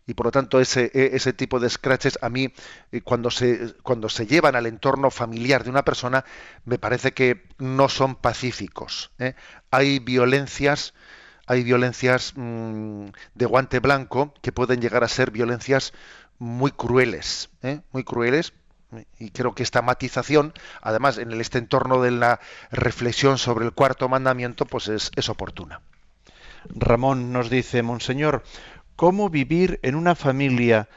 y 0.06 0.14
por 0.14 0.28
lo 0.28 0.32
tanto 0.32 0.60
ese, 0.60 0.92
e, 0.94 1.16
ese 1.16 1.34
tipo 1.34 1.60
de 1.60 1.70
scratches 1.70 2.20
a 2.22 2.30
mí 2.30 2.54
eh, 2.92 3.02
cuando 3.02 3.32
se 3.32 3.74
cuando 3.84 4.10
se 4.10 4.28
llevan 4.28 4.56
al 4.56 4.66
entorno 4.66 5.12
familiar 5.12 5.64
de 5.64 5.70
una 5.70 5.84
persona 5.84 6.26
me 6.66 6.78
parece 6.78 7.14
que 7.14 7.46
no 7.58 7.90
son 7.90 8.16
pacíficos 8.16 9.12
¿eh? 9.20 9.36
hay 9.72 10.00
violencias 10.00 10.94
hay 11.46 11.64
violencias 11.64 12.34
mmm, 12.36 13.08
de 13.34 13.46
guante 13.46 13.80
blanco 13.80 14.34
que 14.42 14.52
pueden 14.52 14.82
llegar 14.82 15.04
a 15.04 15.08
ser 15.08 15.32
violencias 15.32 15.94
muy 16.40 16.72
crueles 16.72 17.50
¿eh? 17.62 17.82
muy 17.92 18.04
crueles 18.04 18.54
y 19.18 19.32
creo 19.32 19.56
que 19.56 19.64
esta 19.64 19.82
matización 19.82 20.54
además 20.82 21.18
en 21.18 21.32
este 21.40 21.58
entorno 21.58 22.02
de 22.02 22.12
la 22.12 22.40
reflexión 22.72 23.38
sobre 23.38 23.66
el 23.66 23.72
cuarto 23.72 24.08
mandamiento 24.10 24.66
pues 24.66 24.88
es, 24.88 25.12
es 25.16 25.30
oportuna 25.30 25.82
Ramón 26.70 27.34
nos 27.34 27.50
dice, 27.50 27.84
Monseñor, 27.84 28.44
¿cómo 28.96 29.30
vivir 29.30 29.80
en 29.84 29.96
una 29.96 30.16
familia 30.16 30.90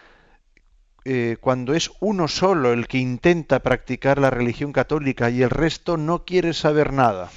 eh, 1.04 1.36
cuando 1.40 1.74
es 1.74 1.90
uno 2.00 2.28
solo 2.28 2.72
el 2.72 2.88
que 2.88 2.98
intenta 2.98 3.60
practicar 3.60 4.18
la 4.18 4.30
religión 4.30 4.72
católica 4.72 5.30
y 5.30 5.42
el 5.42 5.50
resto 5.50 5.96
no 5.96 6.24
quiere 6.24 6.52
saber 6.52 6.92
nada? 6.92 7.30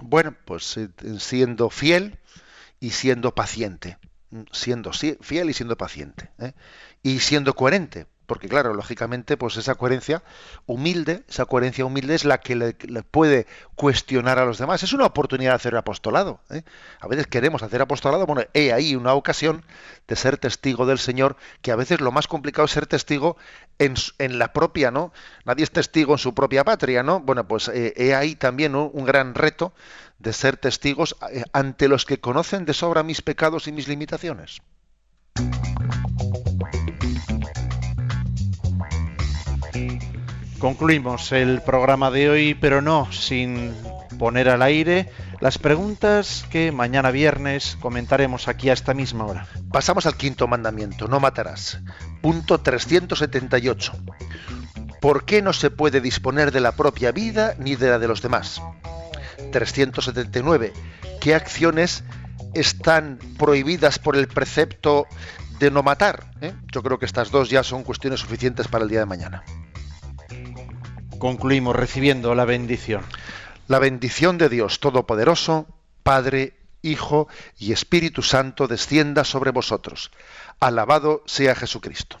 Bueno, 0.00 0.34
pues 0.44 0.76
eh, 0.76 0.88
siendo 1.18 1.70
fiel 1.70 2.18
y 2.80 2.90
siendo 2.90 3.34
paciente, 3.34 3.98
siendo 4.52 4.92
fiel 4.92 5.50
y 5.50 5.52
siendo 5.52 5.76
paciente, 5.76 6.30
¿eh? 6.38 6.52
y 7.02 7.18
siendo 7.18 7.54
coherente, 7.54 8.06
porque 8.28 8.46
claro, 8.46 8.74
lógicamente, 8.74 9.38
pues 9.38 9.56
esa 9.56 9.74
coherencia 9.76 10.22
humilde, 10.66 11.24
esa 11.28 11.46
coherencia 11.46 11.86
humilde 11.86 12.14
es 12.14 12.26
la 12.26 12.38
que 12.38 12.54
le, 12.56 12.74
puede 13.02 13.46
cuestionar 13.74 14.38
a 14.38 14.44
los 14.44 14.58
demás. 14.58 14.82
Es 14.82 14.92
una 14.92 15.06
oportunidad 15.06 15.52
de 15.52 15.56
hacer 15.56 15.76
apostolado. 15.76 16.38
¿eh? 16.50 16.62
A 17.00 17.08
veces 17.08 17.26
queremos 17.26 17.62
hacer 17.62 17.80
apostolado, 17.80 18.26
bueno, 18.26 18.42
he 18.52 18.74
ahí 18.74 18.94
una 18.94 19.14
ocasión 19.14 19.64
de 20.06 20.14
ser 20.14 20.36
testigo 20.36 20.84
del 20.84 20.98
Señor, 20.98 21.36
que 21.62 21.72
a 21.72 21.76
veces 21.76 22.02
lo 22.02 22.12
más 22.12 22.28
complicado 22.28 22.66
es 22.66 22.72
ser 22.72 22.86
testigo 22.86 23.38
en, 23.78 23.96
la 24.38 24.52
propia, 24.52 24.90
¿no? 24.90 25.10
Nadie 25.46 25.64
es 25.64 25.70
testigo 25.70 26.12
en 26.12 26.18
su 26.18 26.34
propia 26.34 26.64
patria, 26.64 27.02
¿no? 27.02 27.20
Bueno, 27.20 27.48
pues 27.48 27.68
eh, 27.68 27.94
he 27.96 28.14
ahí 28.14 28.34
también 28.36 28.74
un 28.74 29.04
gran 29.06 29.34
reto 29.34 29.72
de 30.18 30.34
ser 30.34 30.58
testigos 30.58 31.16
eh, 31.32 31.44
ante 31.54 31.88
los 31.88 32.04
que 32.04 32.20
conocen 32.20 32.66
de 32.66 32.74
sobra 32.74 33.02
mis 33.02 33.22
pecados 33.22 33.68
y 33.68 33.72
mis 33.72 33.88
limitaciones. 33.88 34.60
Concluimos 40.58 41.30
el 41.30 41.62
programa 41.62 42.10
de 42.10 42.28
hoy, 42.28 42.54
pero 42.54 42.82
no 42.82 43.12
sin 43.12 43.72
poner 44.18 44.48
al 44.48 44.62
aire 44.62 45.08
las 45.40 45.56
preguntas 45.56 46.44
que 46.50 46.72
mañana 46.72 47.12
viernes 47.12 47.76
comentaremos 47.80 48.48
aquí 48.48 48.68
a 48.68 48.72
esta 48.72 48.92
misma 48.92 49.24
hora. 49.26 49.46
Pasamos 49.70 50.06
al 50.06 50.16
quinto 50.16 50.48
mandamiento, 50.48 51.06
no 51.06 51.20
matarás. 51.20 51.78
Punto 52.20 52.58
378. 52.58 53.92
¿Por 55.00 55.24
qué 55.24 55.42
no 55.42 55.52
se 55.52 55.70
puede 55.70 56.00
disponer 56.00 56.50
de 56.50 56.60
la 56.60 56.72
propia 56.72 57.12
vida 57.12 57.54
ni 57.58 57.76
de 57.76 57.90
la 57.90 58.00
de 58.00 58.08
los 58.08 58.20
demás? 58.20 58.60
379. 59.52 60.72
¿Qué 61.20 61.36
acciones 61.36 62.02
están 62.54 63.20
prohibidas 63.38 64.00
por 64.00 64.16
el 64.16 64.26
precepto 64.26 65.06
de 65.60 65.70
no 65.70 65.84
matar? 65.84 66.24
¿Eh? 66.40 66.52
Yo 66.72 66.82
creo 66.82 66.98
que 66.98 67.06
estas 67.06 67.30
dos 67.30 67.48
ya 67.48 67.62
son 67.62 67.84
cuestiones 67.84 68.18
suficientes 68.18 68.66
para 68.66 68.82
el 68.82 68.90
día 68.90 69.00
de 69.00 69.06
mañana. 69.06 69.44
Concluimos 71.18 71.74
recibiendo 71.74 72.34
la 72.34 72.44
bendición. 72.44 73.04
La 73.66 73.78
bendición 73.78 74.38
de 74.38 74.48
Dios 74.48 74.80
Todopoderoso, 74.80 75.66
Padre, 76.02 76.54
Hijo 76.80 77.28
y 77.58 77.72
Espíritu 77.72 78.22
Santo 78.22 78.68
descienda 78.68 79.24
sobre 79.24 79.50
vosotros. 79.50 80.10
Alabado 80.60 81.22
sea 81.26 81.54
Jesucristo. 81.54 82.20